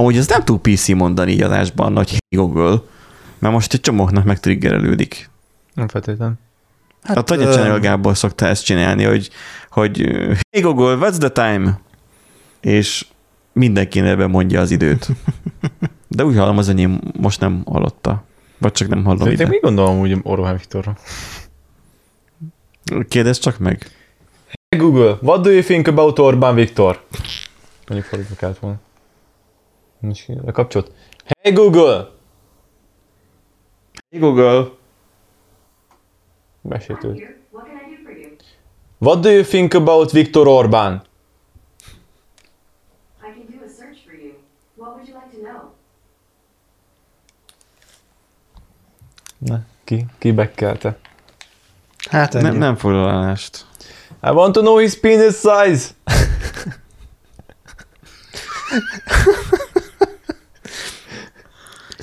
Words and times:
Amúgy 0.00 0.16
ez 0.16 0.28
nem 0.28 0.44
túl 0.44 0.58
PC 0.60 0.88
mondani 0.88 1.32
így 1.32 1.42
adásban, 1.42 1.96
hogy 1.96 2.16
Google, 2.36 2.78
mert 3.38 3.54
most 3.54 3.72
egy 3.72 3.80
csomóknak 3.80 4.24
megtriggerelődik. 4.24 5.30
Nem 5.74 5.88
feltétlen. 5.88 6.38
Hát, 7.02 7.16
a 7.16 7.22
Tanya 7.22 7.50
Channel 7.50 7.80
Gábor 7.80 8.16
szokta 8.16 8.46
ezt 8.46 8.64
csinálni, 8.64 9.04
hogy, 9.04 9.30
hogy 9.70 9.98
hey 10.50 10.62
Google, 10.62 10.96
what's 11.00 11.18
the 11.18 11.28
time? 11.28 11.80
És 12.60 13.06
mindenki 13.52 14.00
ebben 14.00 14.30
mondja 14.30 14.60
az 14.60 14.70
időt. 14.70 15.08
De 16.16 16.24
úgy 16.24 16.36
hallom, 16.36 16.58
az 16.58 16.68
enyém 16.68 17.00
most 17.20 17.40
nem 17.40 17.62
hallotta. 17.66 18.24
Vagy 18.58 18.72
csak 18.72 18.88
nem 18.88 19.04
hallom 19.04 19.20
Szerintem 19.20 19.46
ide. 19.46 19.54
mi 19.54 19.60
gondolom 19.60 19.98
úgy 19.98 20.18
Orván 20.22 20.56
Viktorra? 20.56 20.96
Kérdezz 23.08 23.38
csak 23.38 23.58
meg. 23.58 23.90
Hey 24.68 24.80
Google, 24.80 25.18
what 25.22 25.42
do 25.42 25.50
you 25.50 25.62
think 25.62 25.86
about 25.86 26.18
Orbán 26.18 26.54
Viktor? 26.54 27.04
Mondjuk 27.86 28.10
fordítva 28.10 28.34
kellett 28.34 28.58
volna. 28.58 28.80
Nincs 30.00 30.24
ki- 30.24 30.38
lekapcsolt. 30.44 30.92
Hey 31.40 31.52
Google! 31.52 32.12
Hey 34.10 34.20
Google. 34.20 34.78
Here, 36.62 37.36
what 38.98 39.22
do 39.22 39.30
you? 39.30 39.44
Think 39.44 39.74
about 39.74 40.10
Viktor 40.12 40.46
Orbán? 40.46 41.02
I 43.22 43.32
can 43.32 43.46
do 43.46 43.64
a 43.64 43.68
search 43.68 44.04
for 44.06 44.12
you. 44.14 44.32
What 44.76 44.96
would 44.96 45.08
you 45.08 45.14
like 45.14 45.30
to 45.30 45.42
know? 45.42 45.60
Na, 49.38 49.60
ki, 49.84 50.06
ki 50.18 50.32
bekkelte. 50.32 50.98
Hát 52.10 52.34
ennyi. 52.34 52.48
Nem, 52.48 52.56
nem 52.56 52.76
foglalást. 52.76 53.66
I 54.22 54.30
want 54.30 54.54
to 54.54 54.60
know 54.60 54.78
his 54.78 54.98
penis 55.00 55.36
size! 55.40 55.94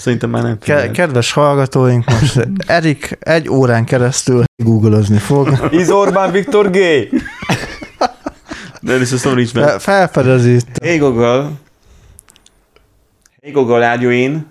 Szerintem 0.07 0.29
már 0.29 0.43
nem 0.43 0.57
Ke- 0.59 0.91
kedves 0.91 1.31
hallgatóink, 1.31 2.05
most 2.05 2.48
Erik 2.68 3.18
egy 3.20 3.49
órán 3.49 3.85
keresztül 3.85 4.43
googleozni 4.63 5.18
fog. 5.18 5.68
Is 5.71 5.87
Orbán 5.87 6.32
Viktor 6.32 6.71
gay? 6.71 7.09
De 8.82 8.93
először 8.93 9.20
szólíts 9.20 9.54
meg. 9.54 9.63
Fe- 9.63 9.82
Felfedezi 9.82 10.54
itt. 10.54 10.77
Hey 10.84 10.98
Google. 10.98 11.49
Hey 13.41 13.51
Google, 13.51 13.90
are 13.90 14.01
you 14.01 14.12
in? 14.12 14.45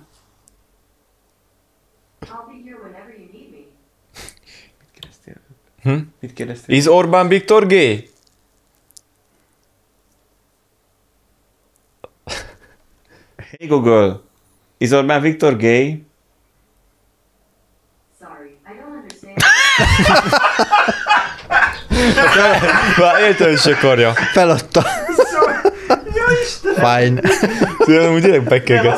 Hm? 5.83 5.99
Mit 6.21 6.33
kérdeztél? 6.33 6.77
Is 6.77 6.87
Orbán 6.87 7.29
Viktor 7.29 7.67
gay? 7.67 8.09
Hey 13.37 13.67
Google. 13.69 14.21
Is 14.79 14.91
Orbán 14.93 15.21
Viktor 15.21 15.57
gay? 15.57 16.05
Sorry, 18.19 18.59
I 18.65 18.73
don't 18.77 18.93
understand. 19.01 19.37
Már 22.99 23.21
értem, 23.21 23.57
se. 23.57 24.13
Feladta. 24.13 24.87
Fine. 26.75 27.21
Tudom, 27.79 28.15
úgy 28.15 28.21
direkt 28.23 28.49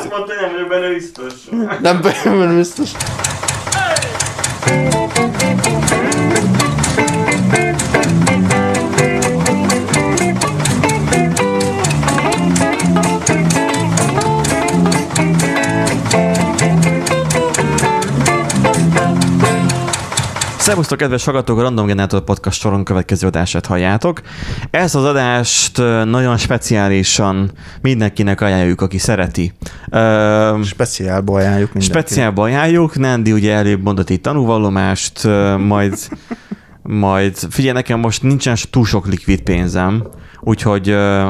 mondta, 0.09 0.33
nem 0.41 0.51
vagyok 0.51 0.67
benne 0.67 0.89
biztos. 0.93 1.33
Nem 1.81 1.99
nem 2.23 2.55
biztos. 2.55 2.91
Szervusztok, 20.69 20.97
kedves 20.97 21.25
hallgatók! 21.25 21.57
A 21.57 21.61
Random 21.61 21.85
Generator 21.85 22.23
Podcast 22.23 22.59
soron 22.59 22.83
következő 22.83 23.27
adását 23.27 23.65
halljátok. 23.65 24.21
Ezt 24.71 24.95
az 24.95 25.03
adást 25.03 25.77
nagyon 26.05 26.37
speciálisan 26.37 27.51
mindenkinek 27.81 28.41
ajánljuk, 28.41 28.81
aki 28.81 28.97
szereti. 28.97 29.53
Speciálba 30.63 31.33
ajánljuk 31.33 31.73
mindenkinek. 31.73 32.07
Speciálba 32.07 32.43
ajánljuk, 32.43 32.97
Nandi 32.97 33.31
ugye 33.31 33.53
előbb 33.53 33.83
mondott 33.83 34.09
egy 34.09 34.21
tanúvallomást, 34.21 35.23
majd, 35.57 35.93
majd 36.83 37.37
figyelj, 37.49 37.73
nekem 37.73 37.99
most 37.99 38.23
nincsen 38.23 38.55
túl 38.69 38.85
sok 38.85 39.07
likvid 39.07 39.41
pénzem, 39.41 40.07
úgyhogy 40.39 40.89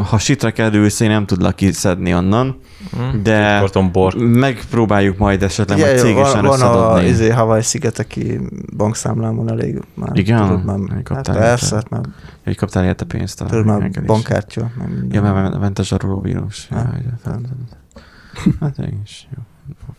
ha 0.10 0.18
sitre 0.18 0.52
kerülsz, 0.52 1.00
én 1.00 1.10
nem 1.10 1.26
tudlak 1.26 1.56
kiszedni 1.56 2.14
onnan, 2.14 2.60
de 3.24 3.70
megpróbáljuk 4.18 5.18
majd 5.18 5.44
esetleg 5.44 5.78
majd 5.80 5.92
Ugye, 5.92 6.02
cégesen 6.02 6.46
van, 6.46 6.60
van 6.60 6.94
a 6.94 7.02
izé, 7.04 7.30
Hawaii 7.30 7.62
szigeteki 7.62 8.40
bankszámlámon 8.78 9.52
elég 9.52 9.82
már. 9.94 10.10
Igen? 10.14 10.48
Tudod, 10.48 10.66
már, 10.66 10.80
hát 10.90 11.04
Kaptál 11.04 11.36
persze, 11.38 11.76
hát 11.76 11.90
már, 11.90 12.02
Hogy 12.44 12.56
kaptál 12.56 12.86
érte 12.86 13.06
pénzt? 13.06 13.44
tudod, 13.48 13.66
már 13.66 13.90
bankkártya. 14.06 14.72
Ja, 15.10 15.22
mert 15.22 15.60
ment- 15.60 15.80
a 15.80 15.84
zsaroló 15.84 16.22
vírus. 16.22 16.68
Ja, 16.72 16.78
Ja. 16.78 16.90
ja, 17.04 17.18
fel- 17.24 17.42
hát 18.60 18.78
én 18.78 19.00
is. 19.04 19.28
Jó. 19.36 19.42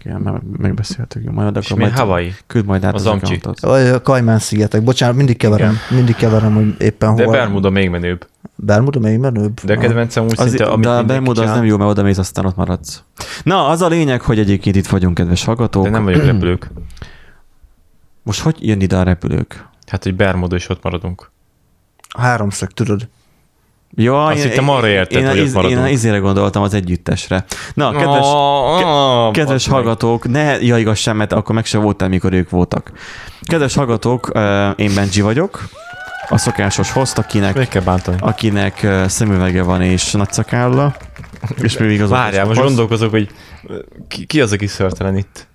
Oké, 0.04 0.12
már 0.18 0.40
megbeszéltük. 0.58 1.24
Jó, 1.24 1.32
majd 1.32 1.56
És 1.56 1.64
akkor 1.64 1.76
mi 1.76 1.82
majd 1.84 1.96
Hawaii? 1.98 2.34
küld 2.46 2.64
majd 2.64 2.84
át 2.84 2.94
Az 2.94 3.06
az. 3.06 3.60
Vagy 3.60 3.86
a 3.86 4.02
Kajmán 4.02 4.38
szigetek. 4.38 4.82
Bocsánat, 4.82 5.16
mindig 5.16 5.36
keverem. 5.36 5.76
Mindig 5.90 6.14
keverem, 6.14 6.54
hogy 6.54 6.74
éppen 6.78 7.14
De 7.14 7.24
hol. 7.24 7.32
Bermuda 7.32 7.70
még 7.70 7.90
menőbb. 7.90 8.28
Bermuda 8.56 8.98
még 8.98 9.18
menőbb. 9.18 9.60
De 9.60 9.72
a 9.72 9.78
kedvencem 9.78 10.24
úgy 10.24 10.34
Az, 10.36 10.48
szinte, 10.48 10.64
amit 10.64 10.86
de 10.86 11.02
Bermuda 11.02 11.42
az 11.42 11.50
nem 11.50 11.64
jó, 11.64 11.76
mert 11.76 11.90
oda 11.90 12.02
mész, 12.02 12.18
aztán 12.18 12.44
ott 12.44 12.56
maradsz. 12.56 13.02
Na, 13.44 13.66
az 13.68 13.82
a 13.82 13.88
lényeg, 13.88 14.20
hogy 14.20 14.38
egyébként 14.38 14.76
itt 14.76 14.86
vagyunk, 14.86 15.14
kedves 15.14 15.44
hallgatók. 15.44 15.84
De 15.84 15.90
nem 15.90 16.04
vagyok 16.04 16.24
repülők. 16.32 16.70
Most 18.22 18.40
hogy 18.40 18.56
jön 18.66 18.80
ide 18.80 18.96
a 18.96 19.02
repülők? 19.02 19.66
Hát, 19.86 20.02
hogy 20.02 20.14
Bermuda 20.16 20.56
is 20.56 20.68
ott 20.68 20.82
maradunk. 20.82 21.30
A 22.08 22.20
háromszög, 22.20 22.70
tudod. 22.70 23.08
Ja, 23.94 24.26
Azt 24.26 24.42
hittem 24.42 24.68
arra 24.68 24.88
érted, 24.88 25.22
én, 25.22 25.28
hogy 25.28 25.36
én, 25.36 25.56
ott 25.56 25.64
én, 25.64 25.78
én 25.78 25.84
izére 25.86 26.18
gondoltam 26.18 26.62
az 26.62 26.74
együttesre. 26.74 27.44
Na, 27.74 27.92
kedves, 27.92 28.26
oh, 28.26 29.32
Kedves 29.32 29.66
hallgatók, 29.66 30.28
ne 30.28 30.60
ja 30.60 30.78
igaz 30.78 30.98
sem, 30.98 31.16
mert 31.16 31.32
akkor 31.32 31.54
meg 31.54 31.64
se 31.64 31.78
voltál, 31.78 32.08
mikor 32.08 32.32
ők 32.32 32.50
voltak. 32.50 32.92
Kedves 33.42 33.74
hallgatók, 33.74 34.30
én 34.76 34.94
Benji 34.94 35.20
vagyok, 35.20 35.68
a 36.28 36.38
szokásos 36.38 36.92
host, 36.92 37.18
akinek, 37.18 37.54
Meg 37.54 37.82
akinek 38.20 38.86
szemüvege 39.06 39.62
van 39.62 39.82
és 39.82 40.10
nagy 40.10 40.32
szakálla. 40.32 40.96
És 41.62 41.78
még 41.78 41.90
igazat 41.90 42.16
Várjál, 42.18 42.46
most 42.46 42.60
gondolkozok, 42.60 43.10
hogy 43.10 43.28
ki, 44.08 44.24
ki 44.24 44.40
az, 44.40 44.52
aki 44.52 44.66
szörtelen 44.66 45.16
itt? 45.16 45.46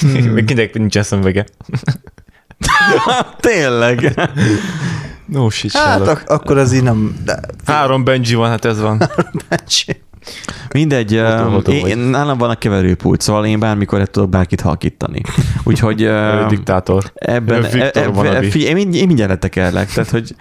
Hmm. 0.00 0.10
Még 0.32 0.44
mindenki 0.44 0.78
nincsen 0.78 1.02
szemüvege. 1.02 1.44
Tényleg. 3.40 4.14
No 5.26 5.50
shit, 5.50 5.72
Hát 5.72 6.08
ak- 6.08 6.28
akkor 6.30 6.58
az 6.58 6.72
így 6.72 6.82
nem... 6.82 7.16
De, 7.24 7.40
Három 7.66 8.04
Benji 8.04 8.34
van, 8.34 8.48
hát 8.48 8.64
ez 8.64 8.80
van. 8.80 8.98
Benji. 9.48 10.02
Mindegy, 10.72 11.16
Otthon 11.16 11.74
én, 11.74 11.98
nálam 11.98 12.38
van 12.38 12.50
a 12.50 12.54
keverőpult, 12.54 13.20
szóval 13.20 13.46
én 13.46 13.58
bármikor 13.60 14.00
el 14.00 14.06
tudok 14.06 14.28
bárkit 14.28 14.60
halkítani. 14.60 15.20
Úgyhogy 15.64 16.10
diktátor. 16.48 17.04
ebben, 17.14 17.58
Ő 17.64 17.68
Viktor 17.68 18.02
e, 18.02 18.06
e, 18.06 18.08
wannabe. 18.08 18.42
figyelj, 18.50 18.70
én, 18.70 18.74
mind- 18.76 18.94
én 18.94 19.06
mindjárt 19.06 19.30
letekerlek, 19.30 19.92
tehát 19.92 20.10
hogy 20.10 20.34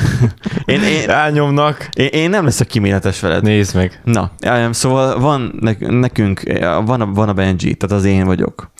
én, 0.64 0.82
én, 0.82 1.10
Elnyomnak. 1.10 1.88
én, 1.94 2.06
én 2.06 2.30
nem 2.30 2.44
leszek 2.44 2.66
kiméletes 2.66 3.20
veled. 3.20 3.42
Nézd 3.42 3.74
meg. 3.74 4.00
Na, 4.04 4.30
szóval 4.70 5.18
van 5.20 5.58
nek- 5.60 5.88
nekünk, 5.88 6.42
van 6.84 7.00
a, 7.00 7.06
van 7.06 7.28
a 7.28 7.32
Benji, 7.32 7.74
tehát 7.74 7.96
az 7.96 8.04
én 8.04 8.24
vagyok. 8.24 8.70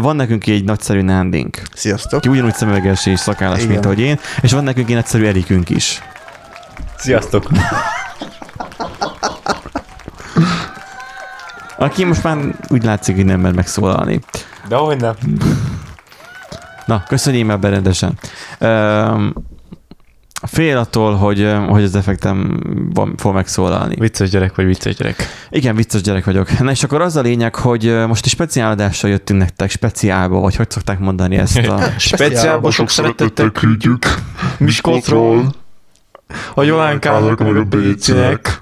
Van 0.00 0.16
nekünk 0.16 0.46
egy 0.46 0.64
nagyszerű 0.64 1.00
Nándink, 1.00 1.62
Sziasztok. 1.74 2.18
aki 2.18 2.28
ugyanúgy 2.28 2.54
szemüveges 2.54 3.06
és 3.06 3.18
szakállas, 3.20 3.58
Igen. 3.58 3.70
mint 3.70 3.84
ahogy 3.84 4.00
én, 4.00 4.18
és 4.40 4.52
van 4.52 4.64
nekünk 4.64 4.88
egy 4.88 4.94
nagyszerű 4.94 5.24
Erikünk 5.24 5.70
is. 5.70 6.02
Sziasztok. 6.96 7.48
Aki 11.76 12.04
most 12.04 12.22
már 12.22 12.38
úgy 12.68 12.84
látszik, 12.84 13.16
hogy 13.16 13.24
nem 13.24 13.40
mer 13.40 13.52
megszólalni. 13.52 14.20
De 14.68 14.76
hogy 14.76 15.00
nem? 15.00 15.14
Na, 16.86 17.02
köszönjél 17.08 17.50
ebben 17.50 17.70
rendesen. 17.70 18.18
Um, 18.60 19.32
fél 20.42 20.76
attól, 20.76 21.14
hogy, 21.16 21.54
hogy 21.68 21.82
az 21.82 21.94
effektem 21.94 22.60
van, 22.94 23.14
fog 23.16 23.34
megszólalni. 23.34 23.94
Vicces 23.98 24.30
gyerek 24.30 24.54
vagy 24.54 24.64
vicces 24.64 24.94
gyerek. 24.96 25.26
Igen, 25.50 25.76
vicces 25.76 26.00
gyerek 26.00 26.24
vagyok. 26.24 26.58
Na 26.58 26.70
és 26.70 26.82
akkor 26.82 27.00
az 27.00 27.16
a 27.16 27.20
lényeg, 27.20 27.54
hogy 27.54 28.06
most 28.06 28.24
egy 28.24 28.30
speciáladással 28.30 29.10
jöttünk 29.10 29.40
nektek, 29.40 29.70
speciálba, 29.70 30.40
vagy 30.40 30.56
hogy 30.56 30.70
szokták 30.70 30.98
mondani 30.98 31.36
ezt 31.36 31.56
a... 31.56 31.80
Speciálba 31.96 32.70
sok 32.70 32.90
szeretettel 32.90 33.50
küldjük 33.50 34.14
Miskolcról. 34.58 35.54
A 36.54 36.62
Jolánkának 36.62 37.38
meg 37.38 37.56
a 37.56 37.64
Bécinek. 37.64 38.60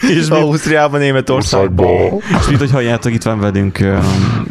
És 0.00 0.28
Ausztriában, 0.28 1.00
Németországban. 1.00 2.20
És 2.40 2.46
mint 2.46 2.58
hogy 2.58 2.70
halljátok, 2.70 3.12
itt 3.12 3.22
van 3.22 3.40
velünk 3.40 3.78
um, 3.80 4.46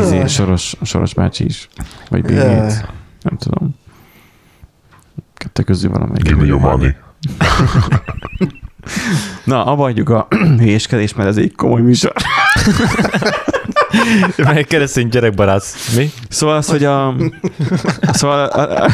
izé, 0.00 0.26
Soros, 0.26 0.74
Soros 0.82 1.14
bácsi 1.14 1.44
is. 1.44 1.68
Vagy 2.08 2.22
Bill. 2.22 2.36
Gates. 2.36 2.74
Nem 3.22 3.36
tudom. 3.38 3.74
Kettő 5.34 5.62
közül 5.62 5.90
valamelyik. 5.90 6.22
Give 6.22 6.36
me 6.36 6.46
your 6.46 6.60
money. 6.60 6.94
Na, 9.44 9.64
abba 9.64 9.82
hagyjuk 9.82 10.08
a 10.08 10.26
hülyéskedést, 10.58 11.16
mert 11.16 11.28
ez 11.28 11.36
egy 11.36 11.54
komoly 11.54 11.80
műsor. 11.80 12.12
Melyik 14.36 14.66
keresztény 14.66 15.08
gyerekbarát. 15.08 15.64
Mi? 15.96 16.10
Szóval 16.28 16.56
az, 16.56 16.68
hogy 16.68 16.84
a... 16.84 17.14
Szóval 18.12 18.44
a, 18.44 18.84
a, 18.84 18.90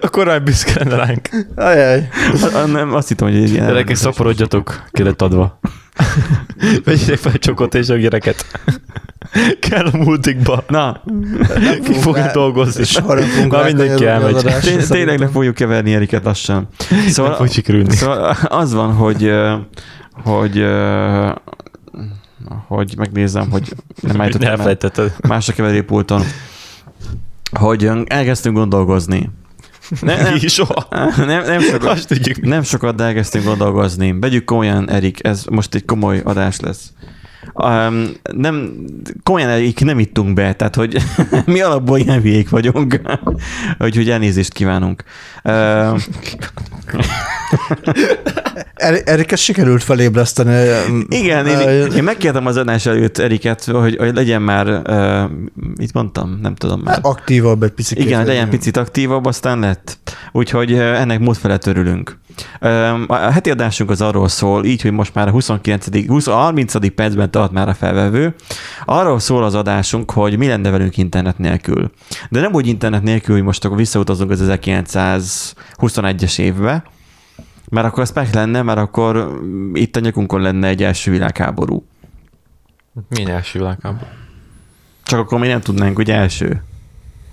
A 0.00 0.08
korán 0.08 0.44
büszke 0.44 0.72
lenne 0.84 0.96
ránk. 0.96 1.28
Ajaj. 1.56 2.08
a, 2.52 2.56
a, 2.56 2.66
nem, 2.66 2.94
azt 2.94 3.08
hittem, 3.08 3.28
hogy 3.28 3.36
egy 3.36 3.50
ilyen... 3.50 3.66
Gyerekek, 3.66 3.96
szaporodjatok, 3.96 4.82
ki 4.90 5.02
lett 5.02 5.22
adva. 5.22 5.58
Vegyétek 6.84 7.18
fel 7.18 7.32
csokot 7.38 7.74
és 7.74 7.88
a 7.88 7.94
gyereket. 7.96 8.46
Kell 9.60 9.86
a 9.86 9.96
multikba. 9.96 10.64
Na, 10.68 11.02
Ki 11.84 11.92
fogunk 11.92 12.26
dolgozni. 12.30 12.84
Nem 13.06 13.16
fogunk 13.18 13.52
Már 13.52 13.64
mindenki 13.64 14.06
elmegy. 14.06 14.44
tényleg 14.88 15.18
le 15.18 15.28
fogjuk 15.28 15.54
keverni 15.54 15.94
Eriket 15.94 16.24
lassan. 16.24 16.68
Nem 16.90 17.06
Szóval, 17.08 17.34
fog 17.34 17.48
sikerülni. 17.48 17.94
szóval 17.96 18.36
az 18.48 18.72
van, 18.72 18.92
hogy 18.92 19.32
hogy 20.24 20.64
hogy 22.66 22.94
megnézem, 22.96 23.50
hogy 23.50 23.74
nem 24.00 24.16
Ne 24.16 24.22
állítottam 24.22 24.46
el 24.46 24.52
elfelejtetted. 24.52 25.14
más 25.28 25.48
a 25.48 25.52
keverőpulton, 25.52 26.22
hogy 27.52 27.90
elkezdtünk 28.06 28.56
gondolkozni. 28.56 29.30
Ne, 30.00 30.22
nem, 30.22 30.34
Ki 30.34 30.48
soha. 30.58 30.86
nem, 31.16 31.44
nem, 31.44 31.60
sokat, 31.60 32.06
nem 32.40 32.62
sokat, 32.62 32.94
de 32.94 33.04
elkezdtünk 33.04 33.44
gondolkozni. 33.44 34.18
Vegyük 34.20 34.44
komolyan, 34.44 34.90
Erik, 34.90 35.26
ez 35.26 35.44
most 35.44 35.74
egy 35.74 35.84
komoly 35.84 36.20
adás 36.24 36.60
lesz. 36.60 36.92
Um, 37.54 38.08
nem, 38.36 38.72
komolyan 39.22 39.48
Erik, 39.48 39.84
nem 39.84 39.98
ittunk 39.98 40.34
be, 40.34 40.52
tehát 40.52 40.74
hogy 40.74 40.96
mi 41.46 41.60
alapból 41.60 41.98
ilyen 41.98 42.20
hülyék 42.20 42.50
vagyunk, 42.50 43.00
úgyhogy 43.78 44.10
elnézést 44.10 44.52
kívánunk. 44.52 45.04
Uh, 45.44 46.00
Er- 48.74 49.08
Erikes 49.08 49.42
sikerült 49.42 49.82
felébreszteni. 49.82 50.68
igen, 51.08 51.46
én, 51.46 51.92
én 51.92 52.02
megkértem 52.02 52.46
az 52.46 52.56
adás 52.56 52.86
előtt 52.86 53.18
Eriket, 53.18 53.64
hogy, 53.64 53.96
hogy 53.96 54.14
legyen 54.14 54.42
már, 54.42 54.66
uh, 54.68 55.30
mit 55.76 55.92
mondtam, 55.92 56.38
nem 56.42 56.54
tudom 56.54 56.80
már. 56.80 56.98
aktívabb 57.02 57.62
egy 57.62 57.70
picit. 57.70 57.98
Igen, 57.98 58.26
legyen 58.26 58.48
picit 58.48 58.76
aktívabb, 58.76 59.26
aztán 59.26 59.58
lett. 59.58 59.98
Úgyhogy 60.32 60.72
ennek 60.72 61.18
mód 61.18 61.36
felett 61.36 61.66
örülünk. 61.66 62.18
A 63.06 63.14
heti 63.14 63.50
adásunk 63.50 63.90
az 63.90 64.00
arról 64.00 64.28
szól, 64.28 64.64
így, 64.64 64.82
hogy 64.82 64.92
most 64.92 65.14
már 65.14 65.28
a 65.28 65.30
29. 65.30 66.06
20, 66.06 66.26
a 66.26 66.34
30. 66.34 66.94
percben 66.94 67.30
tart 67.30 67.52
már 67.52 67.68
a 67.68 67.74
felvevő. 67.74 68.34
Arról 68.84 69.18
szól 69.18 69.44
az 69.44 69.54
adásunk, 69.54 70.10
hogy 70.10 70.38
mi 70.38 70.46
lenne 70.46 70.70
velünk 70.70 70.96
internet 70.96 71.38
nélkül. 71.38 71.90
De 72.30 72.40
nem 72.40 72.52
úgy 72.52 72.66
internet 72.66 73.02
nélkül, 73.02 73.34
hogy 73.34 73.44
most 73.44 73.64
akkor 73.64 73.76
visszautazunk 73.76 74.30
az 74.30 74.48
1921-es 74.48 76.38
évbe, 76.38 76.84
mert 77.68 77.86
akkor 77.86 78.02
az 78.02 78.12
pek 78.12 78.34
lenne, 78.34 78.62
mert 78.62 78.78
akkor 78.78 79.40
mm, 79.42 79.74
itt 79.74 79.96
a 79.96 80.00
nyakunkon 80.00 80.40
lenne 80.40 80.68
egy 80.68 80.82
első 80.82 81.10
világháború. 81.10 81.84
Milyen 83.08 83.30
első 83.30 83.58
világháború? 83.58 84.06
Csak 85.02 85.18
akkor 85.18 85.38
mi 85.38 85.46
nem 85.46 85.60
tudnánk, 85.60 85.96
hogy 85.96 86.10
első. 86.10 86.62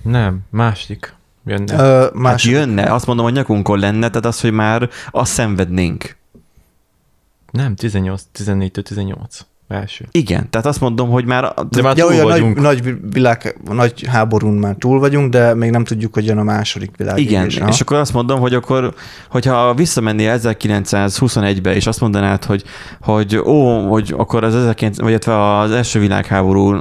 Nem, 0.01 0.39
másik. 0.49 1.13
Jönne. 1.49 1.73
Ö, 1.73 1.99
Hát 2.01 2.13
más, 2.13 2.45
jönne, 2.45 2.93
azt 2.93 3.05
mondom, 3.05 3.25
hogy 3.25 3.33
nyakunkon 3.33 3.79
lenne, 3.79 4.07
tehát 4.07 4.25
az, 4.25 4.41
hogy 4.41 4.51
már 4.51 4.89
azt 5.11 5.31
szenvednénk. 5.31 6.17
Nem, 7.51 7.75
18, 7.75 8.21
14 8.31 8.71
18. 8.71 9.45
Első. 9.69 10.05
Igen, 10.11 10.49
tehát 10.49 10.67
azt 10.67 10.79
mondom, 10.81 11.09
hogy 11.09 11.25
már... 11.25 11.53
De 11.69 11.81
már 11.81 11.97
ja, 11.97 12.03
túl 12.05 12.13
olyan 12.13 12.27
nagy, 12.27 12.39
vagyunk. 12.39 12.61
nagy, 12.61 12.95
világ, 13.11 13.57
nagy 13.71 14.07
háborún 14.07 14.53
már 14.53 14.75
túl 14.75 14.99
vagyunk, 14.99 15.31
de 15.31 15.53
még 15.53 15.69
nem 15.71 15.83
tudjuk, 15.83 16.13
hogy 16.13 16.25
jön 16.25 16.37
a 16.37 16.43
második 16.43 16.91
világ. 16.97 17.19
igen, 17.19 17.45
és 17.67 17.81
akkor 17.81 17.97
azt 17.97 18.13
mondom, 18.13 18.39
hogy 18.39 18.53
akkor, 18.53 18.93
hogyha 19.29 19.73
visszamennél 19.73 20.39
1921-be, 20.43 21.75
és 21.75 21.87
azt 21.87 21.99
mondanád, 21.99 22.45
hogy, 22.45 22.63
hogy 23.01 23.37
ó, 23.37 23.87
hogy 23.89 24.13
akkor 24.17 24.43
az 24.43 24.55
1900, 24.55 25.05
vagy 25.05 25.13
az 25.33 25.71
első 25.71 25.99
világháború, 25.99 26.75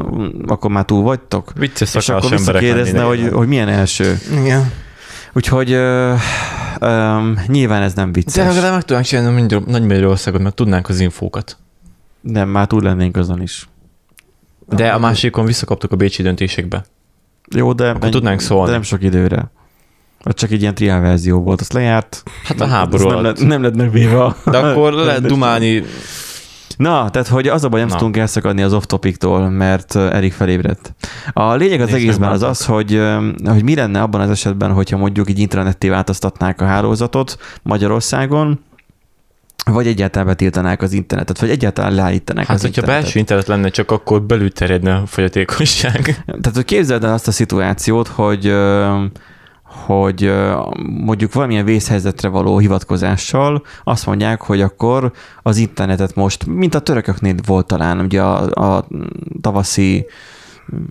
akkor 0.47 0.71
már 0.71 0.85
túl 0.85 1.03
vagytok? 1.03 1.53
Vicces 1.57 1.95
És 1.95 2.09
akkor 2.09 2.31
visszakérdezne, 2.31 3.03
hogy, 3.03 3.29
hogy 3.33 3.49
milyen 3.49 3.69
első. 3.69 4.19
Igen. 4.43 4.73
Úgyhogy 5.33 5.73
ö, 5.73 6.15
ö, 6.81 7.17
nyilván 7.47 7.83
ez 7.83 7.95
nem 7.95 8.13
De 8.13 8.21
vicces. 8.21 8.47
legalább 8.55 8.73
meg 8.73 8.83
tudnánk 8.83 9.05
csinálni 9.07 9.41
Magyar- 9.41 9.67
Nagy 9.67 9.87
Magyarországot, 9.87 10.43
mert 10.43 10.55
tudnánk 10.55 10.89
az 10.89 11.01
infókat. 11.01 11.57
Nem, 12.33 12.49
már 12.49 12.67
túl 12.67 12.83
lennénk 12.83 13.17
azon 13.17 13.43
is. 13.43 13.69
De 14.69 14.89
a 14.89 14.99
másikon 14.99 15.45
visszakaptuk 15.45 15.93
a 15.93 15.97
bécsi 15.97 16.23
döntésekbe. 16.23 16.85
Jó, 17.57 17.73
de, 17.73 17.91
Akkor 17.91 18.09
tudnánk 18.09 18.41
szólni. 18.41 18.67
de 18.67 18.73
nem 18.73 18.83
sok 18.83 19.03
időre. 19.03 19.51
Ott 20.25 20.37
csak 20.37 20.51
egy 20.51 20.61
ilyen 20.61 20.75
triál 20.75 21.01
verzió 21.01 21.41
volt, 21.41 21.61
azt 21.61 21.73
lejárt. 21.73 22.23
Hát 22.45 22.61
a 22.61 22.65
Az 22.65 22.71
háború 22.71 23.09
nem, 23.09 23.23
lett, 23.23 23.47
nem 23.47 23.63
lett 23.63 23.77
megvéve. 23.77 24.35
De 24.45 24.59
akkor 24.59 24.93
lehet 25.09 25.27
dumálni. 25.27 25.83
Na, 26.77 27.11
tehát, 27.11 27.29
hogy 27.29 27.49
az 27.49 27.65
a 27.65 27.69
baj, 27.69 27.81
nem 27.81 27.89
Na. 27.89 27.97
tudunk 27.97 28.17
elszakadni 28.17 28.63
az 28.63 28.73
off-topiktól, 28.73 29.49
mert 29.49 29.97
Erik 29.97 30.33
felébredt. 30.33 30.95
A 31.33 31.55
lényeg 31.55 31.81
az 31.81 31.87
Nézd 31.87 31.99
egészben 31.99 32.31
az 32.31 32.43
az, 32.43 32.65
hogy, 32.65 33.03
hogy 33.45 33.63
mi 33.63 33.75
lenne 33.75 34.03
abban 34.03 34.21
az 34.21 34.31
esetben, 34.31 34.73
hogyha 34.73 34.97
mondjuk 34.97 35.31
így 35.31 35.39
internetté 35.39 35.89
változtatnák 35.89 36.61
a 36.61 36.65
hálózatot 36.65 37.37
Magyarországon, 37.63 38.61
vagy 39.65 39.87
egyáltalán 39.87 40.27
betiltanák 40.27 40.83
az 40.83 40.93
internetet, 40.93 41.41
vagy 41.41 41.51
egyáltalán 41.51 41.95
leállítanák 41.95 42.47
Hát, 42.47 42.57
az 42.57 42.61
hogyha 42.63 42.81
internetet. 42.81 43.03
belső 43.05 43.19
internet 43.19 43.47
lenne, 43.47 43.69
csak 43.69 43.91
akkor 43.91 44.23
belül 44.23 44.53
terjedne 44.53 44.95
a 44.95 45.07
fogyatékosság. 45.07 46.03
Tehát, 46.27 46.55
hogy 46.55 46.65
képzeld 46.65 47.05
el 47.05 47.13
azt 47.13 47.29
a 47.29 47.33
szituációt, 47.33 48.09
hogy 48.09 48.55
hogy 49.87 50.33
mondjuk 51.05 51.33
valamilyen 51.33 51.65
vészhelyzetre 51.65 52.29
való 52.29 52.59
hivatkozással 52.59 53.63
azt 53.85 54.07
mondják, 54.07 54.41
hogy 54.43 54.61
akkor 54.61 55.13
az 55.43 55.57
internetet 55.57 56.15
most, 56.15 56.47
mint 56.47 56.75
a 56.75 56.79
törököknél 56.79 57.35
volt 57.47 57.67
talán, 57.67 57.99
ugye 58.01 58.23
a, 58.23 58.77
a 58.77 58.87
tavaszi 59.41 60.07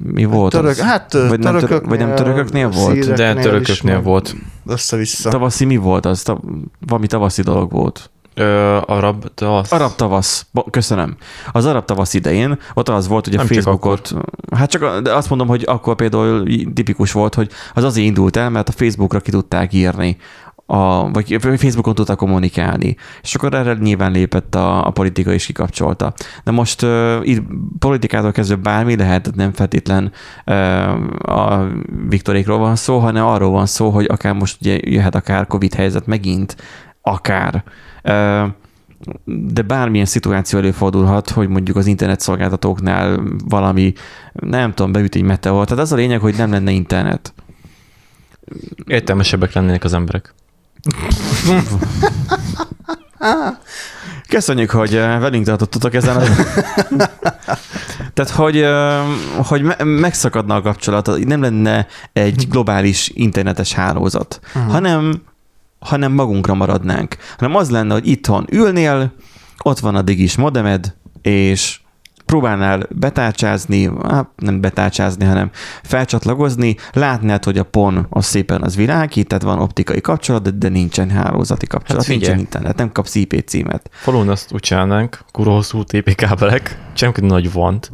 mi 0.04 0.26
volt 0.26 0.52
Török, 0.52 0.70
az? 0.70 0.80
hát 0.82 1.14
vagy, 1.14 1.40
nem, 1.40 1.58
török, 1.58 1.86
vagy 1.86 2.00
nem 2.00 2.16
törököknél 2.16 2.70
volt? 2.70 3.14
De 3.14 3.34
törököknél 3.34 4.02
volt. 4.02 4.36
Össze-vissza. 4.66 5.30
Tavaszi 5.30 5.66
mi 5.66 5.76
volt 5.76 6.06
az? 6.06 6.22
Ta, 6.22 6.42
valami 6.80 7.08
tavaszi 7.08 7.42
dolog 7.42 7.72
volt. 7.72 8.12
Ö, 8.38 8.78
arab, 8.86 9.32
az... 9.36 9.72
Arab 9.72 9.96
tavasz, 9.96 10.46
köszönöm. 10.70 11.16
Az 11.52 11.66
arab 11.66 11.86
tavasz 11.86 12.14
idején 12.14 12.60
ott 12.74 12.90
az 12.90 13.08
volt, 13.08 13.26
hogy 13.26 13.34
a 13.34 13.38
Nem 13.38 13.46
csak 13.46 13.56
Facebookot, 13.56 14.14
hát 14.56 14.70
csak 14.70 15.00
de 15.00 15.14
azt 15.14 15.30
mondom, 15.30 15.48
hogy 15.48 15.64
akkor 15.68 15.96
például 15.96 16.44
tipikus 16.74 17.12
volt, 17.12 17.36
hogy 17.36 17.50
az 17.74 17.84
azért 17.84 18.08
indult 18.08 18.36
el, 18.38 18.50
mert 18.50 18.70
a 18.70 18.72
Facebookra 18.72 19.20
ki 19.20 19.32
tudták 19.32 19.74
írni, 19.74 20.18
a, 20.70 21.12
vagy 21.12 21.38
Facebookon 21.40 21.96
tudtak 21.96 22.18
kommunikálni. 22.18 22.96
És 23.22 23.36
akkor 23.36 23.54
erre 23.54 23.74
nyilván 23.74 24.12
lépett 24.12 24.56
a, 24.56 24.88
a 24.88 24.90
politika 24.90 25.32
és 25.32 25.46
kikapcsolta. 25.46 26.14
De 26.44 26.52
most 26.52 26.82
uh, 26.82 27.20
itt 27.22 27.44
politikától 27.80 28.32
kezdve 28.32 28.56
bármi 28.56 28.96
lehet, 28.96 29.36
nem 29.36 29.52
feltétlen 29.52 30.12
uh, 30.46 31.40
a 31.40 31.68
Viktorékról 32.08 32.58
van 32.58 32.76
szó, 32.76 33.00
hanem 33.00 33.26
arról 33.26 33.52
van 33.52 33.66
szó, 33.66 33.90
hogy 33.90 34.06
akár 34.10 34.34
most 34.34 34.58
ugye 34.62 34.78
jöhet 34.82 35.16
akár 35.16 35.48
Covid 35.48 35.74
helyzet 35.74 36.06
megint, 36.06 36.56
akár. 37.02 37.64
De 39.26 39.62
bármilyen 39.62 40.06
szituáció 40.06 40.60
előfordulhat, 40.60 41.30
hogy 41.30 41.48
mondjuk 41.48 41.78
az 41.78 41.86
internet 41.86 42.20
szolgáltatóknál 42.20 43.20
valami, 43.48 43.94
nem 44.34 44.74
tudom, 44.74 44.92
beüt 44.92 45.16
egy 45.16 45.22
meteor. 45.22 45.66
Tehát 45.66 45.84
az 45.84 45.92
a 45.92 45.96
lényeg, 45.96 46.20
hogy 46.20 46.36
nem 46.38 46.52
lenne 46.52 46.72
internet. 46.72 47.34
Értelmesebbek 48.86 49.54
lennének 49.54 49.84
az 49.84 49.94
emberek. 49.94 50.34
Köszönjük, 54.28 54.70
hogy 54.70 54.92
velünk 54.96 55.46
tartottatok 55.46 55.94
ezen. 55.94 56.16
A... 56.18 56.22
Tehát, 58.14 58.32
hogy, 58.36 58.66
hogy 59.48 59.62
me- 59.62 59.84
megszakadna 59.84 60.56
a 60.56 60.62
kapcsolat, 60.62 61.26
nem 61.26 61.42
lenne 61.42 61.88
egy 62.14 62.48
globális 62.50 63.12
internetes 63.14 63.74
hálózat, 63.74 64.40
Mhm. 64.54 64.68
hanem, 64.68 65.22
hanem 65.80 66.12
magunkra 66.12 66.54
maradnánk. 66.54 67.16
Hanem 67.38 67.56
az 67.56 67.70
lenne, 67.70 67.94
hogy 67.94 68.08
itthon 68.08 68.46
ülnél, 68.52 69.14
ott 69.64 69.80
van 69.80 69.96
a 69.96 70.02
digis 70.02 70.36
modemed, 70.36 70.96
és 71.22 71.80
próbálnál 72.28 72.88
betárcsázni, 72.90 73.92
hát 74.08 74.30
nem 74.36 74.62
betárcsázni, 74.62 75.26
hanem 75.26 75.50
felcsatlakozni, 75.84 76.76
látnád, 76.94 77.44
hogy 77.44 77.58
a 77.58 77.64
PON 77.64 78.08
az 78.10 78.26
szépen 78.26 78.64
az 78.64 78.76
világít, 78.76 79.28
tehát 79.28 79.44
van 79.44 79.60
optikai 79.60 80.02
kapcsolat, 80.02 80.58
de, 80.58 80.70
nincsen 80.70 81.10
hálózati 81.10 81.68
kapcsolat, 81.68 82.02
Hát 82.02 82.12
nincsen 82.12 82.40
internet, 82.40 82.78
nem 82.78 82.92
kapsz 82.92 83.16
IP 83.16 83.44
címet. 83.46 83.90
Falun 83.92 84.30
azt 84.30 84.54
úgy 84.54 84.60
csinálnánk, 84.60 85.20
kurva 85.32 85.52
hosszú 85.52 85.84
TP 85.84 86.16
kábelek, 86.16 86.78
egy 87.02 87.24
nagy 87.24 87.52
vant, 87.52 87.92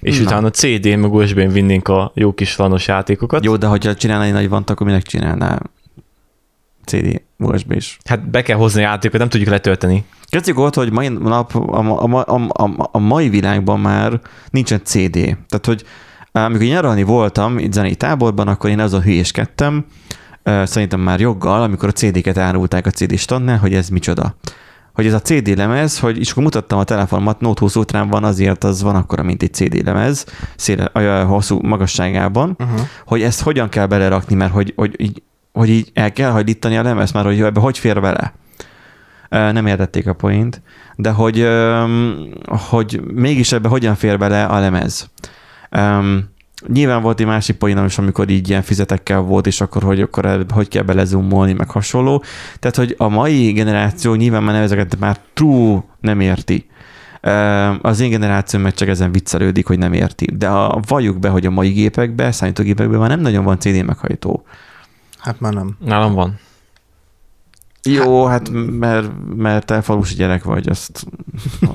és 0.00 0.18
Na. 0.18 0.24
utána 0.24 0.50
CD-n 0.50 0.98
meg 0.98 1.12
USB-n 1.12 1.48
vinnénk 1.48 1.88
a 1.88 2.12
jó 2.14 2.32
kis 2.32 2.56
lanos 2.56 2.86
játékokat. 2.86 3.44
Jó, 3.44 3.56
de 3.56 3.66
hogyha 3.66 3.94
csinálnál 3.94 4.26
egy 4.26 4.32
nagy 4.32 4.48
vant, 4.48 4.70
akkor 4.70 4.86
minek 4.86 5.02
csinálnál 5.02 5.62
CD, 6.86 7.22
USB 7.38 7.72
is. 7.72 7.98
Hát 8.04 8.30
be 8.30 8.42
kell 8.42 8.56
hozni 8.56 8.80
a 8.80 8.88
játékot, 8.88 9.18
nem 9.18 9.28
tudjuk 9.28 9.50
letölteni. 9.50 10.04
Kezdjük 10.26 10.58
ott, 10.58 10.74
hogy 10.74 10.92
mai 10.92 11.08
nap, 11.08 11.54
a, 11.54 11.78
a, 11.78 12.24
a, 12.26 12.46
a, 12.48 12.88
a 12.92 12.98
mai 12.98 13.28
világban 13.28 13.80
már 13.80 14.20
nincsen 14.50 14.80
CD. 14.84 15.12
Tehát, 15.12 15.66
hogy 15.66 15.84
amikor 16.32 16.66
nyaralni 16.66 17.02
voltam 17.02 17.58
itt 17.58 17.72
zenei 17.72 17.94
táborban, 17.94 18.48
akkor 18.48 18.70
én 18.70 18.80
azon 18.80 19.02
hülyéskedtem, 19.02 19.84
szerintem 20.44 21.00
már 21.00 21.20
joggal, 21.20 21.62
amikor 21.62 21.88
a 21.88 21.92
CD-ket 21.92 22.38
árulták 22.38 22.86
a 22.86 22.90
CD 22.90 23.18
standnál, 23.18 23.58
hogy 23.58 23.74
ez 23.74 23.88
micsoda. 23.88 24.36
hogy 24.94 25.06
ez 25.06 25.12
a 25.12 25.20
CD 25.20 25.56
lemez, 25.56 25.98
hogy 25.98 26.18
és 26.18 26.30
akkor 26.30 26.42
mutattam 26.42 26.78
a 26.78 26.84
telefonomat, 26.84 27.40
Note 27.40 27.60
20 27.60 27.76
Ultrán 27.76 28.08
van, 28.08 28.24
azért 28.24 28.64
az 28.64 28.82
van 28.82 28.94
akkora, 28.94 29.22
mint 29.22 29.42
egy 29.42 29.54
CD 29.54 29.84
lemez, 29.84 30.26
széle, 30.56 30.84
a 30.84 31.24
hosszú 31.24 31.58
magasságában, 31.62 32.56
uh-huh. 32.58 32.80
hogy 33.06 33.22
ezt 33.22 33.40
hogyan 33.40 33.68
kell 33.68 33.86
belerakni, 33.86 34.34
mert 34.34 34.52
hogy, 34.52 34.72
hogy, 34.76 34.94
így, 35.00 35.22
hogy 35.54 35.68
így 35.68 35.90
el 35.92 36.12
kell 36.12 36.30
hajlítani 36.30 36.76
a 36.76 36.82
lemez, 36.82 37.12
mert 37.12 37.26
hogy 37.26 37.40
ebbe 37.40 37.60
hogy 37.60 37.78
fér 37.78 38.00
bele. 38.00 38.34
Nem 39.28 39.66
értették 39.66 40.06
a 40.06 40.12
point, 40.12 40.62
de 40.96 41.10
hogy, 41.10 41.48
hogy 42.46 43.00
mégis 43.12 43.52
ebbe 43.52 43.68
hogyan 43.68 43.94
fér 43.94 44.18
bele 44.18 44.44
a 44.44 44.58
lemez. 44.58 45.10
Nyilván 46.66 47.02
volt 47.02 47.20
egy 47.20 47.26
másik 47.26 47.56
poénom 47.56 47.84
is, 47.84 47.98
amikor 47.98 48.28
így 48.28 48.48
ilyen 48.48 48.62
fizetekkel 48.62 49.20
volt, 49.20 49.46
és 49.46 49.60
akkor 49.60 49.82
hogy, 49.82 50.00
akkor 50.00 50.46
hogy 50.48 50.68
kell 50.68 50.82
belezumolni, 50.82 51.52
meg 51.52 51.70
hasonló. 51.70 52.24
Tehát, 52.58 52.76
hogy 52.76 52.94
a 52.98 53.08
mai 53.08 53.52
generáció 53.52 54.14
nyilván 54.14 54.42
már 54.42 54.62
ezeket 54.62 54.98
már 54.98 55.20
true 55.32 55.82
nem 56.00 56.20
érti. 56.20 56.66
Az 57.80 58.00
én 58.00 58.10
generációm 58.10 58.62
meg 58.62 58.74
csak 58.74 58.88
ezen 58.88 59.12
viccelődik, 59.12 59.66
hogy 59.66 59.78
nem 59.78 59.92
érti. 59.92 60.26
De 60.36 60.48
a, 60.48 60.80
valljuk 60.88 61.18
be, 61.18 61.28
hogy 61.28 61.46
a 61.46 61.50
mai 61.50 61.70
gépekben, 61.70 62.32
számítógépekben 62.32 62.98
már 62.98 63.08
nem 63.08 63.20
nagyon 63.20 63.44
van 63.44 63.58
CD 63.58 63.84
meghajtó. 63.84 64.44
Hát 65.24 65.40
már 65.40 65.52
nem. 65.52 65.76
Nálam 65.78 66.14
van. 66.14 66.38
Jó, 67.82 68.24
hát 68.26 68.50
mert, 68.78 69.10
mert 69.36 69.66
te 69.66 69.82
falusi 69.82 70.14
gyerek 70.14 70.44
vagy, 70.44 70.68
azt 70.68 71.06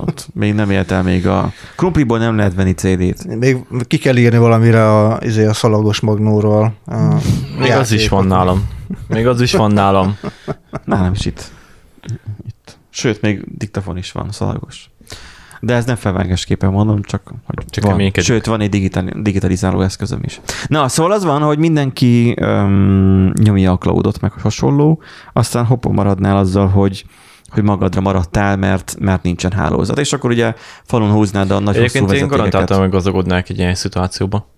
ott 0.00 0.28
még 0.34 0.54
nem 0.54 0.70
éltel 0.70 1.02
még 1.02 1.26
a... 1.26 1.52
Krumpliból 1.76 2.18
nem 2.18 2.36
lehet 2.36 2.54
venni 2.54 2.72
CD-t. 2.72 3.36
Még 3.38 3.56
ki 3.86 3.98
kell 3.98 4.16
írni 4.16 4.38
valamire 4.38 4.98
a, 4.98 5.18
izé, 5.22 5.44
a 5.44 5.52
szalagos 5.52 6.00
magnóról. 6.00 6.74
A 6.86 6.94
Még 7.58 7.70
az 7.70 7.92
is 7.92 8.08
van 8.08 8.26
nálam. 8.26 8.68
Még 9.08 9.26
az 9.26 9.40
is 9.40 9.52
van 9.52 9.72
nálam. 9.72 10.18
Nálam 10.84 11.12
is 11.12 11.26
itt. 11.26 11.50
itt. 12.46 12.78
Sőt, 12.90 13.20
még 13.20 13.44
diktafon 13.56 13.96
is 13.96 14.12
van, 14.12 14.30
szalagos. 14.30 14.90
De 15.60 15.74
ez 15.74 15.84
nem 15.84 15.96
felvágásképpen 15.96 16.70
mondom, 16.70 17.02
csak 17.02 17.32
hogy 17.44 17.64
Csak 17.70 17.84
van. 17.84 18.10
Sőt, 18.14 18.46
van 18.46 18.60
egy 18.60 18.68
digitali, 18.68 19.12
digitalizáló 19.22 19.80
eszközöm 19.80 20.20
is. 20.24 20.40
Na, 20.66 20.88
szóval 20.88 21.12
az 21.12 21.24
van, 21.24 21.42
hogy 21.42 21.58
mindenki 21.58 22.34
um, 22.40 23.32
nyomja 23.42 23.72
a 23.72 23.78
cloudot, 23.78 24.20
meg 24.20 24.32
hasonló, 24.32 25.02
aztán 25.32 25.64
hoppon 25.64 25.94
maradnál 25.94 26.36
azzal, 26.36 26.68
hogy 26.68 27.04
hogy 27.50 27.62
magadra 27.62 28.00
maradtál, 28.00 28.56
mert, 28.56 28.96
mert 28.98 29.22
nincsen 29.22 29.52
hálózat. 29.52 29.98
És 29.98 30.12
akkor 30.12 30.30
ugye 30.30 30.54
falon 30.84 31.10
húznád 31.10 31.50
a 31.50 31.54
nagy 31.58 31.64
hosszú 31.66 31.78
Egyébként 31.78 32.02
én 32.02 32.08
vezetékeket. 32.08 32.38
garantáltan 32.38 32.80
meggazdagodnák 32.80 33.48
egy 33.48 33.58
ilyen 33.58 33.74
szituációba. 33.74 34.48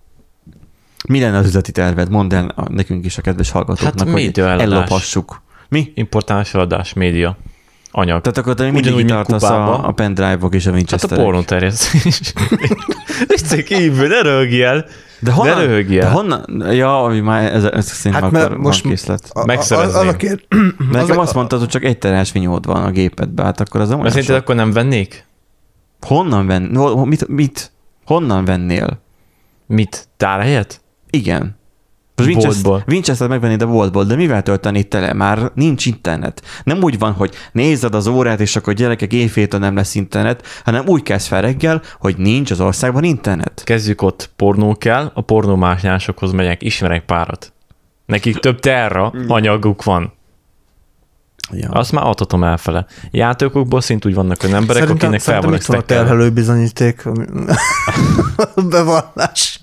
Mi 1.09 1.21
lenne 1.21 1.37
az 1.37 1.47
üzleti 1.47 1.73
terved? 1.73 2.11
Mondd 2.11 2.35
el 2.35 2.55
nekünk 2.69 3.05
is 3.05 3.19
a 3.19 3.23
kedves 3.23 3.51
hallgatóknak, 3.51 3.99
Hát 3.99 4.03
hogy 4.03 4.13
médiaeladás. 4.13 4.65
ellopassuk. 4.73 5.43
Mi? 5.69 5.93
Importálás, 5.95 6.55
eladás, 6.55 6.93
média, 6.93 7.37
anyag. 7.93 8.21
Tehát 8.21 8.39
akkor 8.39 8.55
te 8.55 8.63
még 8.63 8.73
mindig 8.73 8.93
Ugyanúgy, 8.93 9.13
tartasz 9.13 9.43
a, 9.51 9.87
a 9.89 9.93
pendrive-ok 9.93 10.55
és 10.55 10.67
a 10.67 10.71
Hát 10.71 10.73
a 10.73 10.77
winchester 10.77 11.19
pornó 11.19 11.43
terjesztés. 11.43 12.33
Vissza 13.29 13.57
kívül, 13.63 14.09
ne 14.09 14.21
röhögj 14.23 14.63
el. 14.63 14.87
De 15.21 15.33
honnan? 15.33 15.57
Ne 15.57 15.65
röhögj 15.65 15.99
de 15.99 16.09
honnan? 16.09 16.73
Ja, 16.73 17.03
ami 17.03 17.21
már 17.21 17.53
ez, 17.55 17.65
ez 17.65 17.87
szerintem 17.91 18.23
Hát 18.23 18.33
mert 18.33 18.45
akkor 18.45 18.57
most- 18.59 18.83
van 18.83 18.93
készlet. 18.93 19.31
A- 19.33 19.45
Megszerezném. 19.45 20.01
Az 20.09 20.15
a 20.15 20.17
kér... 20.17 20.45
Nekem 20.93 21.19
azt 21.19 21.35
mondtad, 21.35 21.59
hogy 21.59 21.69
csak 21.69 21.85
egy 21.85 21.99
terás 21.99 22.33
vinyód 22.33 22.67
van 22.67 22.85
a 22.85 22.91
gépedben, 22.91 23.45
hát 23.45 23.61
akkor 23.61 23.81
az 23.81 23.89
nem 23.89 23.99
olyan 23.99 24.11
szerinted 24.11 24.37
akkor 24.37 24.55
nem 24.55 24.73
vennék? 24.73 25.27
Honnan 26.07 26.47
venn? 26.47 26.75
Hol- 26.77 26.95
hol- 26.95 27.07
Mit, 27.07 27.29
mit? 27.29 27.71
Honnan 28.07 28.45
vennél? 28.45 29.01
Mit? 29.67 30.09
Tárhelyet? 30.17 30.81
Igen. 31.11 31.57
Most 32.17 32.29
Winchester. 32.29 32.85
Winchester 32.87 33.29
megvenni 33.29 33.63
a 33.63 33.67
boltból, 33.67 34.05
de 34.05 34.17
mivel 34.17 34.43
tölteni 34.43 34.83
tele? 34.83 35.13
Már 35.13 35.51
nincs 35.55 35.87
internet. 35.87 36.43
Nem 36.65 36.83
úgy 36.83 36.99
van, 36.99 37.13
hogy 37.13 37.35
nézed 37.53 37.95
az 37.95 38.07
órát, 38.07 38.41
és 38.41 38.57
akkor 38.57 38.73
gyerekek 38.73 39.13
éjféltől 39.13 39.61
nem 39.61 39.75
lesz 39.75 39.95
internet, 39.95 40.47
hanem 40.65 40.85
úgy 40.87 41.03
kezd 41.03 41.27
fel 41.27 41.43
reggel, 41.43 41.83
hogy 41.99 42.17
nincs 42.17 42.51
az 42.51 42.61
országban 42.61 43.05
internet. 43.05 43.63
Kezdjük 43.65 44.03
ott, 44.03 44.31
pornó 44.37 44.77
kell, 44.77 45.11
a 45.15 45.21
pornómásnyásokhoz 45.21 46.33
megyek, 46.33 46.63
ismerek 46.63 47.05
párat. 47.05 47.53
Nekik 48.07 48.39
több 48.39 48.59
terra 48.59 49.13
anyaguk 49.29 49.85
van. 49.85 50.13
Ja. 51.53 51.69
Azt 51.69 51.93
már 51.93 52.07
adhatom 52.07 52.45
elfele. 52.45 52.87
Játékokból 53.11 53.81
szint 53.81 54.05
úgy 54.05 54.15
vannak 54.15 54.43
olyan 54.43 54.57
emberek, 54.57 54.83
Szerintem, 54.83 55.09
akinek 55.09 55.21
fel 55.21 55.41
szerintem 55.41 55.61
van 55.67 55.79
a 55.79 55.83
terhelő 55.83 56.31
bizonyíték. 56.31 57.03
Bevallás. 58.71 59.61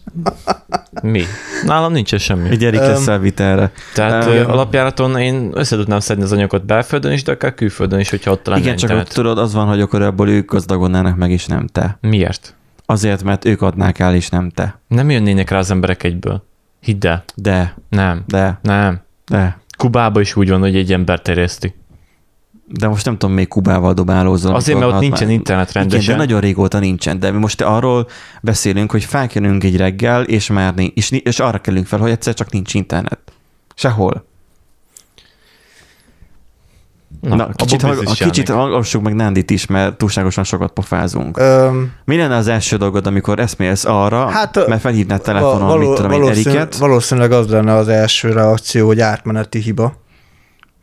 Mi? 1.02 1.24
Nálam 1.66 1.92
nincs 1.92 2.16
semmi. 2.16 2.50
Egy 2.50 2.66
Erik 2.66 2.80
lesz 2.80 3.08
a 3.08 3.18
vitelre. 3.18 3.72
Tehát 3.94 4.26
um, 4.26 4.52
alapjáraton 4.52 5.18
én 5.18 5.52
össze 5.54 5.76
tudnám 5.76 6.00
szedni 6.00 6.24
az 6.24 6.32
anyagokat 6.32 6.66
belföldön 6.66 7.12
is, 7.12 7.24
de 7.24 7.32
akár 7.32 7.54
külföldön 7.54 8.00
is, 8.00 8.10
hogyha 8.10 8.32
ott 8.32 8.46
lenne 8.46 8.60
Igen, 8.62 8.76
csak 8.76 8.92
ott 8.92 9.08
tudod, 9.08 9.38
az 9.38 9.54
van, 9.54 9.68
hogy 9.68 9.82
akkor 9.82 10.02
ebből 10.02 10.30
ők 10.30 10.52
gazdagodnának 10.52 11.18
meg, 11.18 11.32
és 11.32 11.46
nem 11.46 11.68
te. 11.68 11.98
Miért? 12.02 12.56
Azért, 12.86 13.24
mert 13.24 13.46
ők 13.46 13.62
adnák 13.62 14.00
el, 14.00 14.16
és 14.16 14.30
nem 14.30 14.50
te. 14.50 14.80
Nem 14.88 15.10
jönnének 15.10 15.50
rá 15.50 15.58
az 15.58 15.72
emberek 15.72 16.04
egyből. 16.04 16.44
Hidd 16.82 17.08
el. 17.08 17.24
De, 17.36 17.76
Nem. 17.90 18.24
de, 18.28 18.60
Nem. 18.62 19.02
de. 19.28 19.60
Kubában 19.78 20.22
is 20.22 20.36
úgy 20.36 20.50
van, 20.50 20.60
hogy 20.60 20.76
egy 20.76 20.94
ember 20.94 21.22
terjeszti. 21.22 21.74
De 22.72 22.88
most 22.88 23.06
nem 23.06 23.18
tudom, 23.18 23.36
még 23.36 23.48
Kubával 23.48 23.94
dobálózol. 23.94 24.56
Azért, 24.56 24.80
mert 24.80 24.92
ott 24.94 25.00
nincsen 25.00 25.28
már- 25.28 25.36
internet 25.36 25.70
Igen, 25.70 25.82
rendesen. 25.82 26.14
de 26.14 26.20
nagyon 26.20 26.40
régóta 26.40 26.80
nincsen. 26.80 27.20
De 27.20 27.32
mi 27.32 27.38
most 27.38 27.62
arról 27.62 28.08
beszélünk, 28.42 28.92
hogy 28.92 29.04
felkelünk 29.04 29.64
egy 29.64 29.78
reggel, 29.78 30.24
és 30.24 30.50
már 30.50 30.74
nincs, 30.76 30.92
és, 30.96 31.12
és 31.12 31.40
arra 31.40 31.58
kellünk 31.58 31.86
fel, 31.88 32.00
hogy 32.00 32.12
egyszer 32.12 32.34
csak 32.34 32.52
nincs 32.52 32.74
internet. 32.74 33.20
Sehol. 33.76 34.28
Na, 37.22 37.36
Na 37.36 37.50
kicsit, 37.56 37.82
hallg- 37.82 38.00
biztos 38.00 38.18
kicsit 38.18 38.50
hallgassuk 38.50 39.02
meg 39.04 39.14
Nándit 39.16 39.50
is, 39.52 39.66
mert 39.66 39.98
túlságosan 39.98 40.44
sokat 40.44 40.72
pofázunk. 40.72 41.38
Öm, 41.38 41.92
Mi 42.06 42.18
lenne 42.18 42.36
az 42.36 42.48
első 42.48 42.78
dolgod, 42.78 43.08
amikor 43.08 43.40
eszmélsz 43.40 43.86
arra, 43.86 44.30
Hát, 44.30 44.68
mert 44.68 44.82
felhívnád 44.82 45.22
telefonon, 45.22 45.68
való- 45.68 45.88
mit 45.88 45.96
tudom 45.96 46.12
én, 46.12 46.20
valószínű- 46.20 46.48
Eriket? 46.48 46.76
Valószínűleg 46.78 47.32
az 47.32 47.48
lenne 47.50 47.74
az 47.74 47.88
első 47.88 48.32
reakció, 48.32 48.88
hogy 48.88 49.00
átmeneti 49.00 49.60
hiba. 49.60 49.94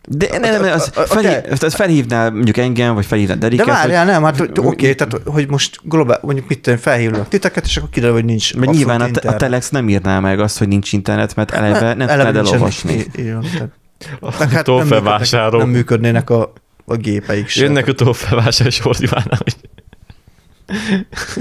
De 0.09 0.39
nem, 0.39 0.63
nem, 0.63 0.73
az 0.73 0.91
felhív, 0.95 1.37
oké. 1.37 1.41
tehát 1.41 1.75
felhívnál 1.75 2.31
mondjuk 2.31 2.57
engem, 2.57 2.95
vagy 2.95 3.07
felhívnál 3.07 3.37
De 3.39 3.47
Eriket, 3.47 3.67
várjál, 3.67 4.05
nem, 4.05 4.23
hát 4.23 4.37
hogy- 4.37 4.51
hogy- 4.59 4.67
oké, 4.67 4.95
tehát 4.95 5.21
hogy 5.25 5.49
most 5.49 5.79
globál, 5.83 6.19
mondjuk 6.23 6.49
mit 6.49 6.61
tudom, 6.61 6.79
felhívnak 6.79 7.29
titeket, 7.29 7.65
és 7.65 7.77
akkor 7.77 7.89
kiderül, 7.91 8.15
hogy 8.15 8.25
nincs 8.25 8.55
mert 8.55 8.73
nyilván 8.73 8.97
a, 8.97 8.99
te, 8.99 9.05
a 9.05 9.09
internet. 9.09 9.39
Telex 9.39 9.69
nem 9.71 9.89
írná 9.89 10.21
meg 10.21 10.41
azt, 10.41 10.59
hogy 10.59 10.69
nincs 10.69 10.93
internet, 10.93 11.37
mert 11.37 11.51
eleve 11.51 11.95
nem 11.95 12.09
Eleve 12.09 12.25
tudnád 12.33 12.47
elolvasni. 12.47 13.07
meg 14.39 14.51
hát 14.51 14.67
nem 14.67 14.87
működnek, 14.87 15.51
nem 15.51 15.69
működnének 15.69 16.31
a, 16.31 16.53
a 16.85 16.95
gépeik 16.97 17.49
sem. 17.49 17.65
Jönnek 17.65 17.87
a 17.87 17.93
tolfelvásárló, 17.93 18.69
és 18.69 18.79
hogy 18.81 19.09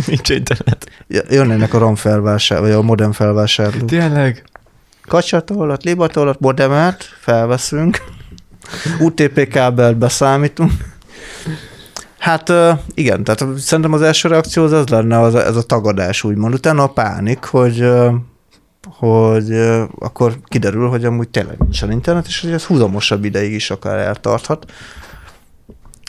nincs 0.05 0.29
internet. 0.29 0.89
Jönnének 1.29 1.73
a 1.73 1.77
RAM 1.77 1.95
felvásárló, 1.95 2.65
vagy 2.65 2.73
a 2.73 2.81
modem 2.81 3.11
felvásárló. 3.11 3.85
Tényleg? 3.85 4.43
Kacsatolat, 5.07 5.83
libatolat, 5.83 6.39
modemet 6.39 7.03
felveszünk, 7.19 8.03
UTP 8.99 9.47
kábelt 9.47 9.97
beszámítunk. 9.97 10.71
Hát 12.17 12.51
igen, 12.93 13.23
tehát 13.23 13.57
szerintem 13.57 13.93
az 13.93 14.01
első 14.01 14.27
reakció 14.27 14.63
az 14.63 14.71
az 14.71 14.87
lenne, 14.87 15.19
az, 15.19 15.35
ez 15.35 15.55
a 15.55 15.63
tagadás 15.63 16.23
úgymond. 16.23 16.53
Utána 16.53 16.83
a 16.83 16.87
pánik, 16.87 17.43
hogy, 17.43 17.89
hogy 18.97 19.51
akkor 19.99 20.39
kiderül, 20.43 20.89
hogy 20.89 21.05
amúgy 21.05 21.29
tényleg 21.29 21.57
nincsen 21.57 21.91
internet, 21.91 22.27
és 22.27 22.41
hogy 22.41 22.51
ez 22.51 22.63
húzamosabb 22.63 23.23
ideig 23.23 23.53
is 23.53 23.71
akár 23.71 23.97
eltarthat. 23.97 24.71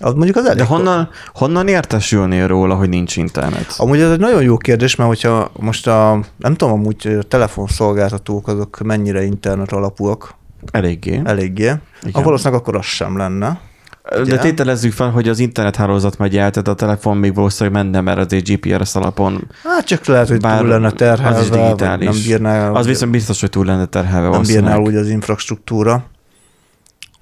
Az 0.02 0.12
mondjuk 0.12 0.36
az 0.36 0.44
elég. 0.44 0.58
De 0.58 0.64
honnan, 0.64 1.08
honnan 1.34 1.68
értesülnél 1.68 2.46
róla, 2.46 2.74
hogy 2.74 2.88
nincs 2.88 3.16
internet? 3.16 3.74
Amúgy 3.76 4.00
ez 4.00 4.10
egy 4.10 4.18
nagyon 4.18 4.42
jó 4.42 4.56
kérdés, 4.56 4.96
mert 4.96 5.08
hogyha 5.08 5.50
most 5.58 5.86
a, 5.86 6.20
nem 6.36 6.54
tudom, 6.54 6.74
amúgy 6.74 7.06
a 7.06 7.22
telefonszolgáltatók 7.22 8.48
azok 8.48 8.78
mennyire 8.84 9.24
internet 9.24 9.72
alapúak, 9.72 10.34
Eléggé. 10.72 11.20
eléggé. 11.24 11.62
Igen. 11.62 11.80
A 12.12 12.22
valószínűleg 12.22 12.60
akkor 12.60 12.76
az 12.76 12.84
sem 12.84 13.16
lenne. 13.16 13.58
De 14.10 14.20
ugye? 14.20 14.38
tételezzük 14.38 14.92
fel, 14.92 15.10
hogy 15.10 15.28
az 15.28 15.38
internethálózat 15.38 16.18
megy 16.18 16.36
el, 16.36 16.50
tehát 16.50 16.68
a 16.68 16.74
telefon 16.74 17.16
még 17.16 17.34
valószínűleg 17.34 17.82
menne, 17.82 18.00
mert 18.00 18.18
azért 18.18 18.48
GPS 18.48 18.94
alapon 18.94 19.46
Hát 19.64 19.86
csak 19.86 20.06
lehet, 20.06 20.28
hogy 20.28 20.40
túl 20.40 20.66
lenne 20.66 20.86
az 20.86 20.92
is 20.92 20.98
terhelve, 20.98 21.40
digitális. 21.40 22.06
nem 22.06 22.16
bírná, 22.26 22.70
az 22.70 22.86
viszont 22.86 23.10
biztos, 23.10 23.40
hogy 23.40 23.50
túl 23.50 23.64
lenne 23.64 23.86
terhelve 23.86 24.28
nem 24.28 24.42
bírná 24.42 24.76
úgy 24.76 24.94
az 24.94 25.08
infrastruktúra. 25.08 26.04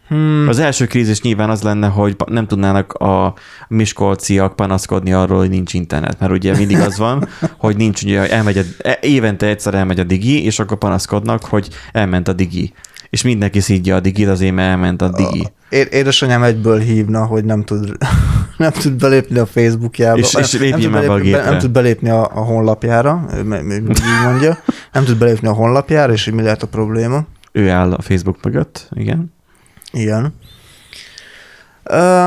Hmm. 0.09 0.47
Az 0.49 0.59
első 0.59 0.87
krízis 0.87 1.21
nyilván 1.21 1.51
az 1.51 1.63
lenne, 1.63 1.87
hogy 1.87 2.17
nem 2.27 2.47
tudnának 2.47 2.93
a 2.93 3.35
miskolciak 3.69 4.57
panaszkodni 4.57 5.13
arról, 5.13 5.39
hogy 5.39 5.49
nincs 5.49 5.75
internet, 5.75 6.21
mert 6.21 6.33
ugye 6.33 6.57
mindig 6.57 6.79
az 6.79 6.99
van, 6.99 7.29
hogy 7.59 7.77
nincs, 7.77 8.03
ugye 8.03 8.31
elmegy 8.31 8.59
a, 8.59 8.63
e- 8.79 8.99
évente 9.03 9.47
egyszer 9.47 9.75
elmegy 9.75 10.01
a 10.01 10.05
digi, 10.05 10.45
és 10.45 10.59
akkor 10.59 10.79
panaszkodnak, 10.79 11.45
hogy 11.45 11.69
elment 11.93 12.29
a 12.29 12.33
digi. 12.33 12.73
És 13.15 13.23
mindenki 13.23 13.61
szídja 13.61 13.97
a 13.97 14.01
digit, 14.01 14.29
azért 14.29 14.55
mert 14.55 14.69
elment 14.71 15.03
a 15.03 15.09
digi. 15.09 15.49
É- 15.69 15.93
Édesanyám 15.93 16.43
egyből 16.43 16.79
hívna, 16.79 17.25
hogy 17.25 17.45
nem 17.45 17.65
tud, 17.65 17.97
nem 18.57 18.71
tud 18.71 18.93
belépni 18.93 19.39
a 19.39 19.47
Facebookjába. 19.47 20.19
És- 20.19 20.35
és 20.35 20.53
nem, 20.53 20.81
tud 20.81 20.91
már 20.91 21.01
be 21.03 21.07
a 21.07 21.09
belépni, 21.09 21.29
gépre. 21.31 21.51
nem 21.51 21.59
tud 21.59 21.71
belépni 21.71 22.09
a, 22.09 22.23
a 22.23 22.41
honlapjára, 22.41 23.27
így 23.37 23.83
mondja. 24.25 24.59
Nem 24.93 25.05
tud 25.05 25.19
belépni 25.19 25.49
a 25.49 25.53
honlapjára, 25.53 26.13
és 26.13 26.25
hogy 26.25 26.33
mi 26.35 26.43
lehet 26.43 26.63
a 26.63 26.67
probléma. 26.67 27.25
Ő 27.53 27.71
áll 27.71 27.93
a 27.93 28.03
Facebook 28.03 28.43
mögött, 28.43 28.89
igen. 28.95 29.33
Igen. 29.93 30.35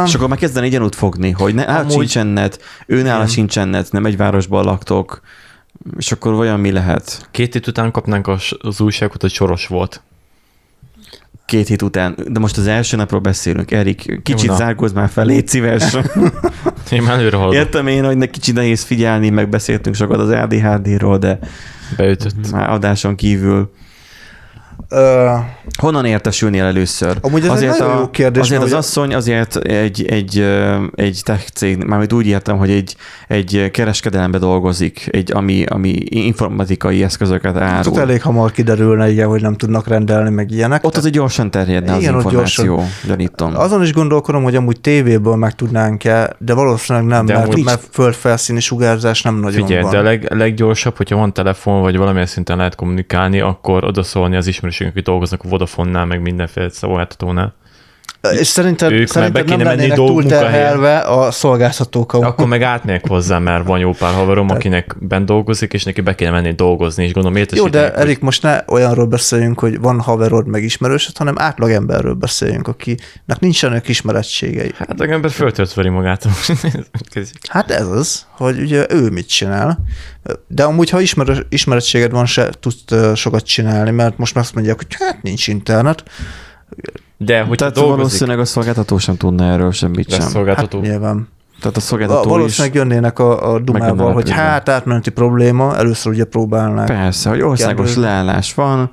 És 0.05 0.15
akkor 0.15 0.27
már 0.27 0.37
kezdeni 0.37 0.69
gyanút 0.69 0.95
fogni, 0.95 1.31
hogy 1.31 1.53
ne, 1.55 1.63
hát 1.65 1.79
Amúgy- 1.79 1.93
sincsen 1.93 2.27
net, 2.27 2.59
ő 2.85 3.01
nála 3.01 3.15
Igen. 3.15 3.27
sincsen 3.27 3.67
net, 3.67 3.91
nem 3.91 4.05
egy 4.05 4.17
városban 4.17 4.63
laktok, 4.63 5.21
és 5.97 6.11
akkor 6.11 6.33
vajon 6.33 6.59
mi 6.59 6.71
lehet? 6.71 7.27
Két 7.31 7.53
hét 7.53 7.67
után 7.67 7.91
kapnánk 7.91 8.27
a, 8.27 8.37
az 8.61 8.81
újságot, 8.81 9.21
hogy 9.21 9.31
soros 9.31 9.67
volt. 9.67 10.01
Két 11.47 11.67
hét 11.67 11.81
után, 11.81 12.15
de 12.27 12.39
most 12.39 12.57
az 12.57 12.67
első 12.67 12.97
napról 12.97 13.19
beszélünk. 13.19 13.71
Erik, 13.71 14.19
kicsit 14.23 14.51
zárkózz 14.55 14.93
már 14.93 15.09
fel, 15.09 15.25
légy 15.25 15.47
szíves. 15.47 15.93
Én 16.91 17.01
már 17.01 17.17
előre 17.17 17.35
haladok. 17.35 17.55
Értem 17.59 17.87
én, 17.87 18.05
hogy 18.05 18.17
ne 18.17 18.25
kicsit 18.25 18.55
nehéz 18.55 18.83
figyelni, 18.83 19.29
meg 19.29 19.49
beszéltünk 19.49 19.95
sokat 19.95 20.19
az 20.19 20.29
ADHD-ról, 20.29 21.17
de 21.17 21.39
Beütött. 21.97 22.51
már 22.51 22.69
adáson 22.69 23.15
kívül. 23.15 23.71
Ö, 24.89 25.33
Honnan 25.79 26.05
értesülnél 26.05 26.63
először? 26.63 27.17
Amúgy 27.21 27.45
ez 27.47 27.61
egy 27.61 27.67
nagyon 27.67 27.97
jó 27.99 28.09
kérdés, 28.09 28.41
Azért 28.41 28.61
az 28.61 28.67
ugye- 28.67 28.77
asszony 28.77 29.13
azért 29.15 29.55
egy, 29.55 30.05
egy, 30.05 30.39
egy 30.95 31.21
tech 31.23 31.49
cég, 31.49 31.77
mármint 31.83 32.13
úgy 32.13 32.27
értem, 32.27 32.57
hogy 32.57 32.69
egy, 32.69 32.95
egy 33.27 33.69
kereskedelembe 33.71 34.37
dolgozik, 34.37 35.07
egy, 35.11 35.31
ami, 35.33 35.63
ami 35.65 35.89
informatikai 36.09 37.03
eszközöket 37.03 37.55
ott 37.55 37.61
árul. 37.61 37.99
elég 37.99 38.21
hamar 38.21 38.51
kiderülne, 38.51 39.09
igen, 39.11 39.27
hogy 39.27 39.41
nem 39.41 39.55
tudnak 39.55 39.87
rendelni, 39.87 40.29
meg 40.29 40.51
ilyenek. 40.51 40.83
Ott 40.85 40.97
azért 40.97 41.13
gyorsan 41.13 41.51
terjedne 41.51 41.93
az 41.93 41.99
Igen, 42.01 42.15
ott 42.15 42.23
információ, 42.23 42.83
gyanítom. 43.07 43.51
Azon 43.55 43.81
is 43.83 43.93
gondolkodom, 43.93 44.43
hogy 44.43 44.55
amúgy 44.55 44.79
tévéből 44.81 45.35
meg 45.35 45.55
tudnánk-e, 45.55 46.35
de 46.39 46.53
valószínűleg 46.53 47.07
nem, 47.07 47.25
De 47.25 47.33
mert, 47.33 47.45
amúgy- 47.45 47.63
mert 47.65 47.81
földfelszíni 47.91 48.59
sugárzás 48.59 49.21
nem 49.21 49.35
nagyon 49.35 49.65
Figyelj, 49.65 49.81
van. 49.81 49.91
de 49.91 49.97
a 49.97 50.01
leg, 50.01 50.27
leggyorsabb, 50.33 50.97
hogyha 50.97 51.15
van 51.15 51.33
telefon, 51.33 51.81
vagy 51.81 51.97
valamilyen 51.97 52.25
szinten 52.27 52.57
lehet 52.57 52.75
kommunikálni, 52.75 53.39
akkor 53.39 53.83
oda 53.85 54.03
szólni 54.03 54.35
az 54.35 54.47
ismerősünk, 54.77 54.91
akik 54.91 55.03
dolgoznak 55.03 55.43
a 55.43 55.49
Vodafone-nál, 55.49 56.05
meg 56.05 56.21
mindenféle 56.21 56.69
szolgáltatónál. 56.69 57.53
És 58.31 58.47
szerinted, 58.47 58.91
Ők 58.91 58.99
már 58.99 59.07
szerinted 59.07 59.45
be 59.45 59.55
nem 59.55 59.65
lennének 59.65 59.97
dolguk 59.97 60.21
túlterhelve 60.21 60.99
a 60.99 61.31
szolgáltatók. 61.31 62.13
Akkor 62.13 62.47
meg 62.47 62.61
átmegyek 62.61 63.07
hozzá, 63.07 63.37
mert 63.37 63.65
van 63.65 63.79
jó 63.79 63.91
pár 63.91 64.13
haverom, 64.13 64.49
akinek 64.49 64.95
bent 64.99 65.25
dolgozik, 65.25 65.73
és 65.73 65.83
neki 65.83 66.01
be 66.01 66.15
kéne 66.15 66.31
menni 66.31 66.53
dolgozni, 66.53 67.03
és 67.03 67.13
gondolom 67.13 67.37
Jó, 67.37 67.43
értesítenek, 67.43 67.93
de 67.93 67.99
Erik, 67.99 68.19
most 68.19 68.41
ne 68.41 68.63
olyanról 68.67 69.05
beszéljünk, 69.05 69.59
hogy 69.59 69.79
van 69.79 70.01
haverod 70.01 70.47
meg 70.47 70.63
ismerősöd, 70.63 71.17
hanem 71.17 71.35
átlagemberről 71.37 72.13
beszéljünk, 72.13 72.67
akinek 72.67 73.39
nincsenek 73.39 73.87
ismerettségei. 73.87 74.71
Hát 74.77 74.99
a 74.99 75.03
ember 75.03 75.31
föltört 75.31 75.73
veri 75.73 75.89
magát. 75.89 76.27
Hát 77.49 77.71
ez 77.71 77.87
az, 77.87 78.25
hogy 78.29 78.59
ugye 78.59 78.85
ő 78.89 79.09
mit 79.09 79.27
csinál, 79.27 79.79
de 80.47 80.63
amúgy, 80.63 80.89
ha 80.89 80.99
ismer, 80.99 81.45
ismerettséged 81.49 82.11
van, 82.11 82.25
se 82.25 82.49
tudsz 82.59 83.15
sokat 83.15 83.45
csinálni, 83.45 83.91
mert 83.91 84.17
most 84.17 84.37
azt 84.37 84.53
mondják, 84.53 84.75
hogy 84.75 84.95
hát 84.99 85.21
nincs 85.21 85.47
internet. 85.47 86.03
De 87.17 87.41
hogy 87.41 87.57
Tehát 87.57 87.73
dolgozik, 87.73 87.97
valószínűleg 87.97 88.39
a 88.39 88.45
szolgáltató 88.45 88.97
sem 88.97 89.17
tudna 89.17 89.45
erről 89.45 89.71
semmit 89.71 90.09
sem. 90.09 90.19
Hát 90.19 90.29
szolgáltató. 90.29 90.79
nyilván. 90.79 91.27
Tehát 91.59 91.77
a 91.77 91.79
szolgáltató 91.79 92.21
is... 92.21 92.27
valószínűleg 92.29 92.75
jönnének 92.75 93.19
a, 93.19 93.53
a 93.53 93.59
dumával, 93.59 94.13
hogy 94.13 94.29
hát 94.29 94.69
átmeneti 94.69 95.09
probléma, 95.09 95.75
először 95.77 96.11
ugye 96.11 96.23
próbálnák. 96.23 96.87
Persze, 96.87 97.29
hogy 97.29 97.41
országos 97.41 97.93
Kell- 97.93 98.03
leállás 98.03 98.53
van, 98.53 98.91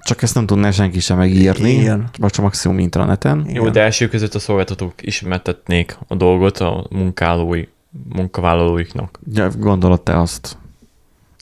csak 0.00 0.22
ezt 0.22 0.34
nem 0.34 0.46
tudná 0.46 0.70
senki 0.70 1.00
sem 1.00 1.16
megírni, 1.16 1.70
Igen. 1.70 2.08
vagy 2.18 2.30
csak 2.30 2.44
maximum 2.44 2.78
intraneten. 2.78 3.44
Jó, 3.48 3.60
Igen. 3.60 3.72
de 3.72 3.80
első 3.80 4.08
között 4.08 4.34
a 4.34 4.38
szolgáltatók 4.38 4.92
ismertetnék 5.00 5.98
a 6.08 6.14
dolgot 6.14 6.58
a 6.58 6.86
munkálói, 6.90 7.64
munkavállalóiknak. 8.14 9.18
Ja, 9.34 9.50
gondolod 9.58 10.02
te 10.02 10.20
azt. 10.20 10.56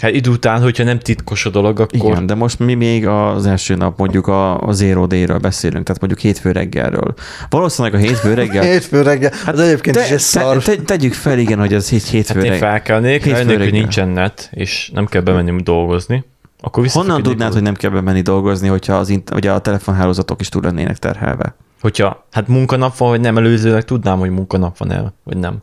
Hát 0.05 0.13
idő 0.13 0.31
után, 0.31 0.63
hogyha 0.63 0.85
nem 0.85 0.99
titkos 0.99 1.47
a 1.47 1.51
dolog, 1.51 1.81
akkor 1.81 2.11
Igen, 2.11 2.27
de 2.27 2.35
most 2.35 2.59
mi 2.59 2.75
még 2.75 3.07
az 3.07 3.47
első 3.47 3.75
nap 3.75 3.99
mondjuk 3.99 4.27
a, 4.27 4.61
a 4.61 4.73
Zero 4.73 5.07
Day-ről 5.07 5.39
beszélünk, 5.39 5.85
tehát 5.85 6.01
mondjuk 6.01 6.21
hétfő 6.21 6.53
reggelről. 6.53 7.15
Valószínűleg 7.49 8.01
a 8.01 8.03
hétfő 8.03 8.35
reggel... 8.35 8.63
Hétfő 8.73 9.03
reggel, 9.03 9.33
hát 9.45 9.55
az 9.55 9.61
egyébként 9.61 9.97
is 9.97 10.11
egy 10.11 10.19
szar. 10.19 10.63
te, 10.63 10.75
te, 10.75 10.83
tegyük 10.83 11.13
fel, 11.13 11.39
igen, 11.39 11.59
hogy 11.59 11.73
ez 11.73 11.89
hét, 11.89 12.03
hétfő 12.03 12.35
hát 12.35 12.45
én 12.45 12.51
reggel. 12.51 12.69
felkelnék, 12.69 13.13
Hétfő 13.13 13.31
rájönnék, 13.31 13.57
hogy 13.57 13.65
reggel. 13.65 13.81
nincsen 13.81 14.09
net, 14.09 14.51
és 14.53 14.91
nem 14.95 15.07
kell 15.07 15.23
bemenni 15.23 15.63
dolgozni, 15.63 16.25
akkor 16.61 16.87
Honnan 16.93 17.23
tudnád, 17.23 17.53
hogy 17.53 17.63
nem 17.63 17.75
kell 17.75 17.91
bemenni 17.91 18.21
dolgozni, 18.21 18.69
hogyha 18.69 18.95
az 18.95 19.09
int- 19.09 19.35
ugye 19.35 19.53
a 19.53 19.59
telefonhálózatok 19.59 20.41
is 20.41 20.49
túl 20.49 20.63
lennének 20.63 20.99
terhelve? 20.99 21.55
Hogyha 21.81 22.27
hát 22.33 22.49
munkanap 22.49 22.97
van, 22.97 23.09
vagy 23.09 23.21
nem, 23.21 23.37
előzőleg 23.37 23.85
tudnám, 23.85 24.19
hogy 24.19 24.31
munkanap 24.31 24.79
van 24.79 24.91
el, 24.91 25.15
vagy 25.23 25.37
nem. 25.37 25.57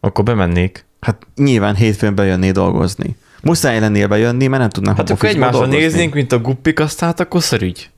Akkor 0.00 0.24
bemennék. 0.24 0.88
Hát 1.00 1.26
nyilván 1.36 1.74
hétfőn 1.74 2.14
bejönné 2.14 2.50
dolgozni. 2.50 3.16
Muszáj 3.42 3.80
lennél 3.80 4.08
bejönni, 4.08 4.46
mert 4.46 4.60
nem 4.60 4.70
tudnám 4.70 4.96
Hát 4.96 5.10
akkor 5.10 5.28
egymásra 5.28 5.66
néznénk, 5.66 6.14
mint 6.14 6.32
a 6.32 6.38
guppik, 6.38 6.80
azt 6.80 7.00
hát 7.00 7.20
akkor 7.20 7.42
szörügy. 7.42 7.90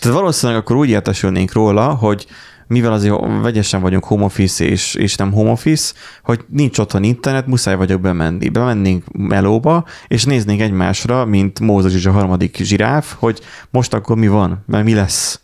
Tehát 0.00 0.18
valószínűleg 0.18 0.60
akkor 0.60 0.76
úgy 0.76 0.88
értesülnénk 0.88 1.52
róla, 1.52 1.94
hogy 1.94 2.26
mivel 2.66 2.92
azért 2.92 3.14
vegyesen 3.42 3.80
vagyunk 3.80 4.04
home 4.04 4.24
office 4.24 4.64
és, 4.64 4.94
és 4.94 5.14
nem 5.14 5.32
home 5.32 5.50
office, 5.50 5.92
hogy 6.22 6.44
nincs 6.48 6.78
otthon 6.78 7.02
internet, 7.02 7.46
muszáj 7.46 7.76
vagyok 7.76 8.00
bemenni. 8.00 8.48
Bemennénk 8.48 9.04
melóba, 9.12 9.84
és 10.08 10.24
néznénk 10.24 10.60
egymásra, 10.60 11.24
mint 11.24 11.60
Mózes 11.60 11.94
és 11.94 12.06
a 12.06 12.10
harmadik 12.10 12.56
zsiráf, 12.56 13.14
hogy 13.18 13.40
most 13.70 13.94
akkor 13.94 14.16
mi 14.16 14.28
van, 14.28 14.64
mert 14.66 14.84
mi 14.84 14.94
lesz. 14.94 15.40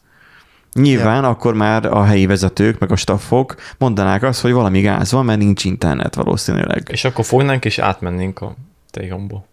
Nyilván 0.75 1.23
ja. 1.23 1.29
akkor 1.29 1.55
már 1.55 1.87
a 1.87 2.05
helyi 2.05 2.27
vezetők, 2.27 2.79
meg 2.79 2.93
a 2.93 2.97
staffok 2.97 3.55
mondanák 3.79 4.23
azt, 4.23 4.41
hogy 4.41 4.53
valami 4.53 4.81
gáz 4.81 5.13
van, 5.13 5.25
mert 5.25 5.39
nincs 5.39 5.65
internet 5.65 6.15
valószínűleg. 6.15 6.89
És 6.91 7.05
akkor 7.05 7.25
fognánk, 7.25 7.65
és 7.65 7.79
átmennénk 7.79 8.41
a 8.41 8.55
tejomból. 8.91 9.47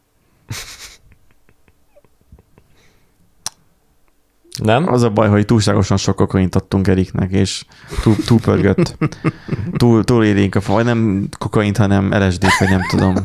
Nem? 4.64 4.88
Az 4.88 5.04
a 5.04 5.10
baj, 5.10 5.30
hogy 5.30 5.46
túlságosan 5.46 5.98
sok 5.98 6.16
kokaint 6.16 6.56
adtunk 6.56 6.88
Eriknek, 6.88 7.32
és 7.32 7.66
túl, 8.02 8.16
túl 8.26 8.40
pörgött. 8.40 8.98
Túl, 9.78 10.04
túl 10.04 10.26
élénk 10.26 10.56
a 10.56 10.62
fa, 10.62 10.74
vagy 10.74 10.86
nem 10.86 11.28
kokaint, 11.38 11.78
hanem 11.78 12.14
lsd 12.14 12.46
vagy 12.60 12.70
nem 12.70 12.82
tudom. 12.90 13.16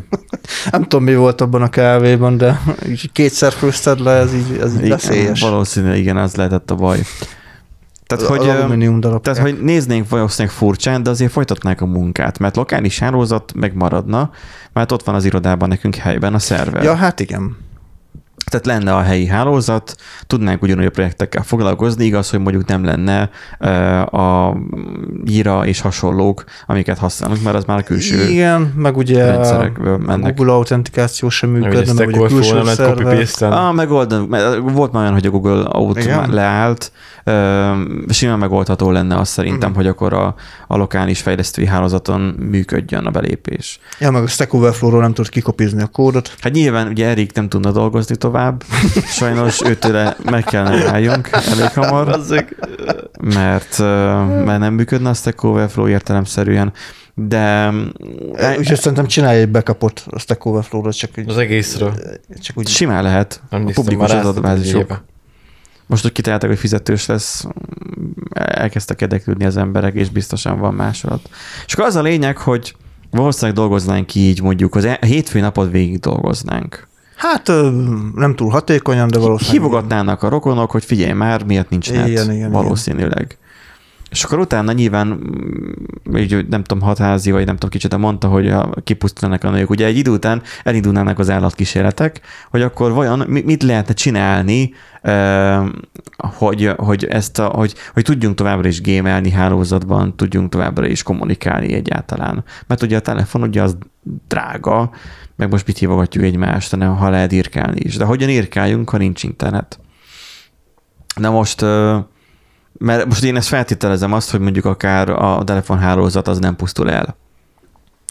Nem 0.71 0.83
tudom, 0.83 1.05
mi 1.05 1.15
volt 1.15 1.41
abban 1.41 1.63
a 1.63 1.69
kávéban, 1.69 2.37
de 2.37 2.61
kétszer 3.13 3.53
főzted 3.53 4.01
le, 4.01 4.11
ez 4.11 4.35
így, 4.35 4.59
ez 4.61 4.73
így 4.73 4.79
Igen, 4.79 4.91
veszélyes. 4.91 5.41
Valószínűleg 5.41 5.99
igen, 5.99 6.17
az 6.17 6.35
lehetett 6.35 6.71
a 6.71 6.75
baj. 6.75 7.01
Tehát, 8.07 8.25
Az 8.25 8.31
hogy, 8.31 8.49
alumínium 8.49 9.01
darab. 9.01 9.23
tehát, 9.23 9.39
hogy 9.39 9.59
néznénk 9.63 10.09
valószínűleg 10.09 10.57
furcsán, 10.57 11.03
de 11.03 11.11
azért 11.11 11.33
folytatnák 11.33 11.81
a 11.81 11.87
munkát, 11.87 12.39
mert 12.39 12.57
lokális 12.57 12.99
hálózat 12.99 13.53
megmaradna, 13.55 14.31
mert 14.73 14.93
ott 14.93 15.03
van 15.03 15.15
az 15.15 15.25
irodában 15.25 15.69
nekünk 15.69 15.95
helyben 15.95 16.35
a 16.35 16.39
szerver. 16.39 16.83
Ja, 16.83 16.95
hát 16.95 17.21
igen. 17.21 17.57
Tehát 18.51 18.67
lenne 18.67 18.95
a 18.95 19.01
helyi 19.01 19.27
hálózat, 19.27 19.95
tudnánk 20.27 20.63
ugyanúgy 20.63 20.85
a 20.85 20.91
projektekkel 20.91 21.43
foglalkozni, 21.43 22.05
igaz, 22.05 22.31
hogy 22.31 22.41
mondjuk 22.41 22.67
nem 22.67 22.85
lenne 22.85 23.31
a 24.05 24.57
Jira 25.25 25.67
és 25.67 25.81
hasonlók, 25.81 26.45
amiket 26.67 26.99
használunk, 26.99 27.43
mert 27.43 27.57
az 27.57 27.65
már 27.65 27.79
a 27.79 27.83
külső 27.83 28.29
Igen, 28.29 28.73
meg 28.77 28.97
ugye 28.97 29.25
a 29.25 29.27
rendszerekből 29.27 29.97
mennek. 29.99 30.35
Google 30.37 30.53
autentikáció 30.53 31.29
sem 31.29 31.51
működne, 31.51 31.93
meg 31.93 32.07
ugye 32.09 32.27
külső 32.27 32.61
paste 33.03 33.49
Ah, 33.49 33.75
megoldani, 33.75 34.27
mert 34.27 34.59
volt 34.73 34.93
már 34.93 35.03
olyan, 35.03 35.15
hogy 35.15 35.27
a 35.27 35.31
Google 35.31 36.01
Igen? 36.01 36.19
már 36.19 36.29
leállt, 36.29 36.93
simán 38.09 38.39
megoldható 38.39 38.91
lenne 38.91 39.19
azt 39.19 39.33
szerintem, 39.33 39.69
Mhm. 39.69 39.79
hogy 39.79 39.87
akkor 39.87 40.13
a, 40.13 40.35
a 40.67 40.77
lokális 40.77 41.21
fejlesztői 41.21 41.67
hálózaton 41.67 42.21
működjön 42.51 43.07
a 43.07 43.11
belépés. 43.11 43.81
Ja, 43.99 44.11
meg 44.11 44.23
a 44.23 44.27
Stack 44.27 44.55
Overflow-ról 44.55 45.01
nem 45.01 45.13
tudod 45.13 45.31
kikopizni 45.31 45.83
a 45.83 45.87
kódot. 45.87 46.35
Hát 46.41 46.53
nyilván 46.53 46.89
ugye 46.89 47.07
Erik 47.07 47.33
nem 47.33 47.49
tudna 47.49 47.71
dolgozni 47.73 48.17
tovább, 48.17 48.35
sajnos 49.07 49.63
őtőle 49.63 50.17
meg 50.25 50.45
kellene 50.45 50.91
álljunk 50.91 51.31
elég 51.33 51.69
hamar, 51.75 52.21
mert, 53.23 53.79
mert 54.45 54.59
nem 54.59 54.75
működne 54.75 55.09
a 55.09 55.15
Stack 55.15 55.43
Overflow 55.43 55.89
értelemszerűen, 55.89 56.73
de 57.15 57.73
Úgyhogy 58.59 58.79
szerintem 58.79 59.07
csinálj 59.07 59.41
egy 59.41 59.51
backupot 59.51 60.05
a 60.11 60.19
Stack 60.19 60.45
Overflow-ra, 60.45 60.93
csak 60.93 61.11
úgy, 61.19 61.29
Az 61.29 61.39
egészről. 61.39 61.95
csak 62.41 62.59
úgy 62.59 62.69
simán 62.69 63.03
lehet. 63.03 63.43
Nem 63.51 63.67
a 63.67 63.71
publikus 63.75 64.11
adatbázisok. 64.11 65.03
Most, 65.87 66.03
hogy 66.03 66.13
kitaláltak, 66.13 66.49
hogy 66.49 66.59
fizetős 66.59 67.07
lesz, 67.07 67.47
elkezdtek 68.35 69.01
érdeklődni 69.01 69.45
az 69.45 69.57
emberek, 69.57 69.95
és 69.95 70.09
biztosan 70.09 70.59
van 70.59 70.75
másolat. 70.75 71.31
És 71.67 71.73
akkor 71.73 71.85
az 71.85 71.97
a 71.97 72.03
lényeg, 72.03 72.37
hogy 72.37 72.75
valószínűleg 73.11 73.57
dolgoznánk 73.57 74.15
így, 74.15 74.43
mondjuk 74.43 74.75
az 74.75 74.85
e- 74.85 74.99
a 75.03 75.05
hétfői 75.05 75.41
napot 75.41 75.71
végig 75.71 76.01
dolgoznánk. 76.01 76.89
Hát 77.17 77.47
nem 78.15 78.35
túl 78.37 78.51
hatékonyan, 78.51 79.09
de 79.09 79.19
valószínűleg. 79.19 79.63
Hívogatnának 79.63 80.23
a 80.23 80.29
rokonok, 80.29 80.71
hogy 80.71 80.85
figyelj 80.85 81.13
már, 81.13 81.45
miért 81.45 81.71
nincs 81.71 81.93
net, 81.93 82.09
Igen, 82.09 82.33
igen, 82.33 82.51
valószínűleg. 82.51 83.39
És 84.11 84.25
akkor 84.25 84.39
utána 84.39 84.73
nyilván, 84.73 85.07
mm, 85.07 86.17
így, 86.17 86.47
nem 86.49 86.63
tudom, 86.63 86.83
hatházi, 86.85 87.31
vagy 87.31 87.45
nem 87.45 87.55
tudom 87.55 87.71
kicsit, 87.71 87.97
mondta, 87.97 88.29
hogy 88.29 88.49
a, 88.49 88.71
kipusztítanak 88.85 89.45
a 89.45 89.51
nők. 89.51 89.71
Ugye 89.71 89.87
egy 89.87 89.97
idő 89.97 90.11
után 90.11 90.43
elindulnának 90.65 91.19
az 91.19 91.31
állatkísérletek, 91.31 92.21
hogy 92.51 92.63
akkor 92.63 92.93
vajon 92.93 93.25
mi- 93.27 93.43
mit 93.43 93.63
lehetne 93.63 93.95
csinálni, 93.95 94.75
hogy, 96.17 96.73
hogy, 96.77 97.05
ezt 97.05 97.39
a, 97.39 97.47
hogy, 97.47 97.75
hogy 97.93 98.03
tudjunk 98.03 98.35
továbbra 98.35 98.69
is 98.69 98.81
gémelni 98.81 99.31
hálózatban, 99.31 100.17
tudjunk 100.17 100.51
továbbra 100.51 100.87
is 100.87 101.03
kommunikálni 101.03 101.73
egyáltalán. 101.73 102.45
Mert 102.67 102.83
ugye 102.83 102.97
a 102.97 103.01
telefon 103.01 103.43
ugye 103.43 103.63
az 103.63 103.77
drága, 104.29 104.91
meg 105.37 105.51
most 105.51 105.67
mit 105.67 105.79
hívogatjuk 105.79 106.25
egymást, 106.25 106.71
hanem 106.71 106.97
ha 106.97 107.11
lehet 107.11 107.33
írkálni 107.33 107.81
is. 107.81 107.97
De 107.97 108.05
hogyan 108.05 108.29
írkáljunk, 108.29 108.91
ha 108.91 108.97
nincs 108.97 109.23
internet? 109.23 109.81
Na 111.17 111.31
most 111.31 111.61
Mert 112.79 113.07
most 113.07 113.25
én 113.25 113.37
ezt 113.37 113.49
feltételezem 113.49 114.13
azt, 114.13 114.31
hogy 114.31 114.41
mondjuk 114.41 114.65
akár 114.65 115.09
a 115.09 115.45
telefonhálózat 115.45 116.29
az 116.29 116.39
nem 116.39 116.57
pusztul 116.57 116.91
el. 116.91 117.17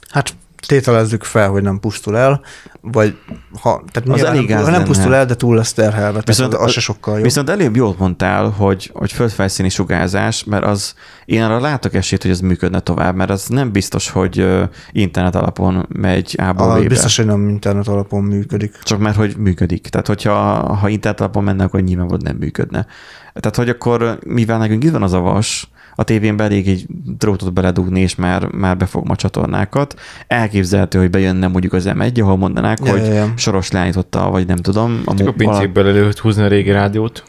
Hát 0.09 0.33
tételezzük 0.65 1.23
fel, 1.23 1.49
hogy 1.49 1.61
nem 1.61 1.79
pusztul 1.79 2.17
el, 2.17 2.41
vagy 2.81 3.17
ha, 3.61 3.83
tehát 3.91 4.09
Az 4.09 4.15
nyilván 4.15 4.35
elég 4.35 4.49
nem, 4.49 4.63
ha 4.63 4.69
nem 4.69 4.83
pusztul 4.83 5.15
el, 5.15 5.25
de 5.25 5.35
túl 5.35 5.55
lesz 5.55 5.73
terhelve, 5.73 6.21
Viszont- 6.25 6.49
tehát 6.49 6.65
az, 6.65 6.69
az 6.69 6.73
se 6.73 6.79
sokkal 6.79 7.13
jobb. 7.13 7.23
Viszont 7.23 7.49
előbb 7.49 7.75
jól 7.75 7.95
mondtál, 7.97 8.49
hogy, 8.49 8.91
hogy 8.93 9.11
földfelszíni 9.11 9.69
sugárzás, 9.69 10.43
mert 10.43 10.65
az, 10.65 10.93
én 11.25 11.43
arra 11.43 11.59
látok 11.59 11.93
esélyt, 11.93 12.21
hogy 12.21 12.31
ez 12.31 12.39
működne 12.39 12.79
tovább, 12.79 13.15
mert 13.15 13.29
az 13.29 13.47
nem 13.47 13.71
biztos, 13.71 14.09
hogy 14.09 14.47
internet 14.91 15.35
alapon 15.35 15.85
megy 15.89 16.35
B-be. 16.53 16.87
biztos, 16.87 17.15
hogy 17.17 17.25
nem 17.25 17.49
internet 17.49 17.87
alapon 17.87 18.23
működik. 18.23 18.77
Csak 18.83 18.99
mert 18.99 19.15
hogy 19.15 19.35
működik. 19.37 19.87
Tehát, 19.87 20.07
hogyha 20.07 20.33
ha 20.75 20.89
internet 20.89 21.19
alapon 21.19 21.43
menne, 21.43 21.63
akkor 21.63 21.81
nyilvánvalóan 21.81 22.23
nem 22.23 22.35
működne. 22.35 22.85
Tehát, 23.33 23.55
hogy 23.55 23.69
akkor, 23.69 24.19
mivel 24.25 24.57
nekünk 24.57 24.83
itt 24.83 24.91
van 24.91 25.03
az 25.03 25.13
a 25.13 25.19
vas, 25.19 25.69
a 25.95 26.03
tévén 26.03 26.41
elég 26.41 26.67
egy 26.67 26.85
drótot 27.17 27.53
beledugni, 27.53 27.99
és 27.99 28.15
már, 28.15 28.45
már 28.51 28.77
befogom 28.77 29.11
a 29.11 29.15
csatornákat. 29.15 29.99
Elképzelhető, 30.27 30.99
hogy 30.99 31.09
bejönne 31.09 31.47
mondjuk 31.47 31.73
az 31.73 31.85
M1, 31.87 32.21
ahol 32.21 32.37
mondanák, 32.37 32.77
Ja, 32.83 32.91
hogy 32.91 33.05
ja, 33.05 33.13
ja. 33.13 33.33
soros 33.35 33.71
leállította, 33.71 34.29
vagy 34.29 34.47
nem 34.47 34.57
tudom. 34.57 35.01
A, 35.05 35.13
Csak 35.13 35.27
a 35.27 35.31
vala- 35.31 35.35
pincéből 35.35 35.87
elő 35.87 35.99
lehet 36.01 36.17
húzni 36.19 36.43
a 36.43 36.47
régi 36.47 36.71
rádiót. 36.71 37.23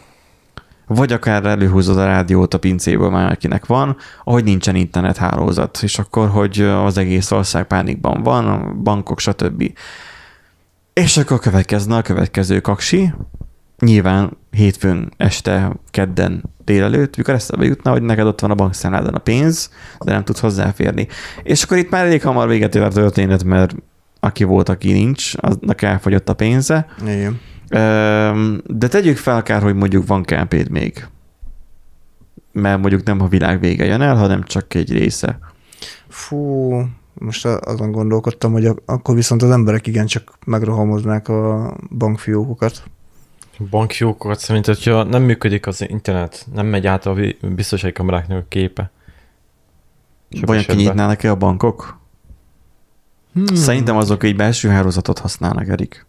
vagy 0.87 1.12
akár 1.12 1.44
előhúzod 1.44 1.98
a 1.98 2.05
rádiót 2.05 2.55
a 2.55 2.59
pincéből, 2.59 3.11
már 3.11 3.31
akinek 3.33 3.66
van, 3.66 3.96
ahogy 4.24 4.44
nincsen 4.44 4.74
internet 4.74 5.16
hálózat, 5.16 5.79
és 5.83 5.98
akkor, 5.98 6.29
hogy 6.29 6.61
az 6.61 6.98
egész 6.98 7.31
ország 7.31 7.66
pánikban 7.66 8.22
van, 8.22 8.46
a 8.48 8.72
bankok, 8.83 9.20
stb. 9.20 9.72
És 10.92 11.16
akkor 11.16 11.38
következne 11.38 11.96
a 11.96 12.02
következő 12.02 12.61
kaksi, 12.61 13.12
nyilván 13.78 14.36
hétfőn 14.50 15.12
este, 15.16 15.72
kedden 15.90 16.42
délelőtt, 16.64 17.16
mikor 17.16 17.34
eszembe 17.34 17.64
jutna, 17.64 17.90
hogy 17.90 18.02
neked 18.02 18.26
ott 18.26 18.40
van 18.40 18.50
a 18.50 18.54
bankszámládon 18.54 19.14
a 19.14 19.18
pénz, 19.18 19.70
de 20.04 20.12
nem 20.12 20.24
tudsz 20.24 20.40
hozzáférni. 20.40 21.06
És 21.42 21.62
akkor 21.62 21.76
itt 21.76 21.90
már 21.90 22.04
elég 22.04 22.22
hamar 22.22 22.48
véget 22.48 22.74
ér 22.74 22.82
a 22.82 22.88
történet, 22.88 23.44
mert 23.44 23.74
aki 24.20 24.44
volt, 24.44 24.68
aki 24.68 24.92
nincs, 24.92 25.32
aznak 25.36 25.82
elfogyott 25.82 26.28
a 26.28 26.34
pénze, 26.34 26.86
Igen. 27.06 27.40
De 28.66 28.88
tegyük 28.88 29.16
fel 29.16 29.36
akár, 29.36 29.62
hogy 29.62 29.74
mondjuk 29.74 30.06
van 30.06 30.22
kp 30.22 30.68
még. 30.68 31.06
Mert 32.52 32.80
mondjuk 32.80 33.02
nem 33.02 33.20
a 33.20 33.28
világ 33.28 33.60
vége 33.60 33.84
jön 33.84 34.00
el, 34.00 34.16
hanem 34.16 34.42
csak 34.42 34.74
egy 34.74 34.92
része. 34.92 35.38
Fú, 36.08 36.74
most 37.14 37.46
azon 37.46 37.90
gondolkodtam, 37.90 38.52
hogy 38.52 38.66
ak- 38.66 38.82
akkor 38.86 39.14
viszont 39.14 39.42
az 39.42 39.50
emberek 39.50 39.86
igencsak 39.86 40.32
megrohamoznák 40.46 41.28
a 41.28 41.76
bankfiókokat. 41.90 42.82
Bankfiókokat 43.71 44.38
szerint, 44.38 44.66
hogyha 44.66 45.03
nem 45.03 45.23
működik 45.23 45.66
az 45.66 45.88
internet, 45.88 46.47
nem 46.55 46.66
megy 46.66 46.87
át 46.87 47.07
a 47.07 47.16
biztonsági 47.40 47.92
kameráknak 47.92 48.38
a 48.38 48.47
képe. 48.49 48.90
Sok 50.31 50.47
Vajon 50.47 50.62
kinyitnának-e 50.62 51.31
a 51.31 51.37
bankok? 51.37 51.99
Hmm. 53.33 53.55
Szerintem 53.55 53.97
azok 53.97 54.25
egy 54.25 54.37
belső 54.37 54.69
hálózatot 54.69 55.19
használnak, 55.19 55.69
Erik. 55.69 56.07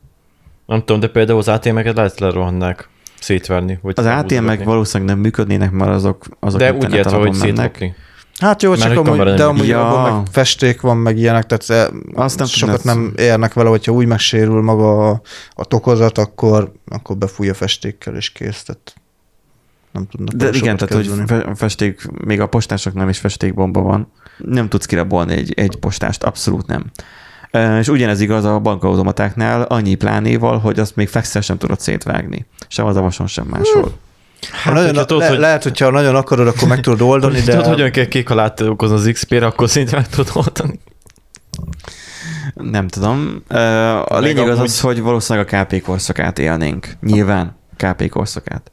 Nem 0.66 0.80
tudom, 0.80 1.00
de 1.00 1.08
például 1.10 1.40
az 1.40 1.48
ATM-eket 1.48 1.96
lehet 1.96 2.20
lerohannák 2.20 2.90
szétverni. 3.20 3.80
Vagy 3.82 3.94
Az 3.98 4.06
ATM-ek 4.06 4.64
valószínűleg 4.64 5.14
nem 5.14 5.22
működnének, 5.22 5.72
mert 5.72 5.92
azok, 5.92 6.26
azok 6.40 6.60
De 6.60 6.70
úgy 6.70 6.74
internet 6.74 6.98
értve, 6.98 7.18
hogy 7.18 7.38
mennek. 7.40 7.96
Hát 8.40 8.62
jó, 8.62 8.70
Mert 8.70 8.82
csak 8.82 8.98
hogy 8.98 9.20
amúgy, 9.20 9.34
de 9.34 9.44
amúgy 9.44 9.72
abban 9.72 10.06
Ja. 10.10 10.16
meg 10.18 10.28
festék 10.32 10.82
van, 10.82 10.98
meg 10.98 11.18
ilyenek, 11.18 11.46
tehát 11.46 11.64
Azt 11.64 11.94
Azt 12.16 12.38
nem 12.38 12.48
sokat 12.48 12.84
nem 12.84 13.14
érnek 13.16 13.54
vele, 13.54 13.70
hogyha 13.70 13.92
úgy 13.92 14.06
megsérül 14.06 14.62
maga 14.62 15.10
a, 15.10 15.22
a 15.54 15.66
tokozat, 15.66 16.18
akkor, 16.18 16.72
akkor 16.88 17.18
befújja 17.18 17.54
festékkel 17.54 18.16
és 18.16 18.30
kész. 18.32 18.64
Tehát 18.64 18.94
nem 19.92 20.08
tudnak 20.08 20.36
De 20.36 20.50
igen, 20.58 20.78
tehát 20.78 20.94
hogy 20.94 21.08
kezdeni. 21.08 21.28
fe- 21.28 21.58
festék, 21.58 22.08
még 22.26 22.40
a 22.42 22.48
postásoknál 22.48 23.10
is 23.10 23.18
festékbomba 23.20 23.82
van. 23.82 24.12
Nem 24.38 24.70
tudsz 24.70 24.86
kirabolni 24.86 25.34
egy, 25.34 25.54
egy 25.56 25.76
postást, 25.76 26.24
abszolút 26.24 26.68
nem. 26.68 26.86
És 27.80 27.88
ugyanez 27.88 28.20
igaz 28.22 28.44
a 28.46 28.60
bankautomatáknál, 28.60 29.62
annyi 29.62 29.96
plánéval, 29.96 30.58
hogy 30.60 30.80
azt 30.80 30.96
még 30.96 31.08
flexel 31.08 31.42
sem 31.42 31.58
tudod 31.58 31.80
szétvágni. 31.80 32.46
Sem 32.68 32.86
az 32.86 32.96
a 32.96 33.02
vason, 33.02 33.28
sem 33.28 33.46
máshol. 33.46 33.92
Ha 34.64 34.72
nagyon, 34.72 34.86
hogyha 34.88 35.06
tudod, 35.06 35.24
le, 35.24 35.30
hogy- 35.30 35.40
lehet, 35.40 35.64
hogyha 35.64 35.90
nagyon 35.90 36.16
akarod, 36.16 36.48
akkor 36.48 36.68
meg 36.68 36.80
tudod 36.80 37.02
oldani, 37.02 37.40
De... 37.40 37.52
Tudod, 37.52 37.66
hogyan 37.66 37.92
kell 37.92 38.06
kék 38.06 38.30
alát 38.30 38.62
okozni 38.62 38.96
az 38.96 39.10
XP-re, 39.14 39.46
akkor 39.46 39.70
szinte 39.70 39.96
meg 39.96 40.08
tudod 40.08 40.32
oldani. 40.34 40.80
Nem 42.54 42.88
tudom. 42.88 43.44
A 44.06 44.20
lényeg 44.20 44.50
az 44.50 44.60
az, 44.60 44.80
hogy 44.80 45.02
valószínűleg 45.02 45.54
a 45.54 45.64
KP 45.64 45.82
korszakát 45.82 46.40
élnénk. 46.40 46.88
Nyilván 47.02 47.58
KP 47.78 48.10
korszakát. 48.10 48.72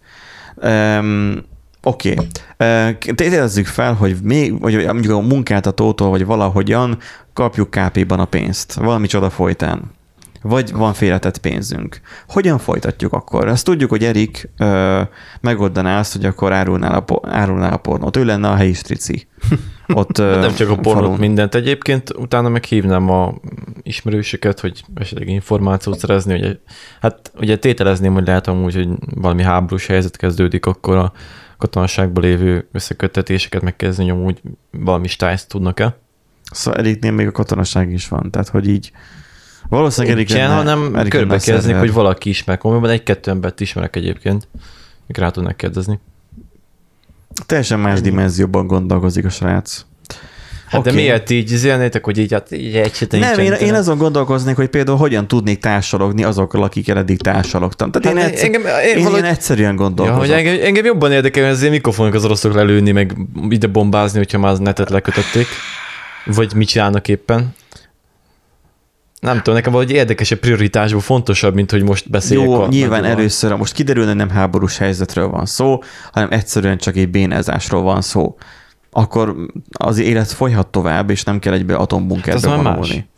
Um, 0.56 1.44
Oké. 1.82 2.14
Okay. 2.56 2.96
Tételezzük 3.14 3.66
fel, 3.66 3.92
hogy 3.92 4.16
még, 4.22 4.60
vagy 4.60 4.84
mondjuk 4.84 5.12
a 5.12 5.20
munkáltatótól, 5.20 6.10
vagy 6.10 6.24
valahogyan 6.24 6.98
kapjuk 7.32 7.70
KP-ban 7.70 8.20
a 8.20 8.24
pénzt. 8.24 8.74
Valami 8.74 9.06
csoda 9.06 9.30
folytán. 9.30 9.82
Vagy 10.46 10.72
van 10.72 10.92
félretett 10.92 11.38
pénzünk. 11.38 12.00
Hogyan 12.28 12.58
folytatjuk 12.58 13.12
akkor? 13.12 13.48
Azt 13.48 13.64
tudjuk, 13.64 13.90
hogy 13.90 14.04
Erik 14.04 14.50
ö, 14.58 15.02
megoldaná 15.40 15.98
azt, 15.98 16.12
hogy 16.12 16.24
akkor 16.24 16.52
árulnál 16.52 17.04
a, 17.06 17.20
árulnál 17.22 17.72
a 17.72 17.76
pornót. 17.76 18.16
Ő 18.16 18.24
lenne 18.24 18.48
a 18.48 18.54
helyi 18.54 18.72
strici. 18.72 19.26
Ott, 19.94 20.18
ö, 20.18 20.38
Nem 20.38 20.54
csak 20.54 20.70
a 20.70 20.74
pornót, 20.76 21.02
falun. 21.02 21.18
mindent 21.18 21.54
egyébként, 21.54 22.10
utána 22.16 22.48
meg 22.48 22.64
hívnám 22.64 23.10
a 23.10 23.34
ismerősöket, 23.82 24.60
hogy 24.60 24.84
esetleg 24.94 25.28
információt 25.28 25.98
szerezni, 25.98 26.38
hogy 26.40 26.58
hát 27.00 27.32
ugye 27.36 27.58
tételezném, 27.58 28.12
hogy 28.12 28.26
lehet 28.26 28.46
amúgy, 28.46 28.74
hogy 28.74 28.88
valami 29.14 29.42
háborús 29.42 29.86
helyzet 29.86 30.16
kezdődik, 30.16 30.66
akkor 30.66 30.96
a 30.96 31.12
katonaságban 31.58 32.22
lévő 32.22 32.68
összeköttetéseket 32.72 33.62
megkezdeni, 33.62 34.10
amúgy 34.10 34.40
valami 34.70 35.08
stájzt 35.08 35.48
tudnak-e. 35.48 35.96
Szóval 36.50 36.80
Eriknél 36.80 37.12
még 37.12 37.26
a 37.26 37.32
katonaság 37.32 37.92
is 37.92 38.08
van, 38.08 38.30
tehát 38.30 38.48
hogy 38.48 38.68
így 38.68 38.92
valószínűleg 39.68 40.16
Erik 40.16 40.28
Nincsen, 40.28 40.50
hanem 40.50 40.78
Erik 40.82 40.94
lenne 40.94 41.08
körbe 41.08 41.34
a 41.34 41.36
kezdnék, 41.36 41.60
szerver. 41.60 41.78
hogy 41.80 41.92
valaki 41.92 42.28
ismer. 42.28 42.58
Komolyan 42.58 42.88
egy-kettő 42.88 43.30
embert 43.30 43.60
ismerek 43.60 43.96
egyébként, 43.96 44.48
mik 45.06 45.16
rá 45.16 45.30
tudnak 45.30 45.56
kérdezni. 45.56 46.00
Teljesen 47.46 47.80
más 47.80 48.00
dimenzióban 48.00 48.66
gondolkozik 48.66 49.24
a 49.24 49.28
srác. 49.30 49.84
Hát 50.66 50.80
Oké. 50.80 50.90
de 50.90 50.94
miért 50.96 51.30
így 51.30 51.50
izélnétek, 51.52 52.04
hogy 52.04 52.18
így, 52.18 52.32
hát 52.32 52.52
így 52.52 52.74
egy 52.76 53.06
Nem, 53.10 53.38
én, 53.38 53.52
én 53.52 53.74
azon 53.74 53.98
gondolkoznék, 53.98 54.56
hogy 54.56 54.68
például 54.68 54.96
hogyan 54.96 55.28
tudnék 55.28 55.58
társalogni 55.58 56.24
azokkal, 56.24 56.62
akikkel 56.62 56.98
eddig 56.98 57.20
társalogtam. 57.20 57.90
Tehát 57.90 58.16
én, 58.16 58.22
Hát 58.22 58.30
egyszer, 58.30 58.44
engem- 58.44 58.62
én 58.64 58.68
én, 58.82 58.88
én 58.88 58.94
valahogy- 59.02 59.20
ilyen 59.20 59.34
egyszerűen 59.34 59.70
Ja, 59.70 59.76
gondolkozok. 59.76 60.20
hogy 60.20 60.30
engem, 60.30 60.56
engem 60.62 60.84
jobban 60.84 61.12
érdekel, 61.12 61.42
hogy 61.44 61.52
azért 61.52 61.70
mikor 61.72 61.94
fognak 61.94 62.14
az 62.14 62.24
oroszok 62.24 62.54
lelőni, 62.54 62.90
meg 62.92 63.16
ide 63.48 63.66
bombázni, 63.66 64.18
hogyha 64.18 64.38
már 64.38 64.52
az 64.52 64.58
netet 64.58 64.90
lekötötték. 64.90 65.46
Vagy 66.24 66.54
mit 66.54 66.68
csinálnak 66.68 67.08
éppen. 67.08 67.54
Nem 69.24 69.36
tudom, 69.36 69.54
nekem 69.54 69.72
valahogy 69.72 69.94
érdekesebb 69.94 70.38
prioritásból 70.38 71.00
fontosabb, 71.00 71.54
mint 71.54 71.70
hogy 71.70 71.82
most 71.82 72.10
beszéljek 72.10 72.46
Jó, 72.46 72.60
a 72.60 72.68
nyilván 72.68 73.00
nagyoval. 73.00 73.18
először, 73.20 73.52
most 73.52 73.72
kiderülne, 73.72 74.12
nem 74.14 74.30
háborús 74.30 74.78
helyzetről 74.78 75.28
van 75.28 75.46
szó, 75.46 75.82
hanem 76.12 76.28
egyszerűen 76.32 76.78
csak 76.78 76.96
egy 76.96 77.10
bénázásról 77.10 77.82
van 77.82 78.00
szó. 78.00 78.36
Akkor 78.90 79.34
az 79.72 79.98
élet 79.98 80.32
folyhat 80.32 80.66
tovább, 80.66 81.10
és 81.10 81.22
nem 81.24 81.38
kell 81.38 81.52
egybe 81.52 81.72
Hát 81.72 81.82
atombunkerbe 81.82 82.48
más. 82.48 82.62
vonulni. 82.62 83.08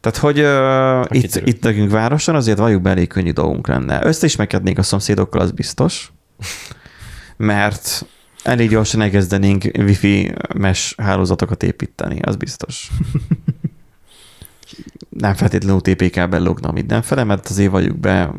Tehát, 0.00 0.18
hogy 0.18 0.40
uh, 0.40 1.16
itt, 1.16 1.22
kiderül. 1.22 1.48
itt 1.48 1.62
nekünk 1.62 1.90
városon 1.90 2.34
azért 2.34 2.58
valljuk 2.58 2.82
be 2.82 2.90
elég 2.90 3.08
könnyű 3.08 3.30
dolgunk 3.30 3.66
lenne. 3.66 4.00
Összeismerkednénk 4.04 4.78
a 4.78 4.82
szomszédokkal, 4.82 5.40
az 5.40 5.50
biztos, 5.50 6.12
mert 7.36 8.06
elég 8.42 8.68
gyorsan 8.68 9.00
elkezdenénk 9.00 9.64
wifi 9.78 10.34
mesh 10.54 11.00
hálózatokat 11.00 11.62
építeni, 11.62 12.20
az 12.20 12.36
biztos. 12.36 12.90
Nem 15.08 15.34
feltétlenül 15.34 15.80
TPK-ben 15.80 16.42
logna 16.42 16.72
mindenfele, 16.72 17.24
mert 17.24 17.48
azért 17.48 17.70
valljuk 17.70 17.98
be, 17.98 18.34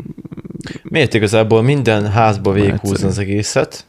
Miért 0.83 1.13
igazából 1.13 1.61
minden 1.61 2.11
házba 2.11 2.51
végighúzni 2.51 3.07
az 3.07 3.17
egészet, 3.17 3.85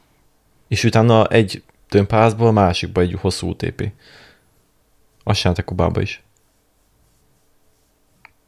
és 0.68 0.84
utána 0.84 1.26
egy 1.26 1.62
tömbházból 1.88 2.46
a 2.46 2.52
másikba 2.52 3.00
egy 3.00 3.16
hosszú 3.20 3.48
UTP. 3.48 3.92
Azt 5.22 5.40
csináltak 5.40 5.64
Kubába 5.64 6.00
is. 6.00 6.22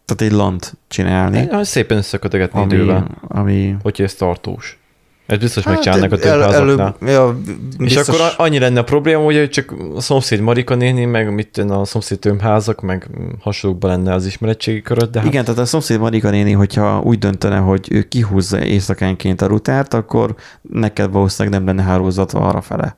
tehát 0.05 0.33
egy 0.33 0.39
lant 0.39 0.77
csinálni, 0.89 1.39
Egy, 1.39 1.65
szépen 1.65 1.97
összekötögetni 1.97 2.61
ami, 2.61 2.75
idővel, 2.75 3.19
ami 3.29 3.77
hogyha 3.83 4.05
ez 4.05 4.15
tartós. 4.15 4.79
Ez 5.27 5.39
biztos 5.39 5.65
Hát, 5.65 5.75
megcsinálnak 5.75 6.13
a 6.13 6.15
el- 6.15 6.21
tömbházaknál. 6.21 6.61
előbb, 6.61 7.09
ja, 7.09 7.41
És 7.79 7.97
akkor 7.97 8.21
annyi 8.37 8.59
lenne 8.59 8.81
a 8.81 8.85
probléma, 8.85 9.23
hogy 9.23 9.49
csak 9.51 9.75
a 9.95 10.01
szomszéd 10.01 10.41
Marika 10.41 10.75
néni, 10.75 11.05
meg 11.05 11.35
mit 11.35 11.59
a 11.59 11.85
szomszéd 11.85 12.19
tömbházak, 12.19 12.81
meg 12.81 13.11
hasonlókban 13.41 13.91
lenne 13.91 14.15
az 14.15 14.27
ismeretségi 14.27 14.83
köröd, 14.83 15.11
de 15.11 15.19
hát 15.19 15.29
Igen, 15.29 15.45
tehát 15.45 15.61
a 15.61 15.65
szomszéd 15.65 15.99
Marika 15.99 16.31
néni, 16.31 16.53
hogyha 16.53 17.01
úgy 17.01 17.19
döntene, 17.19 17.57
hogy 17.59 17.87
ő 17.91 18.03
kihúzza 18.03 18.65
éjszakánként 18.65 19.41
a 19.41 19.47
rutárt, 19.47 19.95
akkor 19.95 20.35
neked 20.63 21.11
valószínűleg 21.11 21.59
nem 21.59 21.67
lenne 21.77 21.83
hálózat 21.91 22.33
arra 22.33 22.61
fele. 22.61 22.97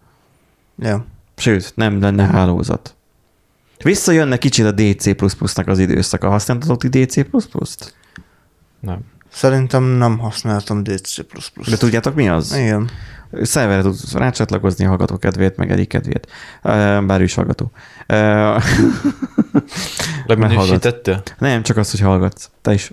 Ja. 0.79 1.05
Sőt, 1.37 1.73
nem 1.75 2.01
lenne 2.01 2.27
hálózat. 2.27 2.95
Visszajönne 3.83 4.37
kicsit 4.37 4.64
a 4.67 4.73
DC++-nak 4.73 5.67
az 5.69 5.79
időszaka. 5.79 6.29
Használtatok 6.29 6.79
ti 6.88 6.88
DC++-t? 7.05 7.95
nem. 8.81 8.99
Szerintem 9.38 9.83
nem 9.83 10.18
használtam 10.18 10.83
DC++. 10.83 11.24
De 11.70 11.77
tudjátok 11.77 12.14
mi 12.14 12.29
az? 12.29 12.55
Igen. 12.57 12.90
Szerverre 13.42 13.83
tudsz 13.83 14.12
rácsatlakozni 14.12 14.85
a 14.85 14.88
hallgató 14.88 15.16
kedvéért, 15.16 15.57
meg 15.57 15.70
egyik 15.70 15.88
kedvéért. 15.88 16.31
Bár 17.07 17.20
ő 17.20 17.22
is 17.22 17.35
hallgató. 17.35 17.70
Ö, 18.07 18.57
Leminősítettél? 20.27 21.22
Nem, 21.38 21.62
csak 21.62 21.77
az, 21.77 21.90
hogy 21.90 22.01
hallgatsz. 22.01 22.51
Te 22.62 22.72
is 22.72 22.92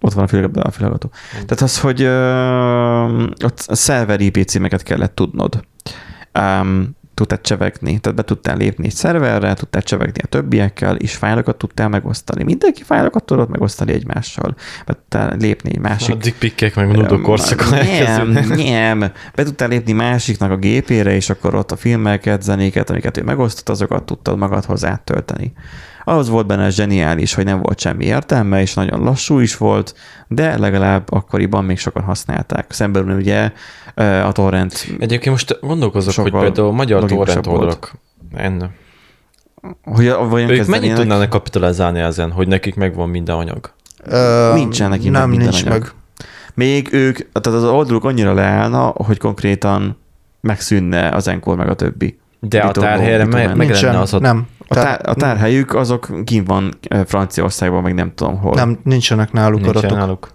ott 0.00 0.12
van 0.12 0.24
a, 0.24 0.28
fül, 0.28 0.44
a 0.44 0.70
fülhallgató. 0.70 1.10
Tehát 1.32 1.60
az, 1.60 1.80
hogy 1.80 2.02
ö, 2.02 3.22
ott 3.44 3.64
a 3.66 3.74
szerver 3.74 4.20
IP 4.20 4.44
címeket 4.44 4.82
kellett 4.82 5.14
tudnod. 5.14 5.64
Um, 6.38 6.96
tudtál 7.26 7.40
csevegni, 7.40 7.98
tehát 7.98 8.18
be 8.18 8.24
tudtál 8.24 8.56
lépni 8.56 8.86
egy 8.86 8.94
szerverre, 8.94 9.54
tudtál 9.54 9.82
csevegni 9.82 10.22
a 10.22 10.26
többiekkel, 10.26 10.96
és 10.96 11.14
fájlokat 11.14 11.56
tudtál 11.56 11.88
megosztani. 11.88 12.44
Mindenki 12.44 12.82
fájlokat 12.82 13.24
tudott 13.24 13.48
megosztani 13.48 13.92
egymással. 13.92 14.54
Be 14.86 14.92
tudtál 14.92 15.36
lépni 15.36 15.70
egy 15.72 15.78
másik 15.78 16.14
A 16.14 16.18
dickpikkek 16.18 16.74
meg 16.74 16.96
nudo 16.96 17.20
korszakon 17.20 17.78
nem, 18.04 18.28
nem. 18.48 18.98
Be 19.34 19.42
tudtál 19.42 19.68
lépni 19.68 19.92
másiknak 19.92 20.50
a 20.50 20.56
gépére, 20.56 21.14
és 21.14 21.30
akkor 21.30 21.54
ott 21.54 21.70
a 21.72 21.76
filmeket, 21.76 22.42
zenéket, 22.42 22.90
amiket 22.90 23.16
ő 23.16 23.22
megosztott, 23.22 23.68
azokat 23.68 24.04
tudtad 24.04 24.38
magadhoz 24.38 24.84
áttölteni. 24.84 25.52
Ahhoz 26.04 26.28
volt 26.28 26.46
benne 26.46 26.70
zseniális, 26.70 27.34
hogy 27.34 27.44
nem 27.44 27.60
volt 27.60 27.80
semmi 27.80 28.04
értelme, 28.04 28.60
és 28.60 28.74
nagyon 28.74 29.02
lassú 29.02 29.38
is 29.38 29.56
volt, 29.56 29.94
de 30.28 30.58
legalább 30.58 31.12
akkoriban 31.12 31.64
még 31.64 31.78
sokan 31.78 32.02
használták. 32.02 32.66
Szemben 32.72 33.10
ugye 33.10 33.50
a 34.24 34.32
torrent, 34.32 34.86
Egyébként 34.98 35.30
most 35.30 35.58
gondolkozok, 35.60 36.14
hogy 36.14 36.30
például 36.32 36.68
a 36.68 36.72
magyar 36.72 37.04
torrent 37.04 37.46
oldalak, 37.46 37.92
enne. 38.34 38.70
hogy 39.84 40.08
a- 40.08 40.28
vajon 40.28 40.50
Ők 40.50 40.66
mennyit 40.66 40.94
tudnának 40.94 41.28
kapitalizálni 41.28 42.00
ezen, 42.00 42.30
hogy 42.30 42.48
nekik 42.48 42.74
megvan 42.74 43.08
minden 43.08 43.36
anyag? 43.36 43.70
Ö, 44.04 44.50
Nincsen 44.54 44.88
neki 44.90 45.10
meg 45.10 45.20
Nem, 45.20 45.30
minden 45.30 45.48
nincs 45.48 45.62
anyag. 45.64 45.80
meg. 45.80 45.90
még 46.54 46.88
ők, 46.92 47.16
tehát 47.32 47.58
az 47.58 47.64
oldaluk 47.64 48.04
annyira 48.04 48.32
leállna, 48.34 48.86
hogy 48.86 49.18
konkrétan 49.18 49.98
megszűnne 50.40 51.08
az 51.08 51.28
enkor 51.28 51.56
meg 51.56 51.68
a 51.68 51.74
többi. 51.74 52.18
De 52.40 52.60
a 52.60 52.66
Bitogó, 52.66 52.86
tárhelyre 52.86 53.24
meg, 53.24 53.56
meg 53.56 53.70
lenne 53.70 53.98
az 54.00 54.14
a... 54.14 54.18
nem. 54.18 54.46
A, 54.78 54.82
tár, 54.82 55.00
a 55.08 55.14
tárhelyük 55.14 55.74
azok 55.74 56.08
kint 56.24 56.46
van 56.46 56.72
ö, 56.88 57.00
Franciaországban, 57.06 57.82
meg 57.82 57.94
nem 57.94 58.12
tudom 58.14 58.38
hol. 58.38 58.54
Nem, 58.54 58.78
nincsenek 58.84 59.32
náluk 59.32 59.60
Nincsen 59.60 59.76
adatok. 59.76 59.98
náluk. 59.98 60.28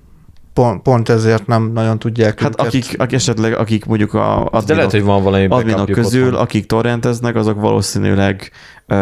Pont, 0.53 0.81
pont 0.81 1.09
ezért 1.09 1.47
nem 1.47 1.71
nagyon 1.73 1.99
tudják 1.99 2.39
Hát 2.41 2.49
őket. 2.49 2.65
akik, 2.65 2.95
akik 2.97 3.13
esetleg, 3.15 3.53
akik 3.53 3.85
mondjuk 3.85 4.13
a 4.13 4.19
De 4.19 4.49
lehet, 4.51 4.61
adminok, 4.69 4.91
hogy 4.91 5.03
van 5.03 5.23
valami 5.23 5.45
adminok 5.47 5.91
közül, 5.91 6.25
otthon. 6.27 6.39
akik 6.41 6.65
torrenteznek, 6.65 7.35
azok 7.35 7.61
valószínűleg, 7.61 8.51
ö, 8.87 8.95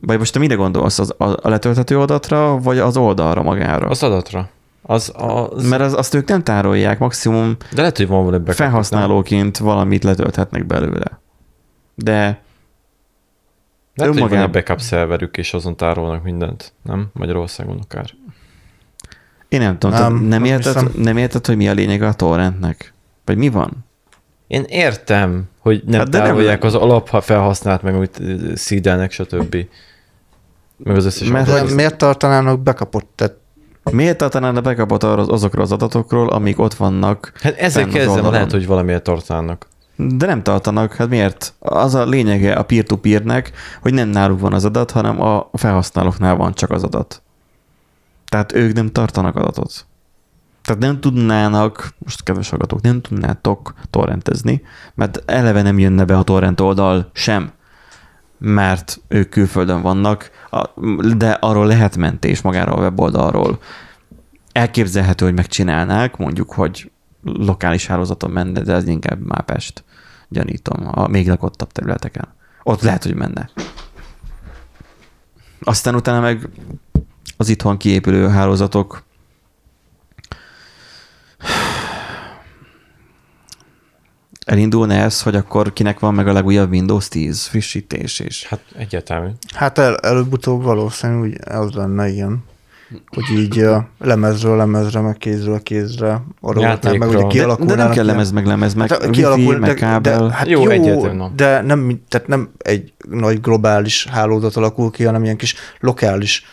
vagy 0.00 0.18
most 0.18 0.32
te 0.32 0.38
mire 0.38 0.54
gondolsz, 0.54 0.98
az, 0.98 1.14
a, 1.18 1.24
a 1.24 1.48
letölthető 1.48 1.98
adatra, 1.98 2.58
vagy 2.58 2.78
az 2.78 2.96
oldalra 2.96 3.42
magára? 3.42 3.86
Az 3.88 4.02
adatra. 4.02 4.48
Az, 4.82 5.12
az, 5.16 5.68
Mert 5.68 5.82
az, 5.82 5.94
azt 5.94 6.14
ők 6.14 6.28
nem 6.28 6.42
tárolják, 6.42 6.98
maximum 6.98 7.56
de 7.74 7.80
lehet, 7.80 7.96
hogy 7.96 8.08
van 8.08 8.24
valami 8.24 8.44
felhasználóként 8.52 9.58
valamit 9.58 10.04
letölthetnek 10.04 10.66
belőle. 10.66 11.20
De 11.94 12.40
Lehet, 13.98 14.12
hogy 14.12 14.22
van 14.22 14.30
önmagában- 14.32 14.56
egy 14.56 14.64
backup 14.64 14.80
szerverük, 14.80 15.36
és 15.36 15.54
azon 15.54 15.76
tárolnak 15.76 16.22
mindent. 16.22 16.72
Nem? 16.82 17.06
Magyarországon 17.12 17.78
akár. 17.82 18.10
én 19.48 19.60
nem 19.60 19.78
tudom, 19.78 19.98
Nem, 19.98 20.14
nem, 20.14 20.44
érted, 20.44 20.72
hiszem. 20.74 20.92
nem 21.02 21.16
érted, 21.16 21.46
hogy 21.46 21.56
mi 21.56 21.68
a 21.68 21.72
lényeg 21.72 22.02
a 22.02 22.12
torrentnek? 22.12 22.92
Vagy 23.24 23.36
mi 23.36 23.48
van? 23.48 23.86
Én 24.46 24.64
értem, 24.68 25.48
hogy 25.58 25.82
nem 25.84 25.92
Hát 25.92 26.00
hát 26.00 26.08
de 26.08 26.18
nem- 26.18 26.26
tárolják 26.26 26.64
az 26.64 26.74
alap 26.74 27.08
felhasznált, 27.22 27.82
meg 27.82 27.98
úgy 27.98 28.10
ö, 28.20 28.54
szídelnek, 28.54 29.10
stb. 29.10 29.56
Meg 30.76 30.96
az 30.96 31.04
összes 31.04 31.28
Mert. 31.28 31.46
De 31.46 31.74
miért 31.74 31.96
tartanának 31.96 32.60
bekapott? 32.60 33.10
Tehát 33.14 33.36
Miért 33.90 34.18
backupot 34.62 35.02
arra, 35.02 35.22
azokról 35.22 35.62
az 35.62 35.72
adatokról, 35.72 36.28
amik 36.28 36.58
ott 36.58 36.74
vannak? 36.74 37.32
Hát 37.42 37.56
ezzel 37.56 37.84
az 37.86 37.92
kezdem, 37.94 38.30
lehet, 38.30 38.50
hogy 38.50 38.66
valamiért 38.66 39.02
tartanának. 39.02 39.66
De 40.00 40.26
nem 40.26 40.42
tartanak, 40.42 40.94
hát 40.94 41.08
miért? 41.08 41.54
Az 41.58 41.94
a 41.94 42.04
lényege 42.04 42.52
a 42.52 42.62
peer-to-peernek, 42.62 43.52
hogy 43.82 43.94
nem 43.94 44.08
náluk 44.08 44.40
van 44.40 44.52
az 44.52 44.64
adat, 44.64 44.90
hanem 44.90 45.20
a 45.20 45.50
felhasználóknál 45.52 46.36
van 46.36 46.54
csak 46.54 46.70
az 46.70 46.82
adat. 46.84 47.22
Tehát 48.26 48.52
ők 48.52 48.72
nem 48.72 48.92
tartanak 48.92 49.36
adatot. 49.36 49.86
Tehát 50.62 50.82
nem 50.82 51.00
tudnának, 51.00 51.94
most 51.98 52.22
kedves 52.22 52.48
hallgatók, 52.48 52.80
nem 52.80 53.00
tudnátok 53.00 53.74
torrentezni, 53.90 54.62
mert 54.94 55.22
eleve 55.26 55.62
nem 55.62 55.78
jönne 55.78 56.04
be 56.04 56.16
a 56.16 56.22
torrent 56.22 56.60
oldal 56.60 57.10
sem, 57.12 57.52
mert 58.38 59.00
ők 59.08 59.28
külföldön 59.28 59.82
vannak, 59.82 60.30
de 61.16 61.30
arról 61.30 61.66
lehet 61.66 61.96
mentés 61.96 62.42
magáról 62.42 62.78
a 62.78 62.80
weboldalról. 62.80 63.58
Elképzelhető, 64.52 65.24
hogy 65.24 65.34
megcsinálnák, 65.34 66.16
mondjuk, 66.16 66.52
hogy 66.52 66.90
lokális 67.22 67.86
hálózaton 67.86 68.30
menne, 68.30 68.60
de 68.60 68.72
ez 68.72 68.88
inkább 68.88 69.26
már 69.26 69.44
Pest, 69.44 69.84
gyanítom, 70.28 70.88
a 70.92 71.08
még 71.08 71.28
lakottabb 71.28 71.72
területeken. 71.72 72.28
Ott 72.62 72.82
lehet, 72.82 73.04
hogy 73.04 73.14
menne. 73.14 73.50
Aztán 75.60 75.94
utána 75.94 76.20
meg 76.20 76.48
az 77.36 77.48
itthon 77.48 77.76
kiépülő 77.76 78.28
hálózatok 78.28 79.02
elindulna 84.44 84.92
ez, 84.94 85.22
hogy 85.22 85.34
akkor 85.34 85.72
kinek 85.72 85.98
van 86.00 86.14
meg 86.14 86.28
a 86.28 86.32
legújabb 86.32 86.70
Windows 86.70 87.08
10 87.08 87.42
frissítés, 87.46 88.18
és 88.20 88.46
Hát 88.46 88.60
egyértelmű. 88.74 89.28
hát 89.54 89.78
el, 89.78 89.96
előbb-utóbb 89.96 90.62
valószínű 90.62 91.20
úgy 91.20 91.36
az 91.44 91.70
lenne 91.72 92.08
ilyen, 92.08 92.44
hogy 93.06 93.38
így 93.38 93.64
lemezről 93.98 94.56
lemezre, 94.56 95.00
meg 95.00 95.16
kézről 95.16 95.62
kézre, 95.62 96.22
arról 96.40 96.62
meg 96.62 96.78
Játékra. 96.82 97.06
ugye 97.06 97.44
De- 97.44 97.56
de, 97.56 97.64
de 97.64 97.74
nem 97.74 97.90
kell 97.90 98.04
lemez, 98.04 98.30
meg 98.30 98.46
lemez, 98.46 98.74
meg 98.74 98.88
Hát, 98.90 99.00
wifi, 99.00 99.12
kialakul, 99.12 99.58
meg 99.58 99.68
de, 99.68 99.74
kábel. 99.74 100.26
de, 100.26 100.32
hát 100.34 100.46
Jó, 100.48 100.62
jó, 100.62 100.70
egyértelmű, 100.70 101.16
no. 101.16 101.28
de 101.36 101.60
nem, 101.62 102.00
tehát 102.08 102.26
nem 102.26 102.50
egy 102.58 102.92
nagy 103.10 103.40
globális 103.40 104.06
hálózat 104.06 104.56
alakul 104.56 104.90
ki, 104.90 105.04
hanem 105.04 105.24
ilyen 105.24 105.36
kis 105.36 105.54
lokális 105.80 106.44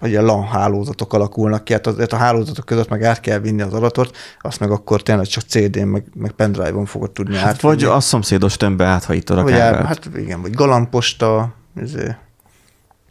vagy 0.00 0.10
ilyen 0.10 0.24
LAN 0.24 0.44
hálózatok 0.46 1.12
alakulnak 1.12 1.64
ki, 1.64 1.72
hát 1.72 1.86
az, 1.86 2.06
a 2.12 2.16
hálózatok 2.16 2.64
között 2.64 2.88
meg 2.88 3.02
át 3.02 3.20
kell 3.20 3.38
vinni 3.38 3.62
az 3.62 3.72
adatot, 3.74 4.16
azt 4.40 4.60
meg 4.60 4.70
akkor 4.70 5.02
tényleg 5.02 5.26
csak 5.26 5.42
CD-n, 5.46 5.86
meg, 5.86 6.04
meg 6.14 6.30
pendrive-on 6.30 6.84
fogod 6.84 7.10
tudni 7.10 7.36
Hát 7.36 7.46
átvinni. 7.46 7.74
vagy 7.74 7.84
a 7.84 8.00
szomszédos 8.00 8.56
tömbbe 8.56 8.84
áthajítod 8.84 9.38
a 9.38 9.44
kábelt. 9.44 9.74
el, 9.76 9.84
hát 9.84 10.08
igen, 10.16 10.40
vagy 10.40 10.52
galamposta, 10.52 11.54
izé. 11.82 12.14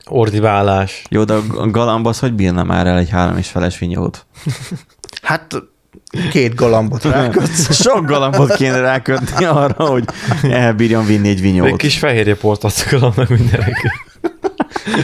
Ordiválás. 0.05 1.01
Jó, 1.09 1.23
de 1.23 1.33
a 1.33 1.67
galamb 1.69 2.07
az 2.07 2.19
hogy 2.19 2.33
bírna 2.33 2.63
már 2.63 2.87
el 2.87 2.97
egy 2.97 3.09
három 3.09 3.37
és 3.37 3.47
feles 3.47 3.77
vinyót? 3.79 4.25
hát 5.21 5.63
két 6.31 6.55
galambot 6.55 7.03
rákötsz. 7.03 7.73
Sok 7.83 8.05
galambot 8.05 8.55
kéne 8.55 8.79
rákötni 8.79 9.45
arra, 9.45 9.85
hogy 9.85 10.03
elbírjon 10.41 11.05
vinni 11.05 11.27
egy 11.29 11.35
Egy 11.35 11.41
vinyót. 11.41 11.75
kis 11.77 11.97
fehérje 11.97 12.35
portot 12.35 12.87
annak 12.91 13.29
mindenki. 13.29 13.87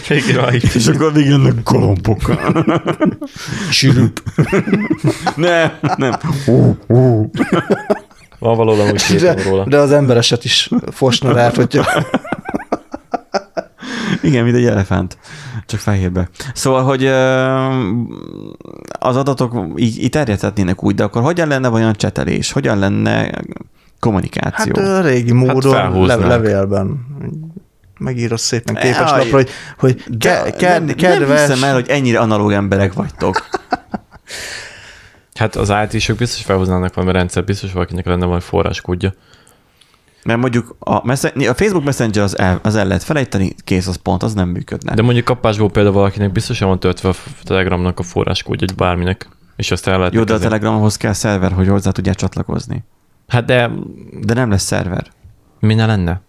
Végre. 0.08 0.52
És 0.74 0.88
akkor 0.88 1.14
végig 1.14 1.30
jönnek 1.30 1.64
galambok. 1.64 2.20
Sülüp. 3.70 4.24
nem, 5.36 5.72
nem. 5.96 6.14
Hú, 6.46 6.78
hú. 6.88 7.30
Van 8.40 8.56
valóban 8.56 8.90
úgy 8.92 9.16
De, 9.20 9.44
róla. 9.44 9.64
de 9.66 9.78
az 9.78 9.92
embereset 9.92 10.44
is 10.44 10.70
fosna 10.92 11.32
rá, 11.34 11.52
hogyha 11.56 12.04
Igen, 14.22 14.44
mint 14.44 14.56
egy 14.56 14.66
elefánt, 14.66 15.18
csak 15.66 15.80
fehérbe. 15.80 16.30
Szóval, 16.54 16.84
hogy 16.84 17.06
az 19.00 19.16
adatok 19.16 19.74
így, 19.76 20.04
így 20.04 20.10
terjedhetnének 20.10 20.84
úgy, 20.84 20.96
de 20.96 21.04
akkor 21.04 21.22
hogyan 21.22 21.48
lenne 21.48 21.70
olyan 21.70 21.94
csetelés? 21.94 22.52
Hogyan 22.52 22.80
lenne 22.80 23.32
kommunikáció? 24.00 24.84
Hát 24.84 25.04
régi 25.04 25.32
módon, 25.32 25.72
le, 25.72 25.78
felhúznák. 25.78 26.28
levélben. 26.28 27.06
Megírod 28.00 28.40
szépen 28.40 28.76
Aj. 28.76 28.82
képeslapra, 28.82 29.36
hogy, 29.36 29.50
hogy 29.78 30.04
ke, 30.18 30.42
De 30.44 30.52
ke, 30.52 30.70
nem, 30.70 30.84
nem 30.84 30.96
kedves... 30.96 31.40
hiszem 31.40 31.64
el, 31.64 31.74
hogy 31.74 31.90
ennyire 31.90 32.20
analóg 32.20 32.52
emberek 32.52 32.94
vagytok. 32.94 33.50
Hát 35.34 35.56
az 35.56 35.74
IT-sok 35.90 36.18
biztos 36.18 36.44
felhoznának 36.44 36.94
valami 36.94 37.14
rendszer, 37.14 37.44
biztos 37.44 37.72
valakinek 37.72 38.06
lenne 38.06 38.26
valami 38.26 38.42
forráskódja. 38.42 39.14
Mert 40.28 40.40
mondjuk 40.40 40.76
a, 40.80 41.06
messen- 41.06 41.48
a 41.48 41.54
Facebook 41.54 41.84
Messenger 41.84 42.24
az 42.24 42.38
el, 42.38 42.60
az 42.64 42.76
el 42.76 42.88
lehet 42.88 43.04
felejteni, 43.04 43.56
kész, 43.64 43.88
az 43.88 43.96
pont, 43.96 44.24
az 44.24 44.34
nem 44.34 44.50
működne. 44.50 44.94
De 44.94 45.02
mondjuk 45.02 45.26
kapásból 45.26 45.70
például 45.70 45.96
valakinek 45.96 46.32
biztosan 46.32 46.68
van 46.68 46.80
töltve 46.80 47.10
a 47.10 47.14
Telegramnak 47.44 48.00
a 48.00 48.04
forráskódja, 48.04 48.68
vagy 48.68 48.76
bárminek, 48.76 49.30
és 49.56 49.72
azt 49.72 49.88
el 49.88 49.98
lehet 49.98 50.14
Jó, 50.14 50.24
de 50.24 50.34
a. 50.34 50.38
Telegramhoz 50.40 50.98
kell 50.98 51.14
szerver, 51.14 51.52
hogy 51.52 51.68
hozzá 51.68 51.92
tudják 51.92 52.16
csatlakozni. 52.16 52.84
Hát 53.28 53.46
de 53.46 53.70
De 54.22 54.34
nem 54.34 54.50
lesz 54.50 54.64
szerver. 54.64 55.06
mi 55.60 55.74
ne 55.74 55.86
lenne? 55.86 56.22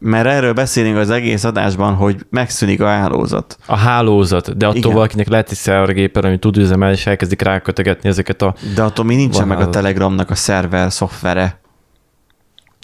Mert 0.00 0.26
erről 0.26 0.52
beszélünk 0.52 0.96
az 0.96 1.10
egész 1.10 1.44
adásban, 1.44 1.94
hogy 1.94 2.26
megszűnik 2.30 2.80
a 2.80 2.86
hálózat. 2.86 3.58
A 3.66 3.76
hálózat, 3.76 4.56
de 4.56 4.66
attól 4.66 4.78
Igen. 4.78 4.92
valakinek 4.92 5.28
lehet 5.28 5.50
egy 5.50 5.56
szervergépen, 5.56 6.24
ami 6.24 6.38
tud 6.38 6.56
üzemel, 6.56 6.92
és 6.92 7.06
elkezdik 7.06 7.42
rákötegetni 7.42 8.08
ezeket 8.08 8.42
a... 8.42 8.54
De 8.74 8.82
attól 8.82 9.04
még 9.04 9.16
nincsen 9.16 9.48
meg 9.48 9.60
a. 9.60 9.70
Telegramnak 9.70 10.30
a 10.30 10.34
szerver 10.34 10.92
szoftvere. 10.92 11.62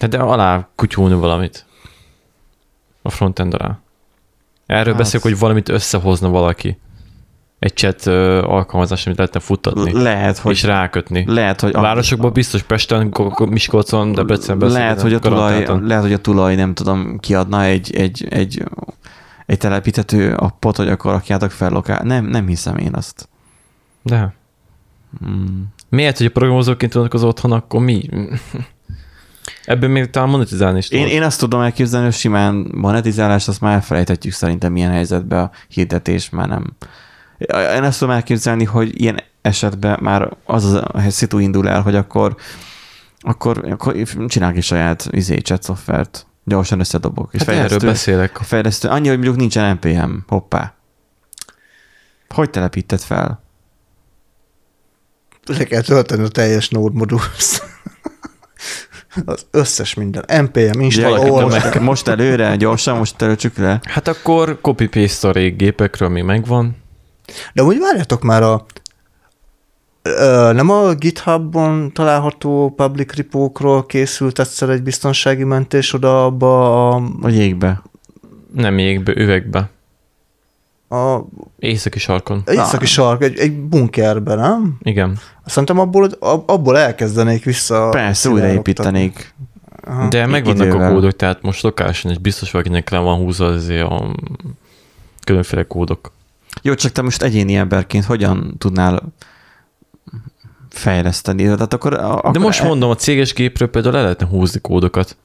Hát 0.01 0.11
de 0.11 0.19
alá 0.19 0.69
kutyulni 0.77 1.15
valamit. 1.15 1.65
A 3.03 3.11
frontend 3.11 3.55
alá. 3.55 3.79
Erről 4.67 4.93
Hát. 4.95 5.03
beszélek, 5.03 5.23
hogy 5.23 5.39
valamit 5.39 5.69
összehozna 5.69 6.29
valaki. 6.29 6.79
egy 7.59 7.75
chat 7.77 8.07
ö, 8.07 8.43
alkalmazás, 8.43 9.07
amit 9.07 9.19
lehetne 9.19 9.41
futtatni, 9.41 9.93
Lehet, 10.03 10.39
hogy, 10.39 10.53
és 10.53 10.63
rákötni. 10.63 11.25
lehet, 11.29 11.61
hogy 11.61 11.75
A 11.75 11.81
városokban 11.81 12.33
biztos 12.33 12.63
Pesten, 12.63 13.11
Ko- 13.11 13.35
Ko- 13.35 13.49
Miskolcon, 13.51 14.13
Debrecenben. 14.13 14.71
lehet, 14.71 15.01
hogy 15.01 15.15
a 15.15 15.19
tulaj, 15.19 15.67
lehet, 15.83 16.03
hogy 16.03 16.13
a 16.13 16.19
tulaj, 16.19 16.55
nem 16.55 16.75
tudom, 16.75 17.19
kiadna 17.19 17.63
egy, 17.63 17.95
egy, 17.97 18.27
egy, 18.31 18.65
egy 19.47 19.59
telepíthető 19.59 20.35
appot, 20.35 20.77
hogy 20.77 20.89
akkor 20.89 21.13
rakjátok 21.13 21.51
fel 21.51 21.71
lokál. 21.71 22.03
Nem, 22.03 22.25
nem 22.25 22.47
hiszem 22.47 22.77
én 22.77 22.95
azt. 22.95 23.29
De. 24.03 24.35
Hmm. 25.19 25.67
Miért, 25.89 26.17
hogy 26.17 26.27
a 26.27 26.31
programozóként 26.31 26.93
tudnak 26.93 27.15
az 27.15 27.25
otthon, 27.25 27.53
akkor 27.53 27.81
mi? 27.81 28.09
Ebből 29.64 29.88
még 29.88 30.11
talán 30.11 30.29
monetizálni 30.29 30.79
is 30.79 30.88
Én, 30.88 31.01
tudod. 31.01 31.14
én 31.14 31.23
azt 31.23 31.38
tudom 31.38 31.61
elképzelni, 31.61 32.05
hogy 32.07 32.14
simán 32.14 32.70
monetizálást, 32.75 33.49
azt 33.49 33.61
már 33.61 33.75
elfelejthetjük 33.75 34.33
szerintem 34.33 34.73
milyen 34.73 34.90
helyzetben 34.90 35.38
a 35.42 35.51
hirdetés 35.68 36.31
már 36.31 36.49
nem. 36.49 36.77
Én 37.75 37.83
azt 37.83 37.99
tudom 37.99 38.14
elképzelni, 38.14 38.64
hogy 38.64 39.01
ilyen 39.01 39.20
esetben 39.42 39.99
már 40.03 40.37
az 40.44 40.64
a 40.75 40.92
szitu 41.09 41.38
indul 41.38 41.68
el, 41.68 41.81
hogy 41.81 41.94
akkor, 41.94 42.37
akkor, 43.20 43.64
akkor 43.70 43.96
csinálok 44.27 44.57
egy 44.57 44.62
saját 44.62 45.09
izé, 45.11 45.37
chat 45.37 45.62
szoftvert. 45.62 46.27
Gyorsan 46.44 46.81
összedobok. 46.81 47.29
És 47.33 47.40
Hát 47.40 47.49
erről 47.49 47.61
fejlesztő, 47.62 47.87
beszélek. 47.87 48.37
fejlesztő. 48.37 48.88
Annyi, 48.88 49.09
hogy 49.09 49.16
mondjuk 49.16 49.37
nincsen 49.37 49.75
NPM. 49.75 50.11
Hoppá. 50.27 50.75
Hogy 52.29 52.51
telepíted 52.51 53.01
fel? 53.01 53.42
Le 55.46 55.64
kell 55.64 55.81
tölteni 55.83 56.23
a 56.23 56.29
teljes 56.29 56.68
Node 56.68 56.99
modules. 56.99 57.61
Az 59.25 59.46
összes 59.51 59.94
minden. 59.94 60.25
NPM, 60.42 60.81
install, 60.81 61.11
Valaki 61.11 61.29
all, 61.29 61.42
most, 61.42 61.81
most 61.81 62.09
előre, 62.09 62.57
gyorsan, 62.57 62.99
most 62.99 63.16
töltsük 63.16 63.57
le. 63.57 63.81
Hát 63.83 64.09
akkor 64.09 64.59
copy-paste 64.61 65.29
a 65.29 65.33
régi 65.33 65.57
gépekről, 65.57 66.09
ami 66.09 66.23
megvan. 66.23 66.77
De 67.53 67.62
úgy 67.62 67.79
várjátok 67.79 68.23
már 68.23 68.42
a 68.42 68.66
Ö, 70.03 70.53
nem 70.53 70.70
a 70.70 70.94
GitHubon 70.94 71.92
található 71.92 72.73
public 72.77 73.16
repókról 73.16 73.87
készült 73.87 74.38
egyszer 74.38 74.68
egy 74.68 74.83
biztonsági 74.83 75.44
mentés 75.44 75.92
oda 75.92 76.25
abba 76.25 76.88
a, 76.88 77.03
A 77.20 77.29
jégbe. 77.29 77.83
Nem 78.55 78.79
jégbe, 78.79 79.12
üvegbe. 79.16 79.70
A 80.90 81.24
Északi 81.59 81.98
sarkon. 81.98 82.42
északi 82.46 82.87
sark, 82.87 83.22
egy, 83.22 83.38
egy 83.38 83.61
bunkerben, 83.61 84.38
nem? 84.38 84.76
Igen. 84.83 85.18
Szerintem 85.46 85.79
abból, 85.79 86.09
abból 86.46 86.79
elkezdenék 86.79 87.44
vissza. 87.44 87.88
Persze, 87.88 88.29
újraépítenék. 88.29 89.35
Aha. 89.85 90.09
De 90.09 90.26
megvannak 90.26 90.74
a 90.74 90.88
kódok, 90.92 91.16
tehát 91.16 91.42
most 91.42 91.62
lokálisan 91.62 92.11
is 92.11 92.18
biztos 92.18 92.50
valakinek 92.50 92.90
le 92.90 92.98
van 92.98 93.18
húzva 93.18 93.46
azért 93.46 93.90
a 93.90 94.14
különféle 95.24 95.62
kódok. 95.62 96.12
Jó, 96.62 96.74
csak 96.74 96.92
te 96.92 97.03
most 97.03 97.22
egyéni 97.22 97.55
emberként 97.55 98.05
hogyan 98.05 98.55
tudnál 98.59 99.12
fejleszteni? 100.68 101.42
Tehát 101.42 101.72
akkor, 101.72 101.94
akkor 101.94 102.33
De 102.33 102.38
most 102.38 102.62
mondom, 102.62 102.90
a 102.90 102.94
céges 102.94 103.33
gépről 103.33 103.68
például 103.68 103.94
le 103.94 104.03
lehetne 104.03 104.26
húzni 104.26 104.61
kódokat, 104.61 105.16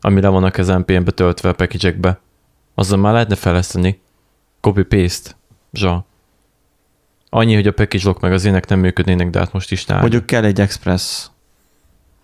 ami 0.00 0.20
le 0.20 0.28
vannak 0.28 0.56
az 0.56 0.66
NPM-be 0.66 1.10
töltve 1.10 1.48
a 1.48 1.52
package 1.52 2.18
Azzal 2.74 2.98
már 2.98 3.12
lehetne 3.12 3.34
fejleszteni. 3.34 4.00
Copy-paste. 4.60 5.30
Zsa. 5.72 6.04
Annyi, 7.30 7.54
hogy 7.54 7.66
a 7.66 7.72
package 7.72 8.04
lock 8.06 8.20
meg 8.20 8.32
az 8.32 8.44
ének 8.44 8.68
nem 8.68 8.78
működnének, 8.78 9.30
de 9.30 9.38
hát 9.38 9.52
most 9.52 9.72
is 9.72 9.84
tár. 9.84 10.00
Mondjuk 10.00 10.26
kell 10.26 10.44
egy 10.44 10.60
express, 10.60 11.26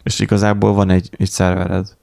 és 0.03 0.18
igazából 0.18 0.72
van 0.72 0.90
egy, 0.90 1.11
egy 1.18 1.31
szervered. 1.31 1.96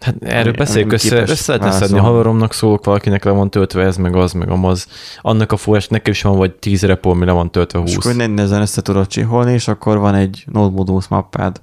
Hát 0.00 0.14
erről 0.20 0.48
ami- 0.48 0.56
beszéljük 0.56 0.92
össze, 0.92 1.20
össze 1.20 1.56
lehetne 1.56 1.78
szedni. 1.78 1.98
A 1.98 2.02
haveromnak 2.02 2.52
szólok, 2.52 2.84
valakinek 2.84 3.24
le 3.24 3.30
van 3.30 3.50
töltve 3.50 3.82
ez, 3.82 3.96
meg 3.96 4.16
az, 4.16 4.32
meg 4.32 4.50
amaz. 4.50 4.86
Annak 5.20 5.52
a 5.52 5.56
forrás, 5.56 5.88
nekem 5.88 6.12
is 6.12 6.22
van 6.22 6.36
vagy 6.36 6.54
10 6.54 6.82
repo, 6.82 7.10
ami 7.10 7.24
le 7.24 7.32
van 7.32 7.50
töltve 7.50 7.78
És 7.78 7.94
20. 7.94 8.04
akkor 8.06 8.16
nem 8.16 8.38
ezen 8.38 8.60
össze 8.60 8.82
tudod 8.82 9.06
csiholni, 9.06 9.52
és 9.52 9.68
akkor 9.68 9.98
van 9.98 10.14
egy 10.14 10.44
Node 10.52 10.92
mappád. 11.08 11.62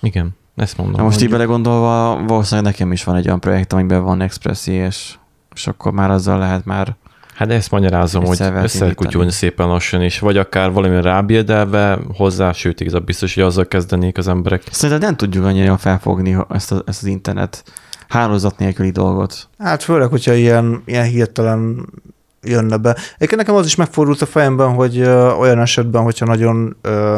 Igen, 0.00 0.36
ezt 0.56 0.76
mondom. 0.76 0.96
Na 0.96 1.02
most 1.02 1.22
így 1.22 1.30
belegondolva, 1.30 2.24
valószínűleg 2.26 2.70
nekem 2.72 2.92
is 2.92 3.04
van 3.04 3.16
egy 3.16 3.26
olyan 3.26 3.40
projekt, 3.40 3.72
amiben 3.72 4.02
van 4.02 4.20
Express 4.20 4.66
és 4.66 5.14
és 5.54 5.66
akkor 5.66 5.92
már 5.92 6.10
azzal 6.10 6.38
lehet 6.38 6.64
már 6.64 6.96
Hát 7.42 7.50
de 7.50 7.56
ezt 7.56 7.70
magyarázom, 7.70 8.24
hogy 8.24 8.36
szervert 8.36 8.64
össze 8.64 8.78
lehet 8.78 8.88
indítani. 8.88 9.06
kutyulni 9.06 9.30
szépen 9.30 9.66
lassan, 9.66 10.02
és 10.02 10.18
vagy 10.18 10.36
akár 10.36 10.72
valami 10.72 11.00
rábiedelve 11.00 11.98
hozzá, 12.16 12.52
sőt, 12.52 12.80
igazából 12.80 13.06
biztos, 13.06 13.34
hogy 13.34 13.42
azzal 13.42 13.66
kezdenék 13.66 14.18
az 14.18 14.28
emberek. 14.28 14.62
Szerintem 14.70 15.08
nem 15.08 15.16
tudjuk 15.16 15.44
annyira 15.44 15.76
felfogni 15.76 16.36
ezt, 16.50 16.72
a, 16.72 16.82
ezt 16.86 17.02
az 17.02 17.08
internet 17.08 17.64
hálózat 18.08 18.58
nélküli 18.58 18.90
dolgot. 18.90 19.48
Hát 19.58 19.82
főleg, 19.82 20.08
hogyha 20.08 20.32
ilyen, 20.32 20.82
ilyen 20.84 21.04
hirtelen 21.04 21.88
jönne 22.42 22.76
be. 22.76 22.90
Egyébként 22.90 23.36
nekem 23.36 23.54
az 23.54 23.66
is 23.66 23.74
megfordult 23.74 24.22
a 24.22 24.26
fejemben, 24.26 24.74
hogy 24.74 24.98
ö, 24.98 25.30
olyan 25.30 25.58
esetben, 25.58 26.02
hogyha 26.02 26.26
nagyon 26.26 26.76
ö, 26.80 27.16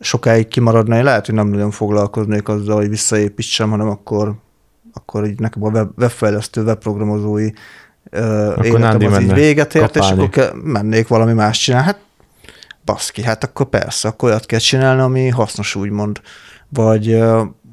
sokáig 0.00 0.48
kimaradna, 0.48 0.96
én 0.96 1.04
lehet, 1.04 1.26
hogy 1.26 1.34
nem 1.34 1.48
nagyon 1.48 1.70
foglalkoznék 1.70 2.48
azzal, 2.48 2.76
hogy 2.76 2.88
visszaépítsem, 2.88 3.70
hanem 3.70 3.88
akkor, 3.88 4.34
akkor 4.92 5.26
így 5.26 5.40
nekem 5.40 5.64
a 5.64 5.68
web, 5.70 5.90
webfejlesztő, 5.98 6.62
webprogramozói 6.62 7.48
Akkor 8.12 8.64
életem 8.64 9.12
az 9.12 9.20
így 9.20 9.32
véget 9.34 9.74
ért, 9.74 9.96
és 9.96 10.00
kapálni. 10.00 10.16
akkor 10.22 10.28
ke- 10.28 10.62
mennék 10.62 11.08
valami 11.08 11.32
más 11.32 11.58
csinálni. 11.58 11.86
Hát 11.86 11.98
baszki, 12.84 13.22
hát 13.22 13.44
akkor 13.44 13.66
persze, 13.66 14.08
akkor 14.08 14.28
olyat 14.28 14.46
kell 14.46 14.58
csinálni, 14.58 15.00
ami 15.00 15.28
hasznos 15.28 15.74
úgymond. 15.74 16.20
Vagy 16.68 17.22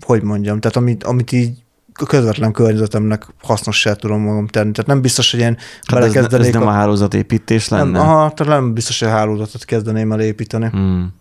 hogy 0.06 0.22
mondjam, 0.24 0.60
tehát 0.60 0.78
amit, 0.78 1.04
amit 1.04 1.32
így 1.32 1.64
a 1.94 2.06
közvetlen 2.06 2.52
környezetemnek 2.52 3.26
hasznossá 3.42 3.94
tudom 3.94 4.22
magam 4.22 4.48
tenni. 4.48 4.72
Tehát 4.72 4.90
nem 4.90 5.02
biztos, 5.02 5.32
hogy 5.32 5.40
én 5.40 5.58
Hát 5.86 6.04
ez, 6.04 6.34
ez 6.34 6.50
nem 6.50 6.62
a 6.62 6.68
a, 6.68 6.72
hálózatépítés 6.72 7.68
nem, 7.68 7.80
lenne? 7.80 8.00
aha, 8.00 8.32
tehát 8.34 8.54
nem 8.62 8.74
biztos, 8.74 9.00
hogy 9.00 9.08
a 9.08 9.12
hálózatot 9.12 9.66
kezdeném 9.66 10.12
el 10.12 10.22
építeni. 10.22 10.68
Hmm. 10.72 11.14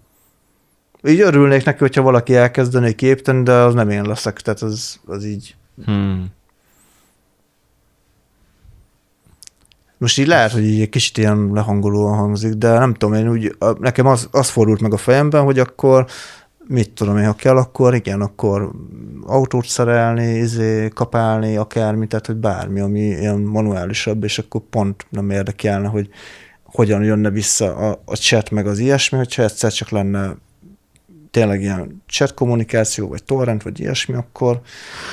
Így 1.08 1.20
örülnék 1.20 1.64
neki, 1.64 1.78
hogyha 1.78 2.02
valaki 2.02 2.34
elkezdené 2.34 2.94
építeni, 2.98 3.42
de 3.42 3.52
az 3.52 3.74
nem 3.74 3.90
én 3.90 4.02
leszek, 4.02 4.40
tehát 4.40 4.62
az, 4.62 4.98
az 5.06 5.24
így. 5.24 5.56
Hmm. 5.84 6.26
Most 9.98 10.18
így 10.18 10.26
lehet, 10.26 10.52
hogy 10.52 10.64
így 10.64 10.80
egy 10.80 10.88
kicsit 10.88 11.18
ilyen 11.18 11.50
lehangolóan 11.52 12.16
hangzik, 12.16 12.52
de 12.52 12.78
nem 12.78 12.94
tudom, 12.94 13.14
én 13.14 13.28
úgy, 13.28 13.56
nekem 13.78 14.06
az, 14.06 14.28
az 14.30 14.48
fordult 14.48 14.80
meg 14.80 14.92
a 14.92 14.96
fejemben, 14.96 15.44
hogy 15.44 15.58
akkor 15.58 16.06
mit 16.66 16.90
tudom 16.90 17.16
én, 17.16 17.26
ha 17.26 17.32
kell, 17.32 17.56
akkor 17.56 17.94
igen, 17.94 18.20
akkor 18.20 18.70
autót 19.26 19.66
szerelni, 19.66 20.34
izé, 20.34 20.88
kapálni, 20.94 21.56
akármi, 21.56 22.06
tehát 22.06 22.26
hogy 22.26 22.36
bármi, 22.36 22.80
ami 22.80 23.00
ilyen 23.00 23.40
manuálisabb, 23.40 24.24
és 24.24 24.38
akkor 24.38 24.60
pont 24.70 25.06
nem 25.10 25.30
érdekelne, 25.30 25.88
hogy 25.88 26.08
hogyan 26.64 27.02
jönne 27.02 27.30
vissza 27.30 27.76
a, 27.76 28.02
a 28.04 28.16
chat 28.16 28.50
meg 28.50 28.66
az 28.66 28.78
ilyesmi, 28.78 29.18
hogyha 29.18 29.42
egyszer 29.42 29.72
csak 29.72 29.90
lenne 29.90 30.36
tényleg 31.38 31.60
ilyen 31.60 32.02
chat 32.06 32.34
kommunikáció, 32.34 33.08
vagy 33.08 33.24
torrent, 33.24 33.62
vagy 33.62 33.80
ilyesmi, 33.80 34.14
akkor 34.14 34.60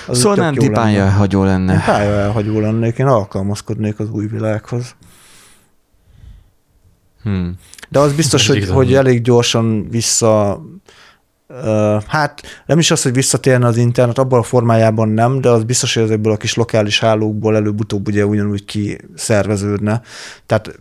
az 0.08 0.18
Szóval 0.18 0.36
nem 0.36 0.54
jó 0.54 0.62
tipálja 0.62 1.04
lenne. 1.04 1.12
hagyó 1.12 1.40
Én 1.40 1.46
lenne. 1.46 1.84
pálya 1.86 2.12
elhagyó 2.12 2.60
lennék, 2.60 2.98
én 2.98 3.06
alkalmazkodnék 3.06 4.00
az 4.00 4.10
új 4.10 4.28
világhoz. 4.28 4.96
Hmm. 7.24 7.56
De 7.90 8.00
az 8.00 8.14
biztos, 8.14 8.48
hogy, 8.48 8.70
hogy 8.70 8.94
elég 8.94 9.22
gyorsan 9.22 9.90
vissza, 9.90 10.62
hát 12.08 12.42
nem 12.66 12.80
is 12.80 12.92
az, 12.92 13.02
hogy 13.02 13.14
visszatérne 13.14 13.68
az 13.68 13.78
internet, 13.78 14.18
abban 14.18 14.40
a 14.40 14.44
formájában 14.44 15.10
nem, 15.10 15.42
de 15.42 15.50
az 15.50 15.64
biztos, 15.64 15.94
hogy 15.94 16.04
ezekből 16.04 16.32
a 16.34 16.38
kis 16.38 16.56
lokális 16.56 17.00
hálókból 17.00 17.56
előbb-utóbb 17.56 18.08
ugye 18.08 18.26
ugyanúgy 18.26 18.66
kiszerveződne. 18.66 20.02
Tehát 20.46 20.80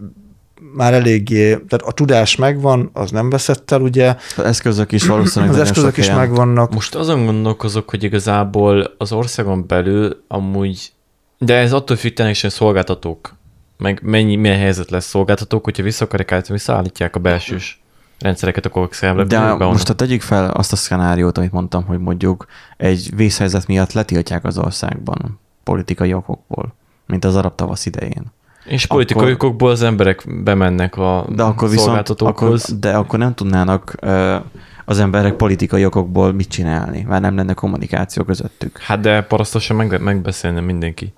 már 0.72 0.94
eléggé, 0.94 1.48
tehát 1.48 1.82
a 1.82 1.92
tudás 1.92 2.36
megvan, 2.36 2.90
az 2.92 3.10
nem 3.10 3.30
veszett 3.30 3.70
el, 3.70 3.80
ugye, 3.80 4.16
Az 4.36 4.44
eszközök 4.44 4.92
is 4.92 5.06
valószínűleg 5.06 5.54
az 5.54 5.60
eszközök 5.60 5.96
is 5.96 6.06
helyen. 6.06 6.20
megvannak. 6.20 6.74
Most 6.74 6.94
azon 6.94 7.24
gondolkozok, 7.24 7.90
hogy 7.90 8.02
igazából 8.02 8.94
az 8.98 9.12
országon 9.12 9.66
belül 9.66 10.24
amúgy, 10.28 10.92
de 11.38 11.54
ez 11.54 11.72
attól 11.72 11.96
függ 11.96 12.20
hogy 12.20 12.34
szolgáltatók, 12.34 13.34
meg 13.76 14.00
mennyi, 14.02 14.36
milyen 14.36 14.58
helyzet 14.58 14.90
lesz 14.90 15.06
szolgáltatók, 15.06 15.64
hogyha 15.64 15.82
vissza 15.82 16.04
akarják 16.04 16.32
állítani, 16.32 16.54
visszaállítják 16.54 17.16
a 17.16 17.18
belsős 17.18 17.82
rendszereket, 18.18 18.66
akkor 18.66 18.88
számra 18.90 19.24
De 19.24 19.54
most 19.54 19.86
ha 19.86 19.94
tegyük 19.94 20.20
fel 20.20 20.50
azt 20.50 20.72
a 20.72 20.76
szkenáriót, 20.76 21.38
amit 21.38 21.52
mondtam, 21.52 21.84
hogy 21.84 21.98
mondjuk 21.98 22.46
egy 22.76 23.10
vészhelyzet 23.16 23.66
miatt 23.66 23.92
letiltják 23.92 24.44
az 24.44 24.58
országban 24.58 25.40
politikai 25.62 26.12
okokból, 26.12 26.74
mint 27.06 27.24
az 27.24 27.36
arab 27.36 27.54
tavasz 27.54 27.86
idején. 27.86 28.32
És 28.64 28.86
politikai 28.86 29.22
akkor- 29.22 29.44
okokból 29.44 29.70
az 29.70 29.82
emberek 29.82 30.24
bemennek 30.42 30.96
a 30.96 31.26
De 31.28 31.42
akkor 31.42 31.68
viszont, 31.68 31.88
akkor, 31.90 32.16
szolgáltatókhoz. 32.16 32.78
de 32.80 32.92
akkor 32.96 33.18
nem 33.18 33.34
tudnának 33.34 33.94
ö, 34.00 34.36
az 34.84 34.98
emberek 34.98 35.34
politikai 35.34 35.84
okokból 35.84 36.32
mit 36.32 36.48
csinálni, 36.48 37.04
mert 37.08 37.22
nem 37.22 37.36
lenne 37.36 37.52
kommunikáció 37.54 38.24
közöttük. 38.24 38.78
Hát 38.78 39.00
de 39.00 39.22
parasztosan 39.22 39.76
meg, 39.76 40.00
megbeszélne 40.02 40.60
mindenki. 40.60 41.12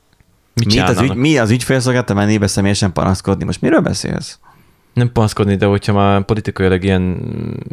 Mit 0.54 0.74
Mi 0.74 0.80
az, 0.80 1.00
ügy, 1.00 1.14
mi 1.14 1.38
az 1.38 1.50
ügyfélszolgálat, 1.50 2.06
te 2.06 2.14
mennél 2.14 2.38
be 2.38 2.46
személyesen 2.46 2.92
panaszkodni? 2.92 3.44
Most 3.44 3.60
miről 3.60 3.80
beszélsz? 3.80 4.38
Nem 4.96 5.12
panaszkodni, 5.12 5.54
de 5.56 5.66
hogyha 5.66 5.92
már 5.92 6.24
politikailag 6.24 6.84
ilyen 6.84 7.20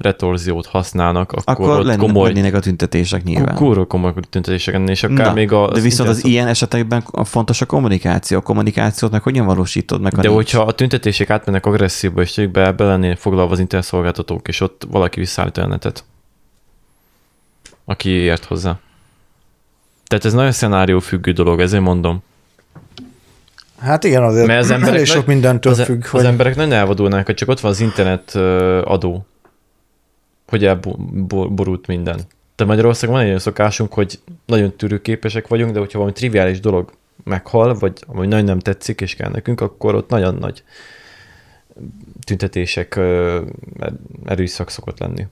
retorziót 0.02 0.66
használnak, 0.66 1.32
akkor, 1.32 1.66
Akkor, 1.66 1.78
lennének, 1.78 1.98
komoly, 2.08 2.28
lennének 2.28 2.54
a 2.54 2.60
tüntetések 2.60 3.24
nyilván. 3.24 3.56
kurva 3.56 3.86
komoly 3.86 4.14
tüntetések 4.30 4.74
ennél, 4.74 4.90
és 4.90 5.04
akár 5.04 5.26
Na, 5.28 5.34
még 5.34 5.52
a... 5.52 5.72
de 5.72 5.80
viszont 5.80 6.10
az 6.10 6.16
szintén- 6.16 6.34
ilyen 6.34 6.48
esetekben 6.48 7.04
a 7.12 7.24
fontos 7.24 7.62
a 7.62 7.66
kommunikáció. 7.66 8.38
A 8.38 8.42
kommunikációt 8.42 9.12
meg 9.12 9.22
hogyan 9.22 9.46
valósítod 9.46 10.02
meg, 10.02 10.14
ha 10.16 10.22
De 10.22 10.28
nincs? 10.28 10.42
hogyha 10.44 10.62
a 10.68 10.72
tüntetések 10.72 11.30
átmennek 11.30 11.66
agresszívba, 11.66 12.22
és 12.22 12.48
be, 12.52 12.72
be 12.72 12.84
lennének 12.84 13.18
foglalva 13.18 13.52
az 13.52 13.60
internetszolgáltatók, 13.60 14.48
és 14.48 14.62
ott 14.62 14.88
valaki 14.90 15.20
visszaállít 15.20 15.58
a 15.58 15.68
netet, 15.68 16.04
aki 17.86 18.10
ért 18.10 18.46
hozzá. 18.46 18.80
Tehát 20.06 20.26
ez 20.26 20.34
nagyon 20.34 20.52
szenárió 20.52 21.00
függő 21.00 21.32
dolog, 21.32 21.60
ezért 21.60 21.84
mondom. 21.84 22.24
Hát 23.84 24.04
igen, 24.04 24.24
azért 24.24 24.48
Mert 24.48 24.64
az 24.64 24.70
emberek 24.72 24.94
elég 24.94 25.06
sok 25.06 25.16
nagy- 25.16 25.28
mindentől 25.28 25.74
az, 25.74 25.84
függ, 25.84 26.04
az 26.04 26.10
hogy... 26.10 26.26
emberek 26.26 26.56
nagyon 26.56 26.72
elvadulnának, 26.74 27.26
hogy 27.26 27.36
csak 27.36 27.50
ott 27.50 27.60
van 27.60 27.72
az 27.72 27.80
internet 27.80 28.36
adó, 28.86 29.26
hogy 30.48 30.66
elborult 30.66 31.88
minden. 31.88 32.20
De 32.56 32.66
Magyarországon 32.66 33.14
van 33.14 33.24
egy 33.24 33.30
olyan 33.30 33.42
szokásunk, 33.42 33.94
hogy 33.94 34.20
nagyon 34.46 34.76
tűrőképesek 34.76 35.48
vagyunk, 35.48 35.72
de 35.72 35.80
hogyha 35.80 35.98
valami 35.98 36.16
triviális 36.16 36.60
dolog 36.60 36.92
meghal, 37.24 37.74
vagy 37.74 37.94
ami 38.08 38.28
nagyon 38.28 38.46
nem 38.46 38.60
tetszik, 38.60 39.02
és 39.02 39.16
kell 39.16 39.30
nekünk, 39.30 39.62
akkor 39.62 39.96
ott 39.96 40.10
nagyon 40.10 40.36
nagy 40.36 40.64
tüntetések, 42.26 42.96
ö, 42.96 43.42
erőszak 44.26 44.70
szokott 44.70 45.00
lenni. 45.00 45.28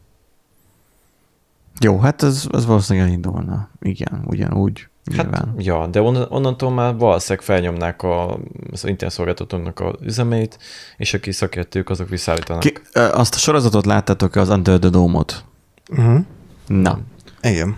Jó, 1.79 1.99
hát 1.99 2.23
ez, 2.23 2.47
ez 2.51 2.65
valószínűleg 2.65 3.07
elindulna. 3.07 3.69
Igen, 3.81 4.23
ugyanúgy. 4.25 4.87
Hát, 5.15 5.25
Nyilván. 5.25 5.53
ja, 5.57 5.87
de 5.87 6.01
onnan, 6.01 6.25
onnantól 6.29 6.71
már 6.71 6.97
valószínűleg 6.97 7.45
felnyomnák 7.45 8.03
a, 8.03 8.39
az 8.71 8.85
internetszolgáltatónak 8.85 9.79
a 9.79 9.95
üzemeit, 10.01 10.57
és 10.97 11.13
aki 11.13 11.31
szakértők, 11.31 11.89
azok 11.89 12.09
visszaállítanak. 12.09 12.61
Ki, 12.61 12.73
azt 12.93 13.35
a 13.35 13.37
sorozatot 13.37 13.85
láttátok 13.85 14.35
az 14.35 14.49
Under 14.49 14.79
the 14.79 14.89
Dome-ot? 14.89 15.43
Uh-huh. 15.89 16.19
Na. 16.67 16.99
Igen. 17.41 17.69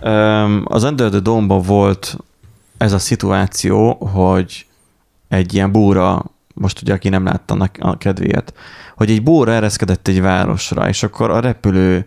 Az 0.64 0.84
Under 0.84 1.10
the 1.10 1.20
Dome-ban 1.20 1.62
volt 1.62 2.16
ez 2.76 2.92
a 2.92 2.98
szituáció, 2.98 3.94
hogy 3.94 4.66
egy 5.28 5.54
ilyen 5.54 5.72
búra, 5.72 6.24
most 6.54 6.82
ugye 6.82 6.92
aki 6.92 7.08
nem 7.08 7.24
látta 7.24 7.54
annak 7.54 7.76
a 7.78 7.96
kedvéért, 7.96 8.52
hogy 8.96 9.10
egy 9.10 9.22
búra 9.22 9.52
ereszkedett 9.52 10.08
egy 10.08 10.20
városra, 10.20 10.88
és 10.88 11.02
akkor 11.02 11.30
a 11.30 11.40
repülő 11.40 12.06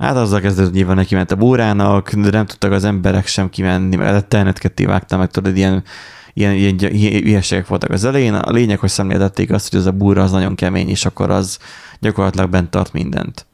Hát 0.00 0.16
azzal 0.16 0.40
hogy 0.40 0.70
nyilván 0.72 0.96
neki 0.96 1.14
ment 1.14 1.30
a 1.30 1.36
búrának, 1.36 2.12
de 2.12 2.30
nem 2.30 2.46
tudtak 2.46 2.72
az 2.72 2.84
emberek 2.84 3.26
sem 3.26 3.50
kimenni, 3.50 3.96
mert 3.96 4.16
a 4.16 4.28
telnet 4.28 4.58
ketté 4.58 4.84
vágta 4.84 5.16
meg, 5.16 5.30
tudod, 5.30 5.56
ilyen, 5.56 5.84
ilyen, 6.32 6.52
ilyen, 6.54 6.92
ilyen 6.92 7.64
voltak 7.68 7.90
az 7.90 8.04
elején. 8.04 8.34
A 8.34 8.50
lényeg, 8.50 8.78
hogy 8.78 8.88
szemléltették 8.88 9.52
azt, 9.52 9.70
hogy 9.70 9.80
ez 9.80 9.86
a 9.86 9.92
búra 9.92 10.22
az 10.22 10.30
nagyon 10.30 10.54
kemény, 10.54 10.88
és 10.88 11.04
akkor 11.04 11.30
az 11.30 11.58
gyakorlatilag 11.98 12.50
bent 12.50 12.70
tart 12.70 12.92
mindent. 12.92 13.46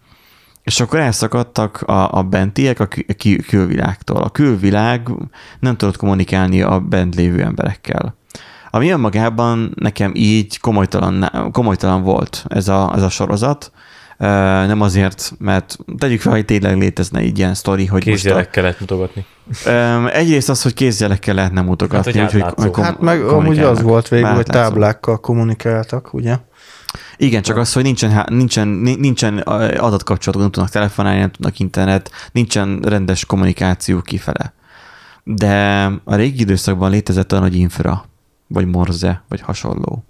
És 0.62 0.80
akkor 0.80 0.99
elszakadtak 0.99 1.80
a, 1.80 2.12
a 2.12 2.22
bentiek 2.22 2.80
a 2.80 2.86
kü- 2.86 3.16
kü- 3.16 3.47
külvilágtól. 3.47 4.22
A 4.22 4.30
külvilág 4.30 5.09
nem 5.61 5.76
tudott 5.76 5.97
kommunikálni 5.97 6.62
a 6.62 6.80
bent 6.80 7.14
lévő 7.14 7.42
emberekkel. 7.42 8.16
Ami 8.70 8.90
önmagában 8.90 9.72
nekem 9.74 10.12
így 10.14 10.59
komolytalan, 10.59 11.30
komolytalan 11.53 12.03
volt 12.03 12.44
ez 12.49 12.68
a, 12.68 12.92
ez 12.97 13.03
a 13.03 13.09
sorozat. 13.09 13.72
Nem 14.66 14.80
azért, 14.80 15.32
mert 15.38 15.78
tegyük 15.98 16.20
fel, 16.20 16.32
hogy 16.32 16.44
tényleg 16.44 16.76
létezne 16.78 17.22
így 17.22 17.38
ilyen 17.38 17.54
sztori, 17.54 17.86
hogy 17.86 18.06
most 18.06 18.24
a, 18.24 18.28
Kézjelekkel 18.28 18.62
lehet 18.62 18.80
mutogatni. 18.80 19.24
Egyrészt 20.12 20.48
az, 20.48 20.62
hogy 20.62 20.74
kézjelekkel 20.74 21.34
lehetne 21.34 21.60
mutogatni. 21.60 22.18
Hát, 22.18 22.30
hogy 22.32 22.40
átlátszó. 22.40 22.70
kom- 22.70 22.86
Hát 22.86 23.00
meg 23.00 23.22
amúgy 23.24 23.58
az 23.58 23.82
volt 23.82 24.08
végül, 24.08 24.28
hogy 24.28 24.44
táblákkal 24.44 25.20
kommunikáltak, 25.20 26.14
ugye? 26.14 26.36
Igen, 27.16 27.42
csak 27.42 27.56
az, 27.56 27.72
hogy 27.72 27.82
nincsen, 27.82 28.26
nincsen, 28.28 28.68
ni- 28.68 28.94
nincsen 28.94 29.38
adatkapcsolatok, 29.38 30.42
nem 30.42 30.50
tudnak 30.50 30.70
telefonálni, 30.72 31.18
nem 31.18 31.30
tudnak 31.30 31.58
internet, 31.58 32.10
nincsen 32.32 32.80
rendes 32.82 33.24
kommunikáció 33.24 34.00
kifele. 34.00 34.52
De 35.24 35.84
a 36.04 36.14
régi 36.14 36.40
időszakban 36.40 36.90
létezett 36.90 37.32
olyan, 37.32 37.44
hogy 37.44 37.56
infra, 37.56 38.04
vagy 38.46 38.66
morze, 38.66 39.22
vagy 39.28 39.40
hasonló, 39.40 40.04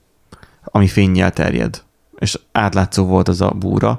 ami 0.65 0.87
fényjel 0.89 1.31
terjed. 1.31 1.83
És 2.19 2.39
átlátszó 2.53 3.05
volt 3.05 3.29
az 3.29 3.41
a 3.41 3.51
búra, 3.51 3.99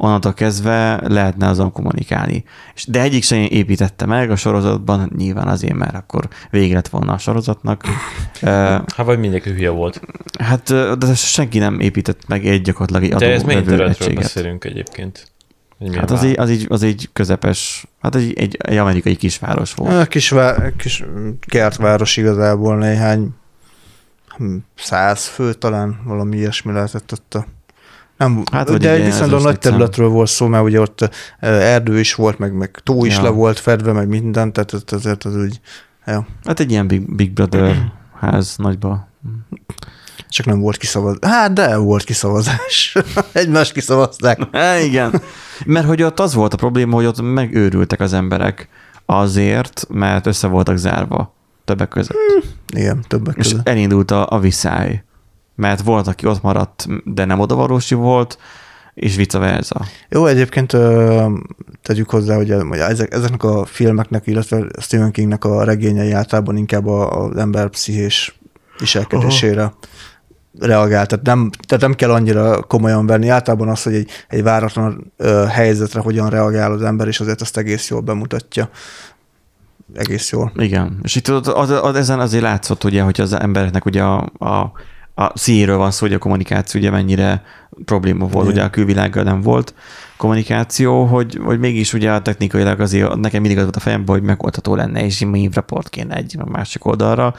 onnantól 0.00 0.34
kezdve 0.34 1.00
lehetne 1.08 1.48
azon 1.48 1.72
kommunikálni. 1.72 2.44
És 2.74 2.86
De 2.86 3.00
egyik 3.00 3.22
sem 3.22 3.46
építette 3.50 4.06
meg 4.06 4.30
a 4.30 4.36
sorozatban, 4.36 5.12
nyilván 5.16 5.48
azért, 5.48 5.74
mert 5.74 5.94
akkor 5.94 6.28
vége 6.50 6.74
lett 6.74 6.88
volna 6.88 7.12
a 7.12 7.18
sorozatnak. 7.18 7.82
Hát 8.40 8.96
vagy 8.96 9.18
mindenki 9.18 9.50
hülye 9.50 9.70
volt. 9.70 10.00
Hát, 10.38 10.98
de 10.98 11.14
senki 11.14 11.58
nem 11.58 11.80
épített 11.80 12.26
meg 12.26 12.46
egy 12.46 12.62
gyakorlatilag 12.62 13.02
egy 13.02 13.18
De 13.18 13.32
ez 13.32 13.42
adóvevő 13.42 13.70
területről 13.70 14.14
beszélünk 14.14 14.64
egyébként? 14.64 15.32
Hát 15.94 16.10
az 16.10 16.24
egy, 16.24 16.38
az, 16.38 16.50
egy, 16.50 16.66
az 16.68 16.82
egy 16.82 17.08
közepes, 17.12 17.86
hát 18.00 18.14
egy, 18.14 18.32
egy, 18.38 18.56
egy 18.58 18.76
amerikai 18.76 19.16
kisváros 19.16 19.74
volt. 19.74 19.92
A 19.92 20.06
kis, 20.06 20.30
vá- 20.30 20.76
kis 20.76 21.04
kertváros 21.46 22.16
igazából 22.16 22.76
néhány 22.76 23.34
hm, 24.36 24.56
száz 24.74 25.26
fő 25.26 25.54
talán, 25.54 26.00
valami 26.04 26.36
ilyesmi 26.36 26.72
lehetett 26.72 27.12
ott 27.12 27.34
a 27.34 27.46
nem, 28.18 28.42
Hát, 28.52 28.78
de 28.78 28.96
viszonylag 28.96 29.42
nagy 29.42 29.58
területről 29.58 30.08
volt 30.08 30.28
szó, 30.28 30.46
mert 30.46 30.64
ugye 30.64 30.80
ott 30.80 31.00
ö, 31.40 31.46
erdő 31.46 31.98
is 31.98 32.14
volt, 32.14 32.38
meg, 32.38 32.52
meg 32.52 32.70
tó 32.82 33.04
is 33.04 33.16
Ja. 33.16 33.22
le 33.22 33.28
volt 33.28 33.58
fedve, 33.58 33.92
meg 33.92 34.08
minden, 34.08 34.52
tehát 34.52 34.92
ezért 34.92 35.24
az 35.24 35.36
úgy, 35.36 35.60
ja, 36.06 36.26
Hát 36.44 36.60
egy 36.60 36.70
ilyen 36.70 36.86
Big, 36.86 37.14
Big 37.14 37.32
Brother 37.32 37.76
ház 38.20 38.54
nagyba. 38.56 39.08
csak 40.28 40.46
nem 40.46 40.60
volt 40.60 40.76
kiszavazás. 40.76 41.18
Hát, 41.30 41.52
de 41.52 41.76
volt 41.76 42.04
kiszavazás. 42.04 42.96
Egymást 43.32 43.72
kiszavazták. 43.72 44.38
É, 44.52 44.84
igen. 44.88 45.22
Mert 45.64 45.86
hogy 45.86 46.02
ott 46.02 46.20
az 46.20 46.34
volt 46.34 46.52
a 46.52 46.56
probléma, 46.56 46.94
hogy 46.94 47.06
ott 47.06 47.22
megőrültek 47.22 48.00
az 48.00 48.12
emberek 48.12 48.68
azért, 49.06 49.86
mert 49.88 50.26
össze 50.26 50.46
voltak 50.46 50.76
zárva 50.76 51.34
többek 51.64 51.88
között. 51.88 52.16
Igen, 52.74 53.04
többek 53.08 53.36
És 53.36 53.48
között. 53.50 53.68
elindult 53.68 54.10
a, 54.10 54.26
a 54.30 54.38
viszály. 54.38 55.02
Mert 55.58 55.82
volt, 55.82 56.06
aki 56.06 56.26
ott 56.26 56.42
maradt, 56.42 56.86
de 57.04 57.24
nem 57.24 57.40
odavalósi 57.40 57.94
volt, 57.94 58.38
és 58.94 59.16
vice 59.16 59.38
versa. 59.38 59.84
Jó, 60.08 60.26
egyébként 60.26 60.76
tegyük 61.82 62.10
hozzá, 62.10 62.36
hogy, 62.36 62.50
ezek, 62.50 63.12
ezeknek 63.12 63.42
a 63.42 63.64
filmeknek, 63.64 64.26
illetve 64.26 64.64
Stephen 64.80 65.10
Kingnek 65.10 65.44
a 65.44 65.64
regényei 65.64 66.12
általában 66.12 66.56
inkább 66.56 66.86
az 66.86 67.36
ember 67.36 67.68
pszichés 67.68 68.38
viselkedésére 68.78 69.72
reagál. 70.58 71.06
Tehát 71.06 71.24
nem, 71.24 71.50
tehát 71.66 71.82
nem 71.82 71.94
kell 71.94 72.10
annyira 72.10 72.62
komolyan 72.62 73.06
venni. 73.06 73.28
Általában 73.28 73.68
az, 73.68 73.82
hogy 73.82 73.94
egy, 73.94 74.10
egy 74.28 74.42
váratlan 74.42 75.12
helyzetre 75.48 76.00
hogyan 76.00 76.30
reagál 76.30 76.72
az 76.72 76.82
ember, 76.82 77.06
és 77.06 77.20
azért 77.20 77.40
ezt 77.40 77.56
egész 77.56 77.88
jól 77.88 78.00
bemutatja. 78.00 78.70
Egész 79.94 80.30
jól. 80.30 80.52
Igen, 80.56 80.98
és 81.02 81.14
itt 81.14 81.28
az, 81.28 81.48
az, 81.54 81.70
az, 81.70 81.94
ezen 81.94 82.20
azért 82.20 82.42
látszott, 82.42 82.84
ugye, 82.84 83.02
hogy 83.02 83.20
az 83.20 83.32
embereknek 83.32 83.84
ugye 83.84 84.02
a, 84.02 84.18
a, 84.38 84.72
a 85.18 85.30
színről 85.38 85.76
van 85.76 85.90
szó, 85.90 86.06
hogy 86.06 86.14
a 86.14 86.18
kommunikáció 86.18 86.80
ugye 86.80 86.90
mennyire 86.90 87.42
probléma 87.84 88.26
volt, 88.26 88.44
Igen. 88.44 88.56
ugye 88.56 88.64
a 88.64 88.70
külvilággal 88.70 89.22
nem 89.22 89.40
volt 89.40 89.74
kommunikáció, 90.16 91.04
hogy, 91.04 91.38
hogy 91.44 91.58
mégis 91.58 91.92
ugye 91.92 92.12
a 92.12 92.22
technikailag 92.22 92.80
azért 92.80 93.16
nekem 93.16 93.40
mindig 93.40 93.58
az 93.58 93.62
volt 93.64 93.76
a 93.76 93.80
fejemben, 93.80 94.14
hogy 94.14 94.24
megoldható 94.24 94.74
lenne, 94.74 95.04
és 95.04 95.26
report 95.52 95.88
kéne 95.88 96.14
egy 96.14 96.36
másik 96.44 96.84
oldalra, 96.84 97.34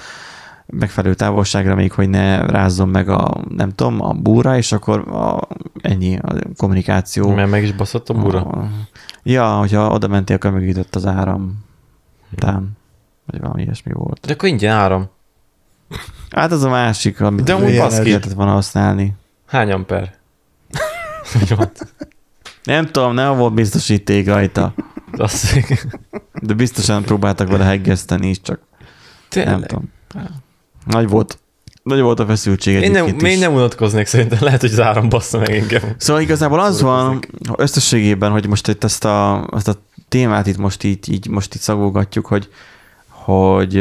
megfelelő 0.65 1.13
távolságra 1.13 1.75
még, 1.75 1.91
hogy 1.91 2.09
ne 2.09 2.45
rázzon 2.45 2.89
meg 2.89 3.09
a, 3.09 3.43
nem 3.49 3.69
tudom, 3.69 4.01
a 4.01 4.13
búra, 4.13 4.57
és 4.57 4.71
akkor 4.71 4.99
a, 5.07 5.47
ennyi 5.81 6.17
a 6.17 6.33
kommunikáció. 6.57 7.29
Mert 7.33 7.49
meg 7.49 7.63
is 7.63 7.71
baszott 7.73 8.09
a 8.09 8.13
bura. 8.13 8.41
A- 8.41 8.69
Ja, 9.23 9.57
hogyha 9.57 9.91
oda 9.91 10.07
mentél, 10.07 10.35
akkor 10.35 10.51
megütött 10.51 10.95
az 10.95 11.05
áram. 11.05 11.65
Tán. 12.35 12.77
Vagy 13.25 13.39
valami 13.41 13.61
ilyesmi 13.61 13.91
volt. 13.93 14.25
De 14.27 14.33
akkor 14.33 14.49
ingyen 14.49 14.75
áram. 14.75 15.09
Hát 16.29 16.51
az 16.51 16.63
a 16.63 16.69
másik, 16.69 17.21
amit 17.21 17.43
De 17.43 17.57
ilyen 17.67 17.83
baszki. 17.83 18.07
lehetett 18.09 18.33
volna 18.33 18.51
használni. 18.51 19.13
Hány 19.47 19.71
amper? 19.71 20.13
Van? 21.55 21.71
Nem 22.63 22.85
tudom, 22.85 23.13
nem 23.13 23.37
volt 23.37 23.53
biztosíték 23.53 24.27
rajta, 24.27 24.73
de 26.41 26.53
biztosan 26.53 27.03
próbáltak 27.03 27.47
vele 27.49 27.63
heggeszteni 27.63 28.29
is, 28.29 28.41
csak 28.41 28.59
nem 29.35 29.45
Tényleg. 29.45 29.65
tudom. 29.67 29.91
Nagy 30.85 31.07
volt. 31.09 31.39
Nagy 31.83 31.99
volt 31.99 32.19
a 32.19 32.25
feszültség 32.25 32.81
Én 32.81 32.91
nem, 32.91 33.17
is. 33.19 33.39
nem 33.39 33.53
unatkoznék 33.53 34.05
szerintem, 34.05 34.37
lehet, 34.41 34.61
hogy 34.61 34.71
az 34.71 34.79
áram 34.79 35.09
bassza 35.09 35.37
meg 35.37 35.49
engem. 35.51 35.81
Szóval 35.97 36.21
igazából 36.21 36.59
az 36.59 36.81
van 36.81 37.19
összességében, 37.57 38.31
hogy 38.31 38.47
most 38.47 38.67
itt 38.67 38.83
ezt 38.83 39.05
a, 39.05 39.49
ezt 39.55 39.67
a 39.67 39.75
témát 40.09 40.47
itt 40.47 40.57
most 40.57 40.83
így, 40.83 41.11
így 41.11 41.27
most 41.27 41.55
itt 41.55 41.61
szagolgatjuk, 41.61 42.25
hogy 42.25 42.49
hogy 43.29 43.73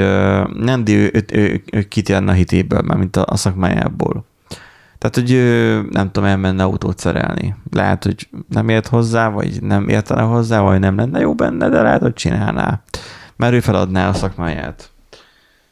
Nandi 0.55 0.95
ő, 0.95 1.11
ő, 1.13 1.25
ő, 1.33 1.63
ő 1.73 1.83
kitérne 1.83 2.31
a 2.31 2.35
hitéből, 2.35 2.81
már 2.81 2.97
mint 2.99 3.17
a, 3.17 3.25
a 3.27 3.37
szakmájából. 3.37 4.25
Tehát, 4.99 5.15
hogy 5.15 5.33
ő, 5.33 5.83
nem 5.91 6.11
tudom, 6.11 6.29
elmenne 6.29 6.63
autót 6.63 6.99
szerelni. 6.99 7.55
Lehet, 7.73 8.05
hogy 8.05 8.29
nem 8.49 8.69
ért 8.69 8.87
hozzá, 8.87 9.29
vagy 9.29 9.63
nem 9.63 9.89
értene 9.89 10.23
hozzá, 10.23 10.61
vagy 10.61 10.81
nem 10.81 10.97
lenne 10.97 11.21
jó 11.21 11.35
benne, 11.35 11.69
de 11.69 11.83
lehet, 11.83 12.01
hogy 12.01 12.13
csinálná. 12.13 12.83
Mert 13.37 13.53
ő 13.53 13.61
feladná 13.61 14.09
a 14.09 14.13
szakmáját. 14.13 14.91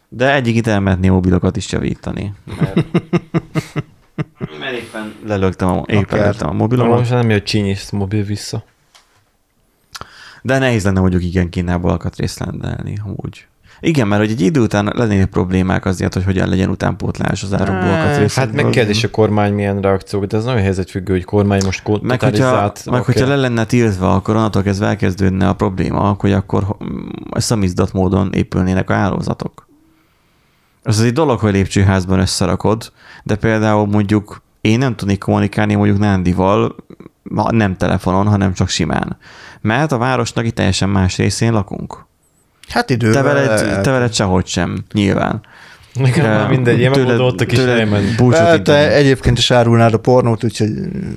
De 0.08 0.34
egyik 0.34 0.56
itt 0.56 0.66
elmehetné 0.66 1.08
mobilokat 1.08 1.56
is 1.56 1.72
javítani. 1.72 2.34
Mert, 2.60 2.74
mert 4.60 4.74
éppen 4.74 4.96
éppen 5.06 5.14
lelögtem 5.26 5.68
a, 5.68 5.82
éppen 5.86 6.02
Akár. 6.02 6.18
lelögtem 6.18 6.48
a 6.48 6.52
Most 6.52 6.60
mobilomat, 6.60 7.10
nem 7.10 7.30
jött 7.30 7.44
csínyész 7.44 7.90
mobil 7.90 8.22
vissza. 8.22 8.64
de 10.42 10.58
nehéz 10.58 10.84
lenne 10.84 11.00
mondjuk 11.00 11.22
igen 11.22 11.48
Kínából 11.48 11.90
alkatrészt 11.90 12.38
rendelni, 12.44 12.98
amúgy. 13.04 13.46
Igen, 13.80 14.08
mert 14.08 14.20
hogy 14.20 14.30
egy 14.30 14.40
idő 14.40 14.60
után 14.60 14.92
lennének 14.94 15.26
problémák 15.26 15.84
azért, 15.84 16.14
hogy 16.14 16.24
hogyan 16.24 16.48
legyen 16.48 16.68
utánpótlás 16.68 17.42
az 17.42 17.52
alkatrészekből. 17.52 18.28
Hát 18.34 18.52
meg 18.52 18.72
kérdés 18.72 19.04
a 19.04 19.10
kormány 19.10 19.52
milyen 19.52 19.80
reakciók, 19.80 20.24
de 20.24 20.36
ez 20.36 20.44
nagyon 20.44 20.60
helyzetfüggő, 20.60 21.12
hogy 21.12 21.24
kormány 21.24 21.60
most 21.64 21.86
Meg 21.86 22.00
hogyha, 22.02 22.16
totalizált. 22.16 22.90
meg 22.90 23.02
hogyha 23.02 23.26
le 23.26 23.36
lenne 23.36 23.64
tiltva, 23.64 24.14
akkor 24.14 24.36
onnantól 24.36 24.62
kezdve 24.62 24.86
elkezdődne 24.86 25.48
a 25.48 25.52
probléma, 25.52 26.16
hogy 26.18 26.32
akkor 26.32 26.76
mm, 26.84 27.08
szamizdat 27.30 27.92
módon 27.92 28.32
épülnének 28.32 28.90
a 28.90 28.94
hálózatok. 28.94 29.68
Ez 30.82 30.98
az 30.98 31.04
egy 31.04 31.12
dolog, 31.12 31.38
hogy 31.38 31.52
lépcsőházban 31.52 32.18
összerakod, 32.18 32.92
de 33.24 33.36
például 33.36 33.86
mondjuk 33.86 34.42
én 34.60 34.78
nem 34.78 34.96
tudnék 34.96 35.18
kommunikálni 35.18 35.74
mondjuk 35.74 35.98
Nándival, 35.98 36.76
nem 37.50 37.76
telefonon, 37.76 38.26
hanem 38.26 38.52
csak 38.52 38.68
simán. 38.68 39.16
Mert 39.60 39.92
a 39.92 39.98
városnak 39.98 40.46
itt 40.46 40.54
teljesen 40.54 40.88
más 40.88 41.16
részén 41.16 41.52
lakunk. 41.52 42.06
Hát 42.68 42.90
idővel. 42.90 43.14
Te 43.14 43.22
veled, 43.22 43.48
el- 43.50 43.80
te 43.80 43.90
veled 43.90 44.12
sehogy 44.14 44.46
sem, 44.46 44.84
nyilván. 44.92 45.40
Nekem 45.94 46.24
már 46.24 46.48
mindegy, 46.48 46.78
én 46.80 46.92
Tőled- 46.92 47.08
megoldott 47.10 47.40
a 47.40 47.44
kis 47.46 47.58
tőled 47.58 47.88
Be, 48.28 48.62
te 48.62 48.92
egyébként 48.92 49.38
is 49.38 49.50
árulnád 49.50 49.94
a 49.94 49.98
pornót, 49.98 50.44
úgyhogy 50.44 50.68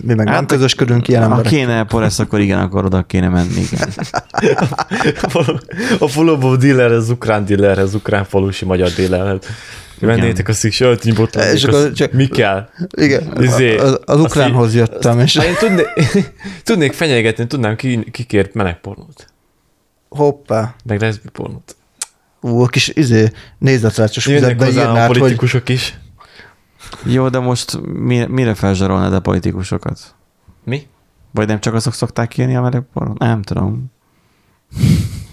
mi 0.02 0.14
meg 0.14 0.26
nem 0.26 0.34
Hát, 0.34 0.45
közösködünk 0.45 1.08
ilyen 1.08 1.22
Ha 1.24 1.30
emberek. 1.30 1.52
kéne 1.52 1.84
poresz, 1.84 2.20
akkor 2.20 2.39
igen, 2.39 2.60
akkor 2.60 2.86
oda 2.86 3.04
kéne 3.04 3.30
menni, 3.30 3.62
igen. 3.72 3.89
A 6.00 6.08
follow 6.08 6.56
dealer, 6.58 6.91
az 6.91 7.10
ukrán 7.10 7.45
dealer, 7.45 7.80
az 7.80 7.93
ukrán 7.93 8.24
falusi 8.24 8.66
magyar 8.66 8.89
dealer. 8.89 9.39
Vennétek 10.00 10.47
a 10.47 10.54
szík 10.54 10.72
sajtnyi 10.72 11.12
botot, 11.12 11.43
És 11.43 11.64
akkor 11.64 11.91
csak- 11.91 12.12
mi 12.12 12.28
kell? 12.28 12.70
Igen, 12.97 13.34
Izé, 13.39 13.78
az, 13.78 14.00
az 14.06 14.20
ukránhoz 14.20 14.76
jöttem, 14.76 15.20
és 15.20 15.38
Ha 15.38 15.45
én 15.45 15.56
tudnék, 15.60 15.88
tudnék 16.64 16.93
fenyegetni, 16.93 17.47
tudnám 17.47 17.76
ki, 17.76 18.08
kikért 18.12 18.54
melegpornót, 18.54 19.26
hoppá, 20.10 20.76
meg 20.84 21.01
leszbi 21.01 21.30
pornót. 21.30 21.76
ú, 22.41 22.62
a 22.62 22.68
kis 22.68 22.88
izé, 22.88 23.32
nézletrácsos 23.57 24.28
Jönnek 24.28 24.41
füzetbe 24.41 24.66
hozzá 24.66 24.82
a 24.82 24.88
írnád, 24.89 25.07
hogy 25.07 25.18
politikusok 25.18 25.70
is. 25.70 25.99
Jó, 27.05 27.30
de 27.30 27.39
most 27.39 27.80
mire, 27.82 28.28
mire 28.28 28.53
felzsarolnád 28.53 29.14
a 29.14 29.20
politikusokat? 29.20 29.99
Mi? 30.64 30.88
Vagy 31.32 31.47
nem 31.47 31.60
csak 31.60 31.74
azok 31.74 31.93
szokták 31.93 32.38
írni 32.38 32.55
a 32.55 32.62
melegpornót? 32.62 33.18
Nem 33.18 33.41
tudom. 33.41 33.91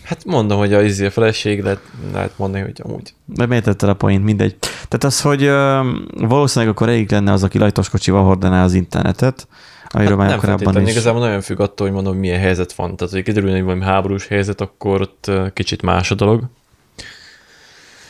Hát 0.03 0.25
mondom, 0.25 0.59
hogy 0.59 0.75
a, 0.75 0.83
izé, 0.83 1.07
a 1.07 1.11
feleség 1.11 1.63
lehet, 1.63 1.81
lehet 2.13 2.39
mondani, 2.39 2.63
hogy 2.63 2.81
amúgy. 2.85 3.15
De 3.25 3.47
miért 3.47 3.65
tetted 3.65 3.89
a 3.89 3.95
point? 3.95 4.25
Mindegy. 4.25 4.57
Tehát 4.61 5.05
az, 5.05 5.21
hogy 5.21 5.43
ö, 5.43 5.91
valószínűleg 6.15 6.75
akkor 6.75 6.89
elég 6.89 7.11
lenne 7.11 7.33
az, 7.33 7.43
aki 7.43 7.59
lajtos 7.59 7.89
kocsival 7.89 8.25
hordaná 8.25 8.65
az 8.65 8.75
internetet, 8.75 9.49
amiről 9.97 10.19
Hát 10.19 10.29
már 10.29 10.39
korábban 10.39 10.83
is. 10.83 10.91
igazából 10.91 11.21
nagyon 11.21 11.41
függ 11.41 11.61
attól, 11.61 11.87
hogy 11.87 11.97
mondom, 11.97 12.17
milyen 12.17 12.41
helyzet 12.41 12.73
van. 12.73 12.97
Tehát, 12.97 13.13
hogy 13.13 13.23
kiderül, 13.23 13.51
hogy 13.51 13.63
valami 13.63 13.83
háborús 13.85 14.27
helyzet, 14.27 14.61
akkor 14.61 15.01
ott 15.01 15.31
kicsit 15.53 15.83
más 15.83 16.11
a 16.11 16.15
dolog. 16.15 16.43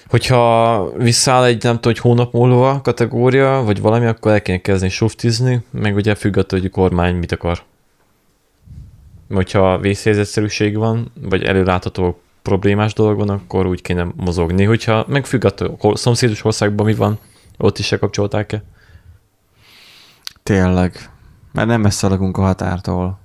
Hogyha 0.08 0.90
visszáll 0.96 1.44
egy, 1.44 1.62
nem 1.62 1.74
tudom, 1.74 1.92
hogy 1.92 1.98
hónap 1.98 2.32
múlva 2.32 2.80
kategória, 2.80 3.62
vagy 3.64 3.80
valami, 3.80 4.06
akkor 4.06 4.32
el 4.32 4.42
kéne 4.42 4.60
kezdeni 4.60 4.90
suftizni, 4.90 5.64
meg 5.70 5.94
ugye 5.94 6.14
függ 6.14 6.36
attól, 6.36 6.58
hogy 6.58 6.68
a 6.68 6.74
kormány 6.74 7.14
mit 7.14 7.32
akar. 7.32 7.62
Hogyha 9.30 9.78
vészhelyzetszerűség 9.78 10.76
van, 10.76 11.12
vagy 11.22 11.42
előlátható 11.42 12.20
problémás 12.42 12.92
dolog 12.94 13.18
van, 13.18 13.28
akkor 13.28 13.66
úgy 13.66 13.82
kéne 13.82 14.06
mozogni. 14.16 14.64
Hogyha 14.64 15.04
meg 15.08 15.26
függ 15.26 15.44
attól, 15.44 15.76
hol 15.78 15.96
szomszédos 15.96 16.44
országban 16.44 16.86
mi 16.86 16.94
van, 16.94 17.18
ott 17.58 17.78
is 17.78 17.86
se 17.86 17.98
kapcsolták-e. 17.98 18.62
Tényleg. 20.42 21.10
Mert 21.56 21.68
nem 21.68 21.80
messze 21.80 22.08
lakunk 22.08 22.38
a 22.38 22.42
határtól. 22.42 23.18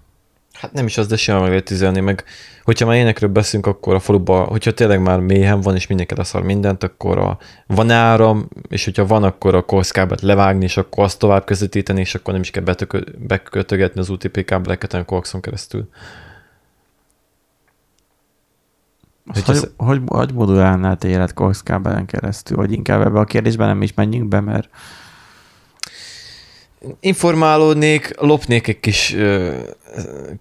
Hát 0.53 0.73
nem 0.73 0.85
is 0.85 0.97
az, 0.97 1.07
de 1.07 1.15
simán 1.15 1.41
meg 1.41 1.49
lehet 1.49 1.65
tüzelni, 1.65 1.99
meg 1.99 2.23
hogyha 2.63 2.85
már 2.85 2.95
ilyenekről 2.95 3.29
beszélünk, 3.29 3.65
akkor 3.65 3.95
a 3.95 3.99
faluba, 3.99 4.43
hogyha 4.43 4.71
tényleg 4.71 5.01
már 5.01 5.19
méhen 5.19 5.61
van, 5.61 5.75
és 5.75 5.87
mindenki 5.87 6.15
leszar 6.15 6.43
mindent, 6.43 6.83
akkor 6.83 7.17
a, 7.17 7.37
van 7.67 7.91
áram, 7.91 8.47
és 8.69 8.85
hogyha 8.85 9.05
van, 9.05 9.23
akkor 9.23 9.55
a 9.55 9.65
koszkábelt 9.65 10.21
levágni, 10.21 10.63
és 10.63 10.77
akkor 10.77 11.03
azt 11.03 11.19
tovább 11.19 11.45
közvetíteni, 11.45 11.99
és 11.99 12.15
akkor 12.15 12.33
nem 12.33 12.41
is 12.41 12.51
kell 12.51 12.63
betökö, 12.63 12.99
bekötögetni 13.17 13.99
az 13.99 14.09
UTP 14.09 14.45
kábeleket, 14.45 14.91
hanem 14.91 15.05
koaxon 15.05 15.41
keresztül. 15.41 15.89
Hogy, 19.25 19.43
Hogy 19.43 19.55
ez- 19.55 19.71
hogy, 19.77 20.01
hogy 20.05 20.33
modulálnál 20.33 20.97
te 20.97 21.07
élet 21.07 21.33
koxkábelen 21.33 22.05
keresztül? 22.05 22.57
Vagy 22.57 22.71
inkább 22.71 23.01
ebbe 23.01 23.19
a 23.19 23.25
kérdésben 23.25 23.67
nem 23.67 23.81
is 23.81 23.93
menjünk 23.93 24.27
be, 24.27 24.39
mert 24.39 24.69
Informálódnék, 26.99 28.13
lopnék 28.19 28.67
egy 28.67 28.79
kis 28.79 29.13
ö, 29.13 29.53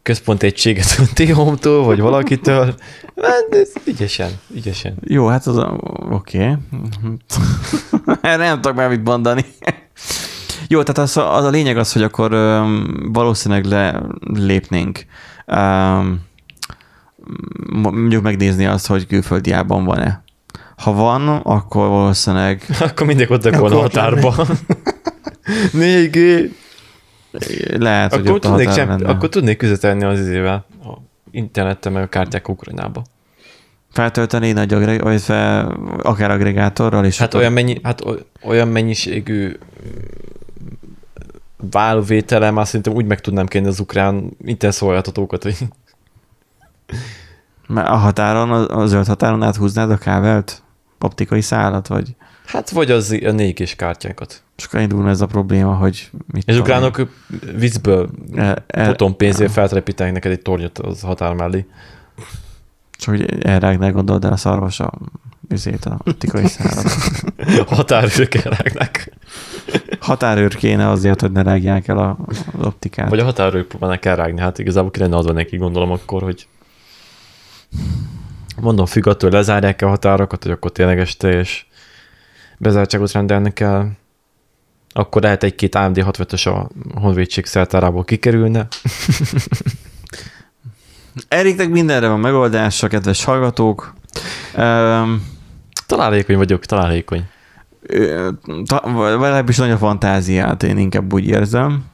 központi 0.03 0.47
egységet 0.47 0.97
a 0.99 1.03
T-Home-tól, 1.15 1.85
vagy 1.85 2.01
valakitől. 2.01 2.75
Hát, 3.23 3.71
ügyesen, 3.85 4.31
ügyesen. 4.55 4.95
jó, 5.01 5.27
hát 5.27 5.47
az 5.47 5.57
a- 5.57 5.79
oké. 6.11 6.57
Erre 8.21 8.45
nem 8.47 8.61
tudok 8.61 8.77
már 8.77 8.89
mit 8.89 9.05
mondani. 9.05 9.45
Jó, 10.69 10.83
tehát 10.83 11.11
az, 11.11 11.17
a- 11.17 11.35
az 11.37 11.45
a 11.45 11.51
lényeg 11.51 11.77
az, 11.77 11.93
hogy 11.93 12.03
akkor 12.03 12.31
valószínűleg 13.13 13.65
lelépnénk. 13.65 15.05
Um, 15.47 16.21
mondjuk 17.73 18.23
megnézni 18.23 18.67
azt, 18.67 18.87
hogy 18.87 19.07
külföldiában 19.07 19.85
van-e. 19.85 20.23
Ha 20.77 20.93
van, 20.93 21.29
akkor 21.29 21.89
valószínűleg 21.89 22.65
Akkor 22.81 23.07
mindig 23.07 23.31
ott 23.31 23.45
a 23.45 23.49
Akkor 23.49 23.73
ott 23.73 23.81
határba. 23.81 24.35
4G. 25.73 26.49
lehet, 27.79 28.11
hogy 28.15 28.21
Akkor 28.21 28.35
ott 28.35 28.45
a 28.45 28.49
tudnék, 28.49 28.71
sem, 28.71 28.89
lenne. 28.89 29.09
akkor 29.09 29.29
tudnék 29.29 29.63
üzetelni 29.63 30.05
az 30.05 30.19
izével, 30.21 30.65
a 30.85 30.97
internettel, 31.31 31.93
meg 31.93 32.03
a 32.03 32.09
kártyák 32.09 32.49
Ukrajnába. 32.49 33.03
Feltölteni 33.93 34.53
nagy 34.53 34.73
agregátorral, 34.75 35.13
vagy 35.13 35.23
fel, 35.23 35.79
akár 36.03 36.31
agregátorral, 36.31 37.05
és 37.05 37.19
Hát 37.19 37.29
akkor- 37.29 37.41
olyan, 37.41 37.53
mennyi, 37.53 37.81
hát 37.83 38.05
oly- 38.05 38.25
olyan 38.45 38.69
mennyiségű 38.69 39.57
válvételem, 41.71 42.55
már 42.55 42.67
szerintem 42.67 42.93
úgy 42.93 43.07
meg 43.07 43.21
tudnám 43.21 43.47
kérni 43.47 43.69
az 43.69 43.81
ukrán 43.81 44.31
internetszolgáltatókat, 44.45 45.43
hogy 45.43 45.57
Mert 47.69 47.89
a 47.89 47.97
határon, 47.97 48.51
a 48.51 48.79
a 48.81 48.87
zöld 48.87 49.07
határon 49.07 49.43
áthúznád 49.43 49.91
a 49.91 49.97
kábelt? 49.97 50.63
Optikai 51.01 51.41
szálat, 51.41 51.87
vagy 51.87 52.15
hát 52.53 52.71
vagy 52.71 52.91
az 52.91 53.19
a 53.25 53.31
4 53.31 53.61
és 53.61 53.75
kártyákat. 53.75 54.43
csak 54.57 54.81
indulna 54.81 55.09
ez 55.09 55.21
a 55.21 55.27
probléma, 55.27 55.75
hogy 55.75 56.11
mit 56.33 56.43
És 56.47 56.55
az 56.55 56.61
ukránok 56.61 57.09
viccből 57.57 58.11
E- 58.35 58.65
e- 58.67 58.87
potom 58.87 59.17
pénzért 59.17 59.53
feltelepítenek 59.53 60.13
neked 60.13 60.33
egy 60.33 60.43
tornyot 60.43 60.79
az 60.79 61.01
határ 61.01 61.35
mellé. 61.35 61.67
Csak 62.91 63.15
hogy 63.15 63.45
elrágnál, 63.45 63.93
gondold 63.93 64.25
el 64.25 64.33
a 64.33 64.37
szarvas 64.37 64.81
a 64.81 64.93
üzét, 65.49 65.85
a 65.85 65.99
optikai 66.07 66.47
szálat. 66.59 66.93
Határőrök 67.67 68.35
elrágnak. 68.35 69.09
Határőr 70.01 70.55
kéne 70.55 70.89
azért, 70.89 71.21
hogy 71.21 71.33
ne 71.33 71.43
rágják 71.43 71.89
el 71.89 71.99
a, 71.99 72.19
az 72.27 72.45
optikát. 72.63 73.09
Vagy 73.09 73.19
a 73.19 73.25
határőrök 73.25 73.69
próbálnak 73.69 74.05
elrágni. 74.05 74.41
Hát 74.41 74.59
igazából 74.59 74.91
ki 74.91 74.99
lenne 75.01 75.17
adva 75.17 75.33
neki, 75.33 75.57
gondolom 75.57 75.91
akkor, 75.91 76.23
hogy 76.23 76.47
mondom, 78.61 78.87
függ 78.87 79.07
attól, 79.07 79.31
lezárják 79.31 79.83
a 79.83 79.89
határokat, 79.89 80.43
hogy 80.43 80.53
akkor 80.53 80.73
tényleges 80.73 81.17
teljes 81.17 81.70
bezártságot 82.61 83.13
rendelnek 83.13 83.61
el. 83.61 83.99
Akkor 84.93 85.23
lehet 85.23 85.43
egy-két 85.43 85.75
AMD 85.75 85.97
65-ös 85.97 86.47
a 86.47 86.69
honvédség 87.01 87.47
szertárából 87.47 88.05
kikerülne. 88.05 88.67
Eriknek 91.29 91.69
mindenre 91.69 92.09
van 92.09 92.21
megoldása, 92.21 92.89
kedves 92.89 93.25
hallgatók. 93.25 93.95
Um, 94.57 95.39
Találékony 95.87 96.37
vagyok, 96.37 96.65
találékony. 96.67 97.25
ta, 98.65 98.83
legalábbis 98.95 99.57
nagy 99.57 99.71
a 99.71 99.77
fantáziát, 99.77 100.63
én 100.63 100.79
inkább 100.79 101.13
úgy 101.13 101.27
érzem. 101.27 101.85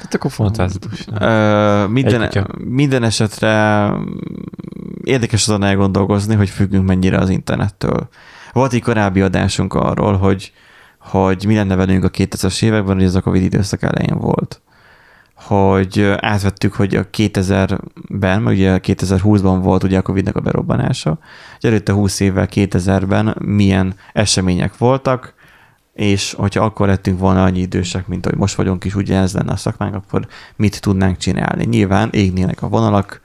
Hát 0.00 0.14
akkor 0.14 0.30
fantázikus. 0.30 1.04
Ö, 1.20 1.86
minden, 1.86 2.20
kutya. 2.20 2.46
minden 2.64 3.02
esetre 3.02 3.90
érdekes 5.04 5.48
azon 5.48 5.64
elgondolkozni, 5.64 6.34
hogy 6.34 6.48
függünk 6.48 6.86
mennyire 6.86 7.18
az 7.18 7.30
internettől. 7.30 8.08
Volt 8.56 8.72
egy 8.72 8.82
korábbi 8.82 9.20
adásunk 9.20 9.74
arról, 9.74 10.16
hogy, 10.16 10.52
hogy 10.98 11.44
mi 11.46 11.54
lenne 11.54 11.74
velünk 11.74 12.04
a 12.04 12.10
2000-es 12.10 12.62
években, 12.62 12.94
hogy 12.94 13.04
ez 13.04 13.14
a 13.14 13.20
Covid 13.20 13.42
időszak 13.42 13.82
elején 13.82 14.18
volt. 14.18 14.60
Hogy 15.34 16.14
átvettük, 16.16 16.74
hogy 16.74 16.94
a 16.94 17.06
2000-ben, 17.10 18.42
meg 18.42 18.54
ugye 18.54 18.78
2020-ban 18.82 19.58
volt 19.62 19.82
ugye 19.82 19.98
a 19.98 20.02
Covid-nek 20.02 20.36
a 20.36 20.40
berobbanása, 20.40 21.18
hogy 21.60 21.70
előtte 21.70 21.92
20 21.92 22.20
évvel 22.20 22.48
2000-ben 22.50 23.36
milyen 23.44 23.94
események 24.12 24.78
voltak, 24.78 25.34
és 25.92 26.32
hogyha 26.32 26.64
akkor 26.64 26.86
lettünk 26.86 27.18
volna 27.18 27.44
annyi 27.44 27.60
idősek, 27.60 28.06
mint 28.06 28.24
hogy 28.24 28.36
most 28.36 28.54
vagyunk 28.54 28.84
is, 28.84 28.94
ugye 28.94 29.18
ez 29.18 29.34
lenne 29.34 29.52
a 29.52 29.56
szakmánk, 29.56 29.94
akkor 29.94 30.26
mit 30.56 30.80
tudnánk 30.80 31.16
csinálni? 31.16 31.64
Nyilván 31.64 32.08
égnének 32.12 32.62
a 32.62 32.68
vonalak, 32.68 33.20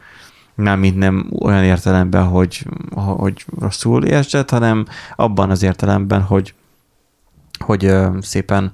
nem 0.56 0.80
mint 0.80 0.98
nem 0.98 1.32
olyan 1.40 1.64
értelemben, 1.64 2.24
hogy, 2.24 2.66
hogy 2.96 3.46
rosszul 3.60 4.06
értsed, 4.06 4.50
hanem 4.50 4.86
abban 5.16 5.50
az 5.50 5.64
értelemben, 5.64 6.22
hogy 6.22 6.54
hogy 7.62 7.94
szépen 8.22 8.72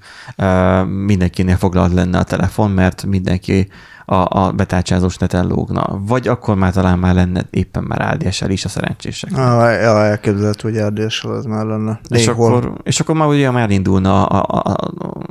mindenkinél 0.85 1.55
foglalt 1.55 1.93
lenne 1.93 2.17
a 2.17 2.23
telefon, 2.23 2.71
mert 2.71 3.05
mindenki 3.05 3.67
a, 4.09 4.39
a 4.39 4.51
betárcsázós 4.51 5.17
neten 5.17 5.47
lógna. 5.47 5.99
Vagy 6.05 6.27
akkor 6.27 6.55
már 6.55 6.73
talán 6.73 6.99
már 6.99 7.15
lenne 7.15 7.45
éppen 7.49 7.83
már 7.83 8.01
ADSL 8.01 8.49
is 8.49 8.65
a 8.65 8.69
szerencsések. 8.69 9.31
Ah, 9.31 9.81
ja, 9.81 10.05
elképzelhető, 10.05 10.71
hogy 10.71 10.79
RDS-sel 10.79 11.31
az 11.31 11.45
már 11.45 11.65
lenne. 11.65 11.99
És 12.09 12.27
akkor, 12.27 12.73
és 12.83 12.99
akkor 12.99 13.15
már 13.15 13.27
ugye 13.27 13.51
már 13.51 13.69
indulna 13.69 14.25
a, 14.25 14.45
a, 14.57 14.71
a, 14.71 14.77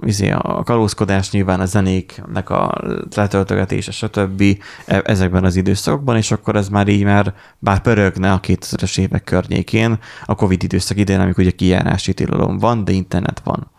izé, 0.04 0.30
a 0.30 0.62
kalózkodás, 0.64 1.30
nyilván 1.30 1.60
a 1.60 1.64
zenéknek 1.64 2.50
a 2.50 2.74
letöltögetése, 3.14 3.90
stb. 3.90 4.42
e- 4.86 5.02
ezekben 5.04 5.44
az 5.44 5.56
időszakokban, 5.56 6.16
és 6.16 6.30
akkor 6.30 6.56
ez 6.56 6.68
már 6.68 6.88
így 6.88 7.04
már 7.04 7.34
bár 7.58 7.80
pörögne 7.80 8.32
a 8.32 8.40
2000-es 8.40 8.98
évek 8.98 9.24
környékén, 9.24 9.98
a 10.26 10.34
Covid 10.34 10.62
időszak 10.62 10.98
idején, 10.98 11.20
amikor 11.20 11.44
ugye 11.44 11.52
kijárási 11.52 12.14
tilalom 12.14 12.58
van, 12.58 12.84
de 12.84 12.92
internet 12.92 13.42
van. 13.44 13.70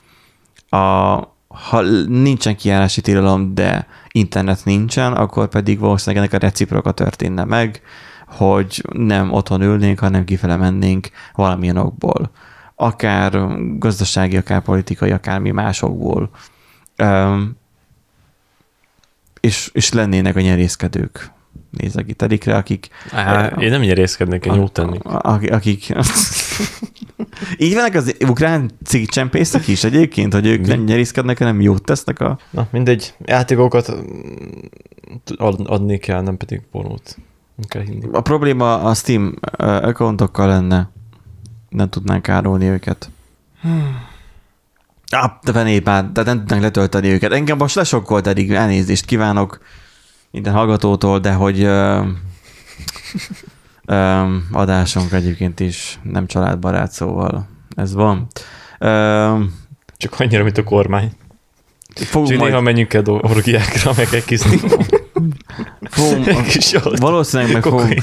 A, 0.81 1.35
ha 1.47 1.81
nincsen 2.07 2.55
kijárási 2.55 3.01
tilalom, 3.01 3.53
de 3.53 3.87
internet 4.11 4.65
nincsen, 4.65 5.13
akkor 5.13 5.47
pedig 5.47 5.79
valószínűleg 5.79 6.23
ennek 6.23 6.41
a 6.41 6.45
reciproka 6.45 6.91
történne 6.91 7.43
meg, 7.43 7.81
hogy 8.27 8.83
nem 8.91 9.31
otthon 9.33 9.61
ülnénk, 9.61 9.99
hanem 9.99 10.23
kifele 10.23 10.55
mennénk 10.55 11.09
valamilyen 11.33 11.77
okból. 11.77 12.31
Akár 12.75 13.47
gazdasági, 13.77 14.37
akár 14.37 14.61
politikai, 14.61 15.11
akármi 15.11 15.51
másokból. 15.51 16.29
Um, 17.03 17.57
és, 19.39 19.69
és 19.73 19.93
lennének 19.93 20.35
a 20.35 20.41
nyerészkedők. 20.41 21.31
Nézzek 21.69 22.09
itt 22.09 22.21
Erikre, 22.21 22.55
akik... 22.55 22.87
Á, 23.11 23.45
én 23.45 23.69
nem 23.69 23.81
nyerészkednék, 23.81 24.45
én 24.45 24.53
jót 24.53 24.71
tennék. 24.71 25.01
Akik, 25.03 25.89
így 27.57 27.73
vannak 27.73 27.93
az 27.93 28.15
ukrán 28.27 28.71
cikkcsempészek 28.85 29.67
is 29.67 29.83
egyébként, 29.83 30.33
hogy 30.33 30.47
ők 30.47 30.65
nem 30.67 30.83
nyerészkednek, 30.83 31.37
hanem 31.37 31.61
jót 31.61 31.83
tesznek 31.83 32.19
a... 32.19 32.39
Na, 32.49 32.67
mindegy, 32.71 33.13
játékokat 33.25 33.95
mm, 33.95 34.01
ad, 35.37 35.61
adni 35.65 35.97
kell, 35.97 36.21
nem 36.21 36.37
pedig 36.37 36.61
pornót. 36.71 37.17
Nem 37.55 37.67
kell 37.67 37.81
hinni. 37.81 38.07
A 38.11 38.21
probléma 38.21 38.81
a 38.81 38.93
Steam 38.93 39.33
ö, 39.57 39.65
accountokkal 39.65 40.47
lenne. 40.47 40.89
Nem 41.69 41.89
tudnánk 41.89 42.29
árulni 42.29 42.65
őket. 42.65 43.09
Ah, 45.09 45.31
de 45.43 45.51
venép 45.51 45.85
már, 45.85 46.09
tehát 46.13 46.29
nem 46.29 46.39
tudnánk 46.39 46.61
letölteni 46.61 47.09
őket. 47.09 47.31
Engem 47.31 47.57
most 47.57 47.75
lesokkolt 47.75 48.27
eddig, 48.27 48.51
elnézést 48.51 49.05
kívánok 49.05 49.59
minden 50.37 50.55
hallgatótól, 50.55 51.19
de 51.19 51.33
hogy 51.33 51.61
ö, 51.63 52.01
ö, 53.85 54.35
adásunk 54.51 55.11
egyébként 55.11 55.59
is 55.59 55.99
nem 56.03 56.27
családbarát, 56.27 56.91
szóval 56.91 57.47
ez 57.75 57.93
van. 57.93 58.27
Ö, 58.79 59.39
Csak 59.97 60.19
annyira, 60.19 60.43
mint 60.43 60.57
a 60.57 60.63
kormány. 60.63 61.11
fogunk 61.95 62.29
Csak 62.29 62.39
majd, 62.39 62.51
néha 62.51 62.61
menjünk 62.61 62.93
el 62.93 63.03
orgiákra, 63.05 63.91
meg 63.97 64.07
egy 64.11 64.25
kis 64.25 64.41
fogunk, 65.89 66.35
valószínűleg 66.99 67.53
meg 67.53 67.63
fogunk 67.63 68.01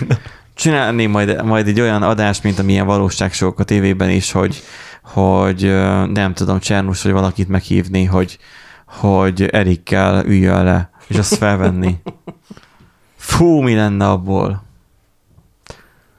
csinálni 0.55 1.07
majd, 1.07 1.45
majd 1.45 1.67
egy 1.67 1.81
olyan 1.81 2.03
adást, 2.03 2.43
mint 2.43 2.59
amilyen 2.59 2.87
valóságsók 2.87 3.59
a 3.59 3.65
tévében 3.65 4.11
is, 4.11 4.33
hogy, 4.33 4.63
hogy 5.03 5.63
nem 6.13 6.35
tudom, 6.35 6.59
Csernus, 6.59 7.03
vagy 7.03 7.13
valakit 7.13 7.49
meghívni, 7.49 8.05
hogy, 8.05 8.39
hogy 8.87 9.43
Erikkel 9.43 10.25
üljön 10.25 10.65
le, 10.65 10.91
és 11.07 11.17
azt 11.17 11.35
felvenni. 11.35 11.97
Fú, 13.17 13.61
mi 13.61 13.75
lenne 13.75 14.09
abból? 14.09 14.63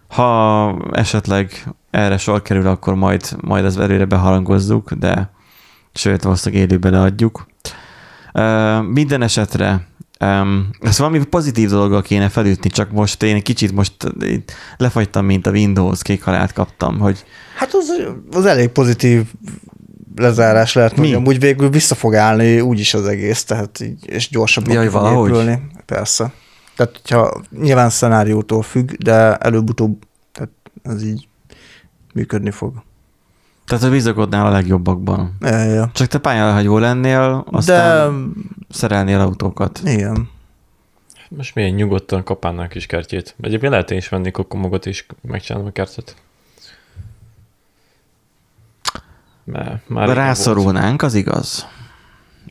Ha 0.07 0.77
esetleg 0.91 1.67
erre 1.91 2.17
sor 2.17 2.41
kerül, 2.41 2.67
akkor 2.67 2.95
majd, 2.95 3.35
majd 3.41 3.65
az 3.65 3.77
előre 3.77 4.05
beharangozzuk, 4.05 4.91
de 4.91 5.31
sőt, 5.93 6.23
valószínűleg 6.23 6.63
élőben 6.63 6.91
leadjuk. 6.91 7.47
Ö, 8.33 8.81
minden 8.81 9.21
esetre 9.21 9.87
Um, 10.19 10.69
ezt 10.79 10.97
valami 10.97 11.25
pozitív 11.25 11.69
dologgal 11.69 12.01
kéne 12.01 12.29
felütni, 12.29 12.69
csak 12.69 12.91
most 12.91 13.23
én 13.23 13.41
kicsit 13.41 13.71
most 13.71 13.93
lefagytam, 14.77 15.25
mint 15.25 15.47
a 15.47 15.51
Windows, 15.51 16.01
kék 16.01 16.23
halált 16.23 16.53
kaptam, 16.53 16.99
hogy 16.99 17.25
Hát 17.57 17.73
az, 17.73 18.01
az 18.31 18.45
elég 18.45 18.69
pozitív 18.69 19.23
lezárás 20.15 20.73
lehet, 20.73 20.97
hogy 20.97 21.13
amúgy 21.13 21.39
végül 21.39 21.69
vissza 21.69 21.95
fog 21.95 22.15
állni 22.15 22.61
úgyis 22.61 22.93
az 22.93 23.07
egész, 23.07 23.43
tehát 23.43 23.79
így, 23.79 24.09
és 24.09 24.29
gyorsabban 24.29 24.73
Jaj, 24.73 24.87
fog 24.87 25.01
valahogy. 25.01 25.29
épülni. 25.29 25.61
Persze. 25.85 26.31
Tehát, 26.75 26.99
hogyha 27.01 27.41
nyilván 27.61 27.89
szenáriótól 27.89 28.61
függ, 28.61 28.91
de 28.91 29.35
előbb-utóbb 29.35 30.03
tehát 30.31 30.49
ez 30.83 31.03
így 31.03 31.27
működni 32.13 32.51
fog. 32.51 32.73
tehát 33.65 33.83
a 33.83 33.89
bizakodnál 33.89 34.45
a 34.45 34.49
legjobbakban. 34.49 35.35
Ja, 35.41 35.63
ja. 35.63 35.89
Csak 35.93 36.07
te 36.07 36.17
pályálhagyó 36.17 36.77
lennél, 36.77 37.45
aztán 37.51 38.33
De... 38.33 38.41
szerelnél 38.69 39.19
autókat. 39.19 39.81
Igen. 39.85 40.29
Most 41.29 41.55
milyen 41.55 41.71
nyugodtan 41.73 42.23
kapálnánk 42.23 42.69
kis 42.69 42.85
kertjét. 42.85 43.35
Egyébként 43.41 43.71
lehet 43.71 43.91
én 43.91 43.97
is 43.97 44.09
venni 44.09 44.31
kokomogot 44.31 44.85
és 44.85 45.05
megcsinálom 45.21 45.67
a 45.67 45.71
kertet. 45.71 46.15
Mert 49.45 49.89
már 49.89 50.07
Rászorulnánk, 50.09 51.01
az 51.01 51.13
igaz. 51.13 51.67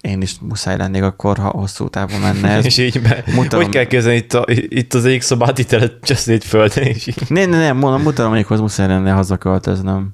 Én 0.01 0.21
is 0.21 0.37
muszáj 0.41 0.77
lennék 0.77 1.03
akkor, 1.03 1.39
ha 1.39 1.49
hosszú 1.49 1.89
távon 1.89 2.21
menne 2.21 2.49
ez. 2.57 2.65
És 2.65 2.79
így 2.79 3.03
be, 3.03 3.25
Mutatom. 3.27 3.61
hogy 3.61 3.69
kell 3.69 3.85
kezdeni 3.85 4.17
itt, 4.17 4.35
a, 4.35 4.45
itt 4.49 4.95
az 4.95 5.05
égszobát, 5.05 5.59
itt 5.59 5.73
el 5.73 5.99
cseszni 6.03 6.39
földön, 6.41 6.85
és 6.85 7.07
így. 7.07 7.23
Ne, 7.29 7.47
ne, 7.47 7.59
nem, 7.59 7.77
mondom, 7.77 8.03
mutatomikhoz 8.03 8.61
muszáj 8.61 8.87
lenne 8.87 9.13
hazaköltöznem. 9.13 10.09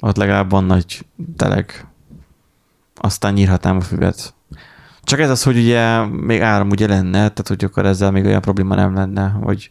Ott 0.00 0.16
legalább 0.16 0.50
van 0.50 0.64
nagy 0.64 1.06
teleg. 1.36 1.86
Aztán 2.94 3.32
nyírhatnám 3.32 3.76
a 3.76 3.80
füvet. 3.80 4.34
Csak 5.02 5.20
ez 5.20 5.30
az, 5.30 5.42
hogy 5.42 5.56
ugye 5.56 6.04
még 6.04 6.40
áram 6.40 6.68
ugye 6.68 6.86
lenne, 6.86 7.10
tehát 7.10 7.48
hogy 7.48 7.64
akkor 7.64 7.86
ezzel 7.86 8.10
még 8.10 8.24
olyan 8.24 8.40
probléma 8.40 8.74
nem 8.74 8.94
lenne, 8.94 9.28
hogy, 9.28 9.70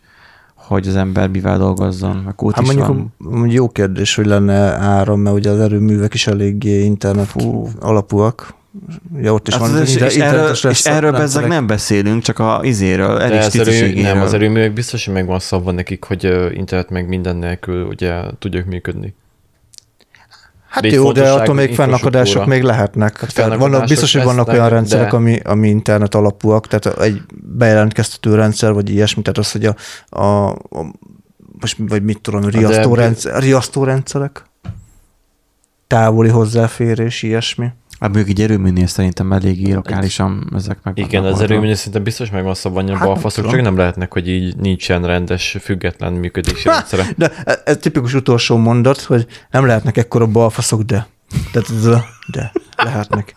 hogy 0.67 0.87
az 0.87 0.95
ember 0.95 1.29
mivel 1.29 1.57
dolgozzon, 1.57 2.15
meg 2.25 2.43
út 2.43 2.53
Hát 2.55 2.63
is 2.63 2.67
mondjuk 2.67 2.87
van. 2.87 3.13
mondjuk 3.17 3.53
jó 3.53 3.69
kérdés, 3.69 4.15
hogy 4.15 4.25
lenne 4.25 4.59
áram, 4.73 5.19
mert 5.19 5.35
ugye 5.35 5.49
az 5.49 5.59
erőművek 5.59 6.13
is 6.13 6.27
eléggé 6.27 6.83
internet 6.83 7.25
Fú. 7.25 7.67
alapúak. 7.79 8.53
Ugye 9.17 9.31
ott 9.31 9.47
is 9.47 9.53
Hát 9.53 9.69
van 9.71 9.81
és, 9.81 9.95
és, 9.95 10.01
erről, 10.01 10.11
internetes 10.27 10.63
és 10.63 10.85
erről 10.85 10.99
bezzeg 11.11 11.19
rendszerek. 11.19 11.49
nem 11.49 11.67
beszélünk, 11.67 12.21
csak 12.21 12.39
a 12.39 12.59
izéről, 12.63 13.17
De 13.17 13.23
elég 13.23 13.39
az 13.39 13.59
erő, 13.59 14.01
nem, 14.01 14.21
az 14.21 14.33
erőművek 14.33 14.73
biztos, 14.73 15.05
hogy 15.05 15.13
megvan 15.13 15.39
szabva 15.39 15.71
nekik, 15.71 16.03
hogy 16.03 16.23
internet 16.53 16.89
meg 16.89 17.07
minden 17.07 17.35
nélkül 17.35 17.83
ugye 17.85 18.13
tudják 18.39 18.65
működni. 18.65 19.13
Hát 20.75 20.91
jó, 20.91 21.11
de 21.11 21.31
attól 21.31 21.55
még 21.55 21.75
fennakadások 21.75 22.45
még 22.45 22.61
lehetnek. 22.63 23.13
Tehát 23.33 23.55
vannak, 23.55 23.87
biztos, 23.87 24.13
hogy 24.13 24.23
vannak 24.23 24.47
olyan 24.47 24.69
rendszerek, 24.69 25.09
de- 25.09 25.15
ami, 25.17 25.39
ami 25.43 25.67
internet 25.67 26.15
alapúak, 26.15 26.67
tehát 26.67 26.99
egy 27.01 27.21
bejelentkeztető 27.43 28.35
rendszer, 28.35 28.73
vagy 28.73 28.89
ilyesmi, 28.89 29.21
tehát 29.21 29.37
az, 29.37 29.51
hogy 29.51 29.65
a, 29.65 29.75
a, 30.21 30.49
a 30.49 30.85
most 31.59 31.77
vagy 31.79 32.03
mit 32.03 32.21
tudom, 32.21 32.41
riasztó, 32.49 32.95
de- 32.95 33.01
rendszer, 33.01 33.41
riasztó 33.41 33.83
rendszerek, 33.83 34.43
távoli 35.87 36.29
hozzáférés, 36.29 37.23
ilyesmi. 37.23 37.67
Hát 37.99 38.13
mondjuk 38.13 38.37
egy 38.37 38.41
erőműnél 38.43 38.87
szerintem 38.87 39.31
eléggé 39.31 39.73
lokálisan 39.73 40.51
ezek 40.55 40.77
meg 40.83 40.97
Igen, 40.97 41.23
az 41.23 41.41
erőműnél 41.41 41.75
szerintem 41.75 42.03
biztos 42.03 42.29
megvan 42.29 42.53
szabva 42.53 42.79
annyira 42.79 42.97
Hát 42.97 43.05
balfaszok, 43.07 43.49
csak 43.49 43.61
nem 43.61 43.77
lehetnek, 43.77 44.13
hogy 44.13 44.29
így 44.29 44.55
nincsen 44.55 45.05
rendes, 45.05 45.57
független 45.61 46.13
működési 46.13 46.67
Ha, 46.67 46.73
rendszere. 46.75 47.07
de 47.17 47.31
ez, 47.63 47.77
tipikus 47.77 48.13
utolsó 48.13 48.57
mondat, 48.57 49.01
hogy 49.01 49.25
nem 49.51 49.65
lehetnek 49.65 49.97
ekkora 49.97 50.27
balfaszok, 50.27 50.81
de. 50.81 51.07
Tehát 51.51 51.69
ez 51.69 51.85
a, 51.85 52.05
de 52.31 52.51
lehetnek. 52.77 53.33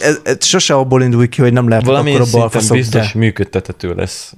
Ez, 0.00 0.20
ez 0.22 0.44
sose 0.44 0.74
abból 0.74 1.02
indul 1.02 1.28
ki, 1.28 1.42
hogy 1.42 1.52
nem 1.52 1.68
Valamilyen 1.68 2.00
akkora 2.00 2.24
szinten 2.24 2.40
balfaszok, 2.40 2.76
biztos 2.76 3.12
de. 3.12 3.18
működtethető 3.18 3.94
lesz 3.94 4.34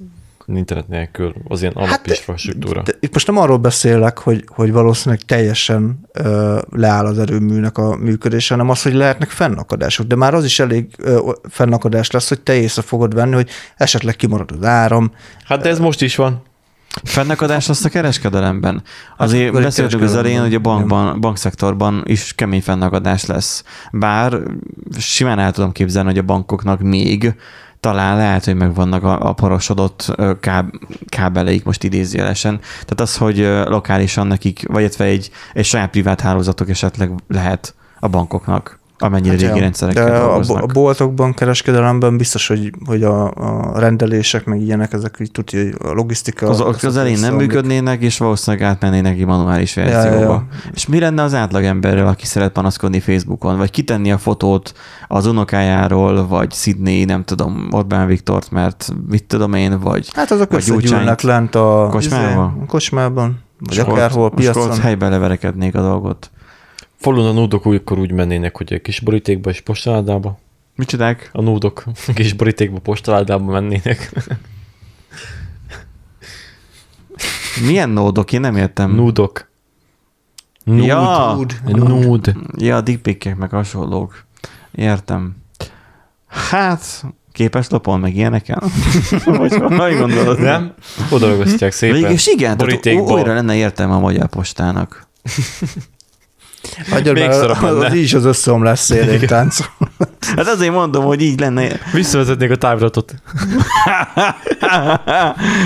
internet 0.55 0.87
nélkül 0.87 1.33
az 1.47 1.61
ilyen 1.61 1.73
alapisfrastruktúra. 1.73 2.81
De 2.81 2.93
itt 2.99 3.13
most 3.13 3.27
nem 3.27 3.37
arról 3.37 3.57
beszélek, 3.57 4.17
hogy, 4.17 4.43
hogy 4.47 4.71
valószínűleg 4.71 5.21
teljesen 5.25 5.99
ö, 6.13 6.59
leáll 6.71 7.05
az 7.05 7.19
erőműnek 7.19 7.77
a 7.77 7.95
működése, 7.95 8.53
hanem 8.53 8.69
az, 8.69 8.81
hogy 8.81 8.93
lehetnek 8.93 9.29
fennakadások. 9.29 10.05
De 10.05 10.15
már 10.15 10.33
az 10.33 10.45
is 10.45 10.59
elég 10.59 10.87
ö, 10.97 11.31
fennakadás 11.49 12.11
lesz, 12.11 12.27
hogy 12.27 12.41
te 12.41 12.55
észre 12.55 12.81
fogod 12.81 13.13
venni, 13.13 13.33
hogy 13.33 13.49
esetleg 13.77 14.15
kimarad 14.15 14.51
az 14.51 14.65
áram. 14.65 15.11
Hát 15.45 15.61
de 15.61 15.69
ez 15.69 15.79
most 15.79 16.01
is 16.01 16.15
van. 16.15 16.41
Fennakadás 17.03 17.69
azt 17.69 17.85
a 17.85 17.89
kereskedelemben. 17.89 18.83
Azért 19.17 19.47
akkor 19.47 19.59
egy 19.59 19.65
beszéltünk 19.65 20.03
az 20.03 20.15
elején, 20.15 20.41
hogy 20.41 20.53
a 20.53 20.59
bankban, 20.59 21.19
bankszektorban 21.19 22.03
is 22.05 22.33
kemény 22.35 22.61
fennakadás 22.61 23.25
lesz. 23.25 23.63
Bár 23.91 24.37
simán 24.99 25.39
el 25.39 25.51
tudom 25.51 25.71
képzelni, 25.71 26.09
hogy 26.09 26.17
a 26.17 26.21
bankoknak 26.23 26.81
még 26.81 27.35
talán 27.79 28.17
lehet, 28.17 28.45
hogy 28.45 28.55
megvannak 28.55 29.03
a, 29.03 29.29
a 29.29 29.33
porosodott 29.33 30.15
káb, 30.39 30.69
kábeleik 31.05 31.63
most 31.63 31.83
idézőjelesen. 31.83 32.59
Tehát 32.59 33.01
az, 33.01 33.17
hogy 33.17 33.37
lokálisan 33.65 34.27
nekik, 34.27 34.67
vagy 34.67 34.95
egy, 34.97 35.31
egy 35.53 35.65
saját 35.65 35.89
privát 35.89 36.21
hálózatok 36.21 36.69
esetleg 36.69 37.11
lehet 37.27 37.75
a 37.99 38.07
bankoknak. 38.07 38.76
Amennyire 38.99 39.31
Hát 39.31 39.41
régi 39.41 39.59
rendszerekkel 39.59 40.05
De 40.05 40.17
a, 40.17 40.27
dolgoznak. 40.27 40.63
a 40.63 40.65
boltokban, 40.65 41.33
kereskedelemben 41.33 42.17
biztos, 42.17 42.47
hogy, 42.47 42.71
hogy 42.85 43.03
a, 43.03 43.31
a 43.33 43.79
rendelések, 43.79 44.45
meg 44.45 44.61
ilyenek, 44.61 44.93
ezek 44.93 45.17
így 45.21 45.31
tudja, 45.31 45.63
hogy 45.63 45.75
a 45.83 45.91
logisztika... 45.91 46.49
Az, 46.49 46.61
az, 46.61 46.83
az 46.83 46.97
elején 46.97 47.19
nem 47.19 47.35
működnének, 47.35 48.01
és 48.01 48.17
valószínűleg 48.17 48.67
átmennének 48.67 49.17
egy 49.17 49.25
manuális 49.25 49.73
verzióba. 49.73 50.15
Ja, 50.15 50.19
ja. 50.19 50.47
És 50.73 50.87
mi 50.87 50.99
lenne 50.99 51.23
az 51.23 51.33
átlagemberrel, 51.33 52.07
aki 52.07 52.25
szeret 52.25 52.51
panaszkodni 52.51 52.99
Facebookon, 52.99 53.57
vagy 53.57 53.71
kitenni 53.71 54.11
a 54.11 54.17
fotót 54.17 54.73
az 55.07 55.25
unokájáról, 55.25 56.27
vagy 56.27 56.53
Sydney, 56.53 57.03
nem 57.03 57.23
tudom, 57.23 57.67
Orbán 57.71 58.07
Viktort, 58.07 58.51
mert 58.51 58.93
mit 59.09 59.23
tudom 59.23 59.53
én, 59.53 59.79
vagy 59.79 60.09
Hát 60.13 60.31
azok 60.31 60.53
összegyűlnek 60.53 61.21
lent 61.21 61.55
a 61.55 61.87
kocsmában? 61.91 62.51
izé, 62.53 62.63
a 62.63 62.65
kocsmában, 62.67 63.39
vagy 63.59 63.79
akárhol, 63.79 64.23
ott 64.23 64.33
piacon. 64.33 64.79
helyben 64.79 65.09
leverekednék 65.09 65.75
a 65.75 65.81
dolgot. 65.81 66.31
Falun 66.97 67.25
a 67.25 67.31
nódok 67.31 67.65
olykor 67.65 67.99
úgy 67.99 68.11
mennének, 68.11 68.57
hogy 68.57 68.73
egy 68.73 68.81
kis 68.81 68.99
borítékba 68.99 69.49
és 69.49 69.61
postaládába. 69.61 70.39
Micsodák? 70.75 71.29
A 71.33 71.41
nódok 71.41 71.83
kis 72.15 72.33
borítékba 72.33 72.79
postaládába 72.79 73.51
mennének. 73.51 74.11
Milyen 77.65 77.89
nódok? 77.89 78.31
Én 78.31 78.39
nem 78.39 78.55
értem. 78.55 78.91
Núdok. 78.91 79.49
Núd. 80.63 80.85
Ja. 80.85 81.33
Núd. 81.35 81.59
Núd. 81.65 82.35
Ja, 82.57 82.75
a 82.75 82.81
dickpikkek 82.81 83.35
meg 83.35 83.49
hasonlók. 83.49 84.25
Értem. 84.71 85.35
Hát, 86.27 87.05
képes 87.31 87.69
lopon 87.69 87.99
meg 87.99 88.15
ilyeneken? 88.15 88.59
Vagy 89.25 89.53
hogy 89.53 89.97
gondolod? 89.97 90.39
Nem? 90.39 90.73
Oda 91.11 91.27
ragasztják 91.27 91.71
szépen. 91.71 91.95
Végülis 91.95 92.27
igen, 92.27 92.39
tehát 92.39 92.57
borítékba. 92.57 93.13
újra 93.13 93.33
lenne 93.33 93.55
értelme 93.55 93.93
a 93.93 93.99
magyar 93.99 94.27
postának. 94.27 95.07
Hagyjad 96.89 97.15
Még 97.15 97.27
már, 97.27 97.49
az, 97.49 97.83
az 97.83 97.93
is 97.93 98.13
az 98.13 98.25
összeomlás 98.25 98.79
szélén 98.79 99.27
táncol. 99.27 99.67
Hát 100.35 100.47
azért 100.47 100.73
mondom, 100.73 101.03
hogy 101.05 101.21
így 101.21 101.39
lenne. 101.39 101.79
Visszavezetnék 101.93 102.51
a 102.51 102.55
táviratot. 102.55 103.15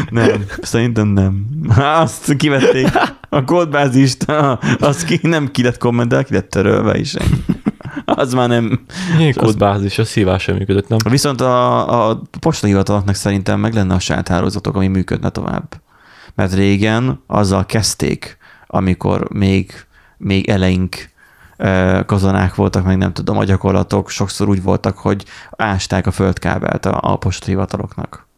nem, 0.09 0.45
szerintem 0.61 1.07
nem. 1.07 1.45
Azt 1.77 2.35
kivették. 2.35 2.87
A 3.29 3.43
kódbázist, 3.43 4.25
azt 4.79 5.03
ki, 5.03 5.19
nem 5.21 5.51
ki 5.51 5.63
lett 5.63 5.77
kommentel, 5.77 6.23
ki 6.23 6.33
lett 6.33 6.49
törölve 6.49 6.97
is. 6.97 7.13
Az 8.05 8.33
már 8.33 8.47
nem. 8.47 8.85
Milyen 9.17 9.33
kódbázis, 9.33 9.97
a 9.97 10.05
szívás 10.05 10.43
sem 10.43 10.55
működött, 10.55 10.87
nem? 10.87 10.97
Viszont 11.09 11.41
a, 11.41 12.09
a 12.09 12.21
postahivataloknak 12.39 13.15
szerintem 13.15 13.59
meg 13.59 13.73
lenne 13.73 13.93
a 13.93 13.99
saját 13.99 14.27
hálózatok, 14.27 14.75
ami 14.75 14.87
működne 14.87 15.29
tovább. 15.29 15.81
Mert 16.35 16.53
régen 16.53 17.23
azzal 17.27 17.65
kezdték, 17.65 18.37
amikor 18.67 19.27
még, 19.29 19.85
még 20.23 20.49
eleink 20.49 21.09
kazanák 22.05 22.55
voltak, 22.55 22.85
meg 22.85 22.97
nem 22.97 23.13
tudom, 23.13 23.37
a 23.37 23.43
gyakorlatok 23.43 24.09
sokszor 24.09 24.49
úgy 24.49 24.63
voltak, 24.63 24.97
hogy 24.97 25.25
ásták 25.57 26.07
a 26.07 26.11
földkábelt 26.11 26.85
a, 26.85 26.99
a 27.01 27.15
postahivataloknak. 27.15 28.29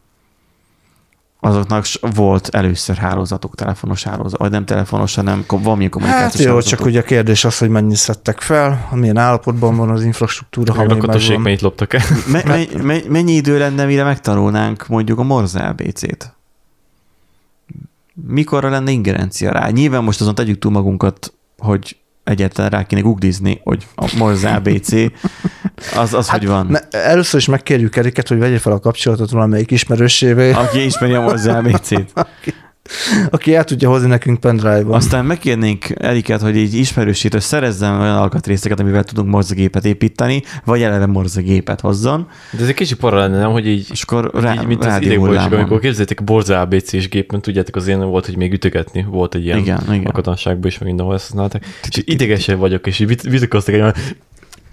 Azoknak 1.40 1.84
volt 2.00 2.48
először 2.48 2.96
hálózatuk, 2.96 3.54
telefonos 3.54 4.02
hálózat, 4.04 4.38
vagy 4.38 4.50
nem 4.50 4.64
telefonos, 4.64 5.14
hanem 5.14 5.44
valamilyen 5.48 5.80
Hát 5.80 5.90
kommunikációs 5.90 6.42
jó, 6.44 6.48
hálózatuk. 6.48 6.78
csak 6.78 6.86
ugye 6.86 7.00
a 7.00 7.02
kérdés 7.02 7.44
az, 7.44 7.58
hogy 7.58 7.68
mennyit 7.68 7.96
szedtek 7.96 8.40
fel, 8.40 8.88
milyen 8.92 9.16
állapotban 9.16 9.76
van 9.76 9.90
az 9.90 10.04
infrastruktúra, 10.04 10.72
ha 10.72 10.84
még 10.84 11.02
megvan. 11.02 11.40
mennyit 11.40 11.60
loptak 11.60 11.92
el. 11.94 12.02
Me- 12.26 12.44
me- 12.44 12.82
me- 12.82 13.08
mennyi 13.08 13.32
idő 13.32 13.58
lenne, 13.58 13.84
mire 13.84 14.04
megtanulnánk 14.04 14.86
mondjuk 14.88 15.18
a 15.18 15.22
Morse 15.22 15.60
ABC-t? 15.60 16.34
Mikorra 18.14 18.68
lenne 18.68 18.90
ingerencia 18.90 19.52
rá? 19.52 19.68
Nyilván 19.68 20.04
most 20.04 20.20
azon 20.20 20.34
tegyük 20.34 20.58
túl 20.58 20.72
magunkat, 20.72 21.32
hogy 21.64 21.96
egyáltalán 22.24 22.70
rá 22.70 22.82
kéne 22.82 23.00
googlizni, 23.00 23.60
hogy 23.62 23.86
a 23.94 24.12
Morse 24.16 24.54
ABC, 24.54 24.92
az, 25.96 26.14
az 26.14 26.28
hát, 26.28 26.38
hogy 26.38 26.48
van. 26.48 26.66
Ne, 26.66 26.78
először 26.90 27.40
is 27.40 27.46
megkérjük 27.46 27.96
Eriket, 27.96 28.28
hogy 28.28 28.38
vegye 28.38 28.58
fel 28.58 28.72
a 28.72 28.78
kapcsolatot 28.78 29.30
valamelyik 29.30 29.70
ismerősével, 29.70 30.58
Aki 30.58 30.84
ismeri 30.84 31.12
a 31.12 31.20
Morse 31.20 31.56
ABC-t. 31.56 32.10
aki 32.14 32.54
el 33.44 33.64
tudja 33.64 33.88
hozni 33.88 34.08
nekünk 34.08 34.40
pendrive-ban. 34.40 34.94
Aztán 34.94 35.24
megkérnénk 35.24 35.84
Eriket, 35.94 36.40
hogy 36.40 36.56
így 36.56 36.74
ismerősítő 36.74 37.38
szerezzen 37.38 38.00
olyan 38.00 38.16
alkatrészeket, 38.16 38.80
amivel 38.80 39.04
tudunk 39.04 39.28
Morse 39.28 39.54
gépet 39.54 39.84
építeni, 39.84 40.42
vagy 40.64 40.82
eleve 40.82 41.06
Morse 41.06 41.40
gépet 41.40 41.80
hozzon, 41.80 42.28
De 42.52 42.62
ez 42.62 42.68
egy 42.68 42.74
kicsi 42.74 42.96
para 42.96 43.18
lenne, 43.18 43.38
nem? 43.38 43.50
Hogy 43.50 43.66
így, 43.66 43.86
és 43.90 44.02
akkor 44.02 44.30
rá, 44.34 44.54
így 44.54 44.66
mint 44.66 44.84
az 44.84 44.98
hullámon. 44.98 45.58
amikor 45.58 45.80
képzeljétek 45.80 46.20
a 46.20 46.24
Borza 46.24 46.60
ABC-s 46.60 47.08
gép, 47.08 47.30
mert 47.30 47.42
tudjátok, 47.44 47.76
az 47.76 47.86
ilyen 47.86 48.04
volt, 48.04 48.26
hogy 48.26 48.36
még 48.36 48.52
ütögetni, 48.52 49.06
volt 49.10 49.34
egy 49.34 49.44
ilyen 49.44 49.58
Igen, 49.58 49.82
igen. 49.88 50.06
a 50.06 50.12
katonságban 50.12 50.66
is, 50.66 50.78
meg 50.78 50.88
mindenhol 50.88 51.14
ezt 51.14 51.24
használták. 51.24 51.66
És 51.88 52.02
idegesen 52.04 52.58
vagyok, 52.58 52.86
és 52.86 52.98
így 52.98 53.06
vit- 53.06 53.22
vitatkoztak 53.22 53.74
egy 53.74 53.94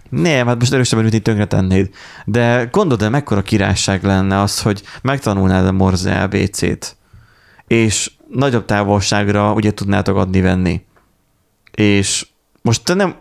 Nem, 0.09 0.47
hát 0.47 0.59
most 0.59 0.74
erősebben 0.74 1.05
ütni 1.05 1.20
tönkre 1.20 1.45
tennéd. 1.45 1.89
De 2.26 2.68
gondold 2.72 3.01
el, 3.01 3.09
mekkora 3.09 3.41
királyság 3.41 4.03
lenne 4.03 4.41
az, 4.41 4.62
hogy 4.62 4.82
megtanulnád 5.01 5.66
a 5.66 5.72
Morse 5.72 6.22
ABC-t, 6.22 6.95
és 7.72 8.11
nagyobb 8.28 8.65
távolságra 8.65 9.53
ugye 9.53 9.74
tudnátok 9.74 10.17
adni-venni. 10.17 10.86
És 11.72 12.28
most 12.61 12.84
te 12.84 12.93
nem 12.93 13.15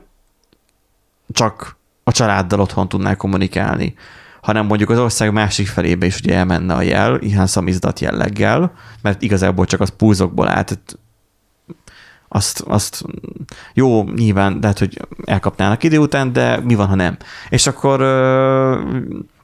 csak 1.33 1.77
a 2.05 2.13
családdal 2.13 2.61
otthon 2.61 2.89
tudnál 2.89 3.17
kommunikálni, 3.17 3.95
hanem 4.43 4.67
mondjuk 4.67 4.91
az 4.91 4.99
ország 4.99 5.33
másik 5.33 5.67
felébe 5.67 6.07
is 6.07 6.19
ugye 6.19 6.35
elmenne 6.35 6.75
a 6.75 6.83
jel, 6.83 7.19
ilyen 7.21 7.47
szamizdat 7.47 8.01
jelleggel, 8.01 8.73
mert 9.03 9.23
igazából 9.23 9.65
csak 9.65 9.81
az 9.81 9.93
pulzokból 9.97 10.49
állt, 10.49 10.99
azt, 12.33 12.61
azt 12.67 13.05
jó, 13.75 14.05
nyilván 14.05 14.59
lehet, 14.61 14.79
hogy 14.79 14.99
elkapnának 15.25 15.83
idő 15.85 15.99
után, 15.99 16.33
de 16.33 16.61
mi 16.61 16.75
van, 16.75 16.87
ha 16.87 16.95
nem? 16.95 17.17
És 17.49 17.67
akkor 17.67 17.99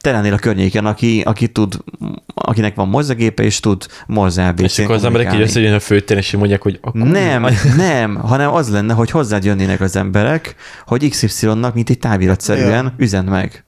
te 0.01 0.12
lennél 0.12 0.32
a 0.32 0.39
környéken, 0.39 0.87
aki, 0.87 1.20
aki 1.20 1.49
tud, 1.49 1.78
akinek 2.34 2.74
van 2.74 2.89
morzagépe, 2.89 3.43
és 3.43 3.61
tud 3.61 3.87
morze 4.07 4.55
És 4.57 4.78
akkor 4.78 4.95
az 4.95 5.05
emberek 5.05 5.34
így 5.34 5.41
összejön 5.41 5.74
a 5.74 5.80
főtéren, 5.80 6.22
és 6.22 6.32
mondják, 6.32 6.62
hogy 6.62 6.78
akkor 6.82 7.01
nem, 7.03 7.47
nem, 7.76 8.14
hanem 8.14 8.53
az 8.53 8.70
lenne, 8.70 8.95
hogy 8.95 9.11
hozzád 9.11 9.45
jönnének 9.45 9.80
az 9.80 9.97
emberek, 9.97 10.55
hogy 10.87 11.09
XY-nak, 11.09 11.74
mint 11.74 11.91
egy 11.91 11.99
táviratszerűen 11.99 12.84
Ja. 12.84 12.95
üzen 12.97 13.24
meg. 13.24 13.64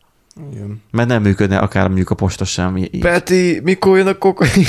Igen. 0.53 0.83
Mert 0.91 1.09
nem 1.09 1.23
működne 1.23 1.59
akár 1.59 1.87
mondjuk 1.87 2.11
a 2.11 2.14
posta 2.14 2.45
sem. 2.45 2.77
így. 2.77 2.99
Peti, 2.99 3.61
mikor 3.62 3.97
jön 3.97 4.07
a 4.07 4.14
kokain? 4.14 4.66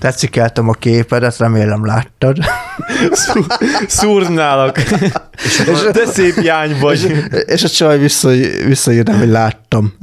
Tetszikeltem 0.00 0.68
a 0.68 0.72
képedet, 0.72 1.38
remélem 1.38 1.86
láttad. 1.86 2.38
Szúrnálak. 3.86 4.80
De 5.92 6.06
szép 6.06 6.36
jány 6.42 6.78
vagy. 6.80 7.28
és, 7.30 7.44
és 7.46 7.64
a 7.64 7.68
csaj 7.68 7.98
vissza, 7.98 8.30
hogy 9.18 9.28
láttam. 9.28 9.92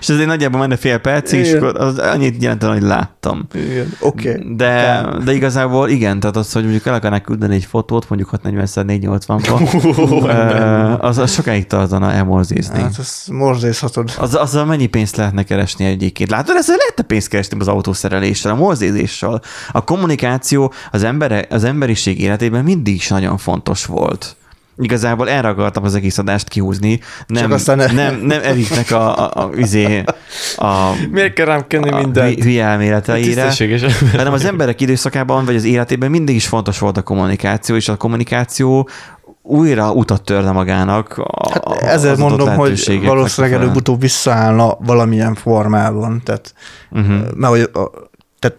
És 0.00 0.08
ezért 0.08 0.26
nagyjából 0.26 0.60
menne 0.60 0.76
fél 0.76 0.98
percig, 0.98 1.38
és 1.38 1.52
akkor 1.52 1.80
az 1.80 1.98
annyit 1.98 2.42
jelentene, 2.42 2.72
hogy 2.72 2.82
láttam. 2.82 3.46
Igen. 3.54 3.92
Oké. 4.00 4.30
Okay. 4.30 4.56
De, 4.56 5.06
de 5.24 5.32
igazából 5.32 5.88
igen, 5.88 6.20
tehát 6.20 6.36
az, 6.36 6.52
hogy 6.52 6.62
mondjuk 6.62 6.86
el 6.86 6.94
akarnák 6.94 7.22
küldeni 7.22 7.54
egy 7.54 7.64
fotót, 7.64 8.08
mondjuk 8.08 8.30
640x480-ba, 8.44 11.00
az, 11.00 11.18
az 11.18 11.32
sokáig 11.32 11.66
tartana 11.66 12.12
elmorzézni. 12.12 12.80
Hát 12.80 12.98
ezt 12.98 13.30
morzézhatod. 13.30 14.10
Az, 14.18 14.34
azzal 14.34 14.64
mennyi 14.64 14.86
pénzt 14.86 15.16
lehetne 15.16 15.42
keresni 15.42 15.84
egyébként? 15.84 16.30
Látod, 16.30 16.56
ezzel 16.56 16.76
lehetne 16.76 17.04
pénzt 17.04 17.28
keresni 17.28 17.60
az 17.60 17.68
autószereléssel, 17.68 18.52
a 18.52 18.54
morzézéssel. 18.54 19.42
A 19.72 19.84
kommunikáció 19.84 20.72
az, 20.90 21.02
embere, 21.02 21.46
az 21.50 21.64
emberiség 21.64 22.20
életében 22.20 22.64
mindig 22.64 22.94
is 22.94 23.08
nagyon 23.08 23.36
fontos 23.36 23.84
volt. 23.84 24.36
Igazából 24.76 25.28
erre 25.28 25.48
akartam 25.48 25.84
az 25.84 25.94
egész 25.94 26.18
adást 26.18 26.48
kihúzni. 26.48 27.00
Nem, 27.26 27.42
Csak 27.42 27.52
aztán 27.52 27.76
ne- 27.76 27.92
nem, 27.92 28.20
nem 28.20 28.40
Eriknek 28.42 28.90
a, 28.90 29.18
a, 29.18 29.44
a, 29.44 29.50
izé, 29.56 30.04
a, 30.56 30.90
Miért 31.10 31.32
kell 31.32 31.46
rám 31.46 31.66
kenni 31.66 31.90
hü- 31.90 32.42
hülye 32.42 32.64
elméleteire, 32.64 33.52
hanem 34.16 34.32
az 34.32 34.44
emberek 34.44 34.80
időszakában, 34.80 35.44
vagy 35.44 35.54
az 35.56 35.64
életében 35.64 36.10
mindig 36.10 36.34
is 36.34 36.46
fontos 36.46 36.78
volt 36.78 36.96
a 36.96 37.02
kommunikáció, 37.02 37.76
és 37.76 37.88
a 37.88 37.96
kommunikáció 37.96 38.88
újra 39.42 39.92
utat 39.92 40.22
törne 40.22 40.50
magának. 40.50 41.18
A, 41.18 41.50
Hát 41.50 41.82
ezért 41.82 42.16
mondom, 42.16 42.54
hogy 42.54 43.00
valószínűleg 43.04 43.60
előbb-utóbb 43.60 44.00
visszaállna 44.00 44.76
valamilyen 44.78 45.34
formában. 45.34 46.22
Tehát, 46.24 46.54
uh-huh. 46.90 47.16
mert 47.34 47.52
hogy 47.52 47.70
a, 47.72 47.90
tehát 48.38 48.56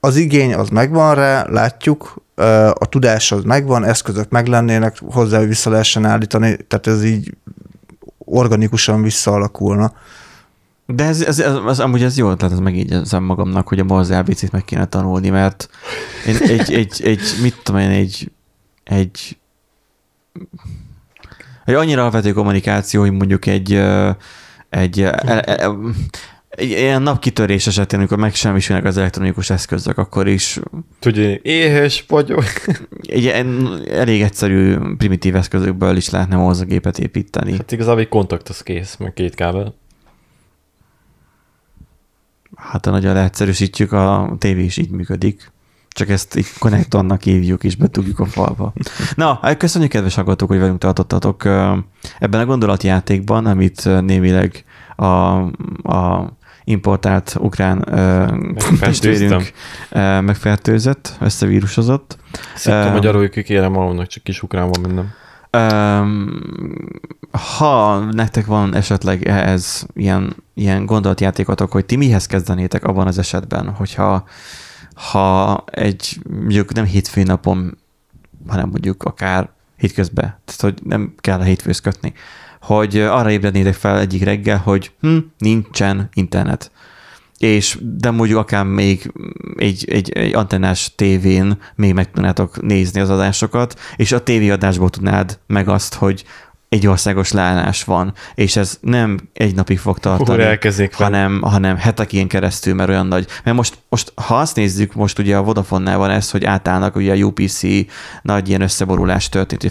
az 0.00 0.16
igény 0.16 0.54
az 0.54 0.68
megvan 0.68 1.14
rá, 1.14 1.46
látjuk, 1.50 2.22
a 2.72 2.86
tudás 2.88 3.32
az 3.32 3.44
megvan, 3.44 3.84
eszközök 3.84 4.30
meglennének, 4.30 4.98
hozzá 5.10 5.38
hogy 5.38 5.48
vissza 5.48 5.70
lehessen 5.70 6.04
állítani, 6.04 6.56
tehát 6.68 6.86
ez 6.86 7.04
így 7.04 7.36
organikusan 8.18 9.02
visszaalakulna. 9.02 9.92
De 10.86 11.04
ez, 11.04 11.22
ez, 11.22 11.38
ez, 11.38 11.54
ez, 11.68 11.78
amúgy 11.78 12.02
ez 12.02 12.16
jó 12.16 12.30
ötlet, 12.30 12.52
ez 12.52 12.58
megígyezem 12.58 13.22
magamnak, 13.22 13.68
hogy 13.68 13.78
a 13.78 13.84
Morse 13.84 14.18
ABC-t 14.18 14.52
meg 14.52 14.64
kéne 14.64 14.84
tanulni, 14.84 15.28
mert 15.28 15.68
én 16.26 16.36
egy, 16.58 16.72
egy, 16.72 17.00
egy, 17.04 17.20
mit 17.42 17.60
tudom 17.62 17.80
én, 17.80 17.90
egy, 17.90 18.32
egy, 18.84 19.38
egy 21.64 21.74
annyira 21.74 22.00
alapvető 22.00 22.32
kommunikáció, 22.32 23.00
hogy 23.00 23.12
mondjuk 23.12 23.46
egy, 23.46 23.72
egy, 24.68 25.00
egy 25.00 25.10
ilyen 26.58 27.02
napkitörés 27.02 27.66
esetén, 27.66 27.98
amikor 27.98 28.18
megsemmisülnek 28.18 28.84
az 28.84 28.96
elektronikus 28.96 29.50
eszközök, 29.50 29.98
akkor 29.98 30.28
is 30.28 30.60
Tudja, 30.98 31.34
éhes 31.42 32.04
vagyok. 32.08 32.44
ilyen 33.02 33.78
elég 33.90 34.22
egyszerű, 34.22 34.76
primitív 34.96 35.36
eszközökből 35.36 35.96
is 35.96 36.10
lehetne 36.10 36.36
mozzagépet 36.36 36.98
építeni. 36.98 37.52
Hát 37.52 37.72
igazából 37.72 38.00
egy 38.00 38.08
kontakt 38.08 38.48
az 38.48 38.62
kész, 38.62 38.96
meg 38.96 39.12
két 39.12 39.34
kábel. 39.34 39.74
Hát 42.56 42.84
ha 42.84 42.90
nagyon 42.90 43.14
leegyszerűsítjük, 43.14 43.92
a 43.92 44.34
tévé 44.38 44.64
is 44.64 44.76
így 44.76 44.90
működik. 44.90 45.50
Csak 45.88 46.08
ezt 46.08 46.36
így 46.36 46.46
konnektornak 46.58 47.22
hívjuk, 47.22 47.64
és 47.64 47.76
betugjuk 47.76 48.18
a 48.18 48.24
falba. 48.24 48.72
Na, 49.14 49.38
hát 49.42 49.56
köszönjük, 49.56 49.90
kedves 49.90 50.14
hallgatók, 50.14 50.48
hogy 50.48 50.58
velünk 50.58 50.78
tartottatok 50.78 51.44
ebben 52.18 52.40
a 52.40 52.46
gondolatjátékban, 52.46 53.46
amit 53.46 53.84
némileg 54.00 54.64
a, 54.96 55.36
a 55.82 56.32
importált 56.68 57.36
ukrán 57.38 57.76
Megfertőztem. 57.88 58.78
testvérünk 58.78 59.52
ö, 59.90 60.20
megfertőzött, 60.20 61.16
összevírusozott. 61.20 62.18
Szittom 62.54 62.80
Öm. 62.80 62.92
magyarul 62.92 63.28
kikérem 63.28 63.72
magamnak, 63.72 64.06
csak 64.06 64.22
kis 64.22 64.42
ukrán 64.42 64.70
van 64.70 64.82
bennem. 64.82 65.10
Öm, 65.50 66.42
ha 67.30 67.98
nektek 67.98 68.46
van 68.46 68.74
esetleg 68.74 69.26
ehhez 69.28 69.86
ilyen, 69.94 70.36
ilyen 70.54 70.86
gondolatjátékotok, 70.86 71.72
hogy 71.72 71.84
ti 71.84 71.96
mihez 71.96 72.26
kezdenétek 72.26 72.84
abban 72.84 73.06
az 73.06 73.18
esetben, 73.18 73.68
hogyha 73.68 74.24
ha 75.10 75.64
egy, 75.66 76.18
mondjuk 76.30 76.72
nem 76.72 76.84
hétfői 76.84 77.22
napon, 77.22 77.78
hanem 78.46 78.68
mondjuk 78.68 79.02
akár 79.02 79.50
hétközben, 79.76 80.24
tehát 80.44 80.60
hogy 80.60 80.78
nem 80.84 81.14
kell 81.16 81.40
a 81.40 81.42
hétfőz 81.42 81.80
kötni, 81.80 82.12
hogy 82.68 82.98
arra 82.98 83.30
ébrednétek 83.30 83.74
fel 83.74 83.98
egyik 83.98 84.24
reggel, 84.24 84.58
hogy 84.58 84.90
hm, 85.00 85.16
nincsen 85.38 86.08
internet. 86.14 86.70
És 87.38 87.78
de 87.80 88.10
mondjuk 88.10 88.38
akár 88.38 88.64
még 88.64 89.12
egy, 89.56 89.84
egy, 89.90 90.10
egy 90.10 90.34
antennás 90.34 90.92
tévén 90.94 91.58
még 91.74 91.94
meg 91.94 92.10
tudnátok 92.10 92.62
nézni 92.62 93.00
az 93.00 93.10
adásokat, 93.10 93.80
és 93.96 94.12
a 94.12 94.22
tévéadásból 94.22 94.90
tudnád 94.90 95.38
meg 95.46 95.68
azt, 95.68 95.94
hogy 95.94 96.24
egy 96.68 96.86
országos 96.86 97.32
leállás 97.32 97.84
van, 97.84 98.12
és 98.34 98.56
ez 98.56 98.78
nem 98.80 99.18
egy 99.32 99.54
napig 99.54 99.78
fog 99.78 99.98
tartani, 99.98 100.42
Hú, 100.96 101.04
hanem, 101.04 101.40
hanem 101.42 101.76
hetekén 101.76 102.28
keresztül, 102.28 102.74
mert 102.74 102.88
olyan 102.88 103.06
nagy. 103.06 103.26
Mert 103.44 103.56
most, 103.56 103.78
most, 103.90 104.12
ha 104.14 104.38
azt 104.38 104.56
nézzük, 104.56 104.94
most 104.94 105.18
ugye 105.18 105.36
a 105.36 105.42
Vodafone-nál 105.42 105.98
van 105.98 106.10
ez, 106.10 106.30
hogy 106.30 106.44
átállnak, 106.44 106.96
ugye 106.96 107.12
a 107.12 107.16
UPC 107.16 107.60
nagy 108.22 108.48
ilyen 108.48 108.60
összeborulás 108.60 109.28
történt, 109.28 109.64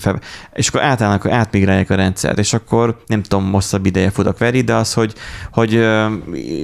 és 0.54 0.68
akkor 0.68 0.82
átállnak, 0.82 1.26
átmigrálják 1.26 1.90
a 1.90 1.96
rendszert, 1.96 2.38
és 2.40 2.54
akkor 2.54 2.98
nem 3.08 3.22
tudom, 3.22 3.52
hosszabb 3.52 3.86
ideje 3.86 4.10
fut 4.10 4.26
a 4.26 4.34
query, 4.34 4.62
de 4.62 4.74
az, 4.74 4.94
hogy, 4.94 5.14
hogy 5.52 5.88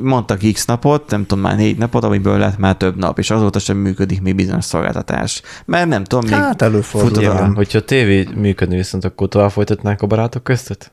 mondtak 0.01 0.39
x 0.53 0.65
napot, 0.65 1.09
nem 1.09 1.25
tudom, 1.25 1.43
már 1.43 1.55
négy 1.55 1.77
napot, 1.77 2.03
amiből 2.03 2.37
lett 2.37 2.57
már 2.57 2.75
több 2.75 2.97
nap, 2.97 3.19
és 3.19 3.29
azóta 3.29 3.59
sem 3.59 3.77
működik 3.77 4.21
még 4.21 4.35
bizonyos 4.35 4.65
szolgáltatás. 4.65 5.41
Mert 5.65 5.87
nem 5.87 6.03
tudom, 6.03 6.29
még 6.29 6.39
Hát 6.39 6.61
előfordul. 6.61 7.21
igen. 7.21 7.53
Hogyha 7.55 7.77
a 7.77 7.81
tévé 7.81 8.27
működni 8.35 8.75
viszont, 8.75 9.05
akkor 9.05 9.27
tovább 9.27 9.51
folytatnák 9.51 10.01
a 10.01 10.07
barátok 10.07 10.43
köztet? 10.43 10.91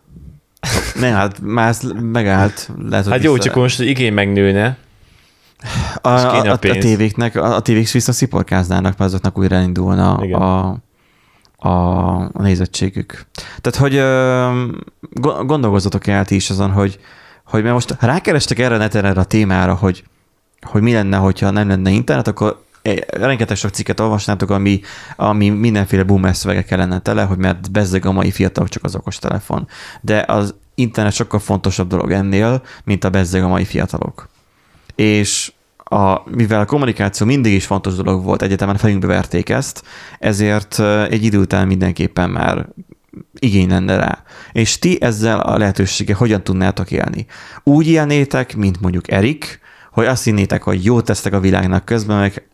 nem, 1.01 1.15
hát 1.15 1.41
már 1.43 1.69
ez 1.69 1.81
megállt. 2.13 2.71
Lehet, 2.89 3.09
Hát 3.09 3.23
jó, 3.23 3.33
vissza- 3.33 3.45
csak 3.45 3.55
most 3.55 3.81
igény 3.81 4.13
megnőne. 4.13 4.77
A, 6.03 6.09
a, 6.09 6.43
a 6.43 6.51
a, 6.51 6.59
tévéknek, 6.59 7.37
a, 7.37 7.55
a 7.55 7.61
tévék 7.61 7.91
viszont 7.91 8.17
sziporkáznának, 8.17 8.99
mert 8.99 9.11
azoknak 9.11 9.39
újra 9.39 9.61
indulna 9.61 10.19
Igen. 10.23 10.41
a, 10.41 10.77
a, 11.57 11.69
a 12.33 12.43
nézettségük. 12.43 13.27
Tehát, 13.61 13.79
hogy 13.79 13.95
ö, 13.95 14.67
go- 15.01 15.47
gondolkozzatok 15.47 16.07
el 16.07 16.25
ti 16.25 16.35
is 16.35 16.51
azon, 16.51 16.71
hogy, 16.71 16.99
hogy 17.45 17.63
mert 17.63 17.75
most 17.75 17.97
rákerestek 18.01 18.59
erre 18.59 18.77
neten 18.77 19.05
erre 19.05 19.21
a 19.21 19.25
témára, 19.25 19.75
hogy, 19.75 20.05
hogy 20.61 20.83
mi 20.83 20.93
lenne, 20.93 21.17
hogyha 21.17 21.51
nem 21.51 21.69
lenne 21.69 21.91
internet, 21.91 22.29
akkor 22.29 22.63
rengeteg 23.07 23.57
sok 23.57 23.71
cikket 23.71 24.01
olvasnátok, 24.01 24.51
ami, 24.51 24.81
ami 25.17 25.49
mindenféle 25.49 26.03
boomer 26.03 26.37
szövegekkel 26.37 26.79
lenne 26.79 26.99
tele, 26.99 27.23
hogy 27.23 27.39
mert 27.39 27.71
bezzeg 27.71 28.07
a 28.07 28.13
mai 28.13 28.31
fiatalok 28.31 28.69
csak 28.69 28.85
az 28.85 28.95
okos 28.95 29.19
telefon. 29.19 29.69
De 30.01 30.25
az 30.29 30.55
internet 30.75 31.13
sokkal 31.13 31.41
fontosabb 31.41 31.89
dolog 31.89 32.13
ennél, 32.13 32.63
mint 32.85 33.05
a 33.05 33.11
bezzeg 33.11 33.43
a 33.43 33.49
mai 33.49 33.65
fiatalok 33.65 34.29
és 35.01 35.53
a, 35.77 36.31
mivel 36.31 36.61
a 36.61 36.65
kommunikáció 36.65 37.27
mindig 37.27 37.53
is 37.53 37.67
fontos 37.67 37.95
dolog 37.95 38.25
volt, 38.25 38.43
egyetemen 38.43 38.77
fejünkbe 38.77 39.07
verték 39.07 39.49
ezt, 39.49 39.83
ezért 40.19 40.81
egy 41.09 41.25
idő 41.25 41.39
után 41.39 41.67
mindenképpen 41.67 42.31
már 42.31 42.69
igény 43.39 43.69
lenne 43.69 43.97
rá. 43.97 44.23
És 44.53 44.79
ti 44.79 45.03
ezzel 45.03 45.41
a 45.41 45.59
lehetőséggel 45.59 46.17
hogyan 46.17 46.43
tudnátok 46.43 46.91
élni? 46.91 47.27
Úgy 47.63 47.89
élnétek, 47.89 48.57
mint 48.57 48.81
mondjuk 48.81 49.11
Erik, 49.11 49.61
hogy 49.93 50.07
azt 50.07 50.25
hinnétek, 50.25 50.63
hogy 50.63 50.85
jót 50.85 51.05
tesztek 51.05 51.33
a 51.33 51.41
világnak 51.41 51.85
közben, 51.85 52.19
meg 52.19 52.49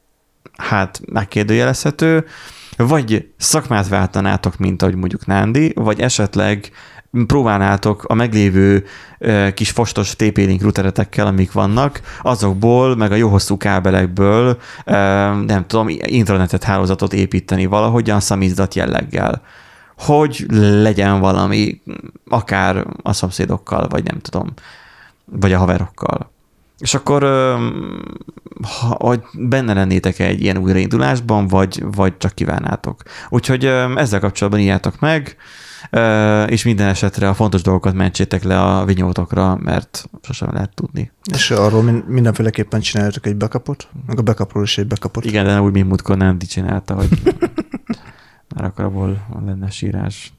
hát 0.56 1.00
megkérdőjelezhető, 1.12 2.24
vagy 2.76 3.28
szakmát 3.36 3.88
váltanátok, 3.88 4.56
mint 4.58 4.82
ahogy 4.82 4.94
mondjuk 4.94 5.26
Nándi, 5.26 5.72
vagy 5.74 6.00
esetleg 6.00 6.70
próbálnátok 7.26 8.04
a 8.04 8.14
meglévő 8.14 8.84
kis 9.54 9.70
fostos 9.70 10.16
TP-Link 10.16 10.62
routeretekkel, 10.62 11.26
amik 11.26 11.52
vannak, 11.52 12.00
azokból, 12.22 12.96
meg 12.96 13.12
a 13.12 13.14
jó 13.14 13.28
hosszú 13.28 13.56
kábelekből, 13.56 14.58
nem 15.46 15.64
tudom, 15.66 15.86
internetet, 15.88 16.64
hálózatot 16.64 17.12
építeni 17.12 17.66
valahogyan 17.66 18.20
szamizdat 18.20 18.74
jelleggel. 18.74 19.42
Hogy 19.98 20.46
legyen 20.58 21.20
valami, 21.20 21.80
akár 22.28 22.86
a 23.02 23.12
szomszédokkal, 23.12 23.88
vagy 23.88 24.04
nem 24.04 24.20
tudom, 24.20 24.52
vagy 25.24 25.52
a 25.52 25.58
haverokkal. 25.58 26.30
És 26.78 26.94
akkor, 26.94 27.22
ha, 28.62 28.96
hogy 28.98 29.20
benne 29.32 29.72
lennétek 29.72 30.18
egy 30.18 30.42
ilyen 30.42 30.58
újraindulásban, 30.58 31.46
vagy, 31.46 31.82
vagy 31.94 32.16
csak 32.16 32.34
kívánnátok. 32.34 33.02
Úgyhogy 33.28 33.64
ezzel 33.96 34.20
kapcsolatban 34.20 34.62
írjátok 34.62 35.00
meg, 35.00 35.36
és 36.46 36.64
minden 36.64 36.88
esetre 36.88 37.28
a 37.28 37.34
fontos 37.34 37.62
dolgokat 37.62 37.94
mentsétek 37.94 38.42
le 38.42 38.62
a 38.62 38.84
vinyótokra, 38.84 39.56
mert 39.56 40.08
sosem 40.22 40.48
lehet 40.52 40.74
tudni. 40.74 41.12
És 41.32 41.50
arról 41.50 41.82
min- 41.82 42.08
mindenféleképpen 42.08 42.80
csináljátok 42.80 43.26
egy 43.26 43.36
backupot, 43.36 43.88
meg 44.06 44.18
a 44.18 44.22
backupról 44.22 44.62
is 44.62 44.78
egy 44.78 44.86
backupot. 44.86 45.24
Igen, 45.24 45.44
de 45.44 45.52
nem 45.52 45.62
úgy, 45.62 45.72
mint 45.72 45.88
múltkor 45.88 46.16
Nandi 46.16 46.46
csinálta, 46.46 46.94
hogy 46.94 47.08
már 48.54 48.64
akkor 48.64 48.84
abból 48.84 49.26
lenne 49.44 49.70
sírás. 49.70 50.32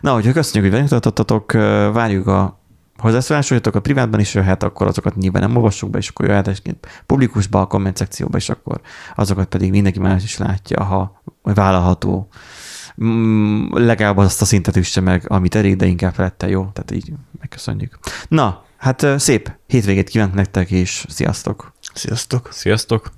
Na, 0.00 0.12
hogyha 0.12 0.32
köszönjük, 0.32 0.62
hogy 0.62 0.70
velünk 0.70 0.88
tartottatok, 0.88 1.52
várjuk 1.92 2.26
a 2.26 2.58
hozzászólásokat 2.98 3.74
a 3.74 3.80
privátban 3.80 4.20
is 4.20 4.34
jöhet, 4.34 4.62
akkor 4.62 4.86
azokat 4.86 5.16
nyilván 5.16 5.42
nem 5.42 5.56
olvassuk 5.56 5.90
be, 5.90 5.98
és 5.98 6.08
akkor 6.08 6.26
jöhet 6.26 6.48
egyébként 6.48 6.86
publikusba, 7.06 7.60
a 7.60 7.66
komment 7.66 7.96
szekcióba, 7.96 8.36
és 8.36 8.48
akkor 8.48 8.80
azokat 9.14 9.46
pedig 9.46 9.70
mindenki 9.70 9.98
más 9.98 10.22
is 10.22 10.36
látja, 10.36 10.82
ha 10.82 11.22
vállalható. 11.42 12.28
Mm, 13.04 13.66
legalább 13.70 14.16
azt 14.16 14.42
a 14.42 14.44
szintet 14.44 14.76
üsse 14.76 15.00
meg, 15.00 15.24
amit 15.26 15.54
elég, 15.54 15.76
de 15.76 15.86
inkább 15.86 16.14
felette 16.14 16.48
jó, 16.48 16.68
tehát 16.72 16.90
így 16.90 17.12
megköszönjük. 17.38 17.98
Na, 18.28 18.64
hát 18.76 19.06
szép 19.16 19.52
hétvégét 19.66 20.08
kívánok 20.08 20.34
nektek, 20.34 20.70
és 20.70 21.04
sziasztok! 21.08 21.72
Sziasztok! 21.94 22.48
Sziasztok! 22.52 23.10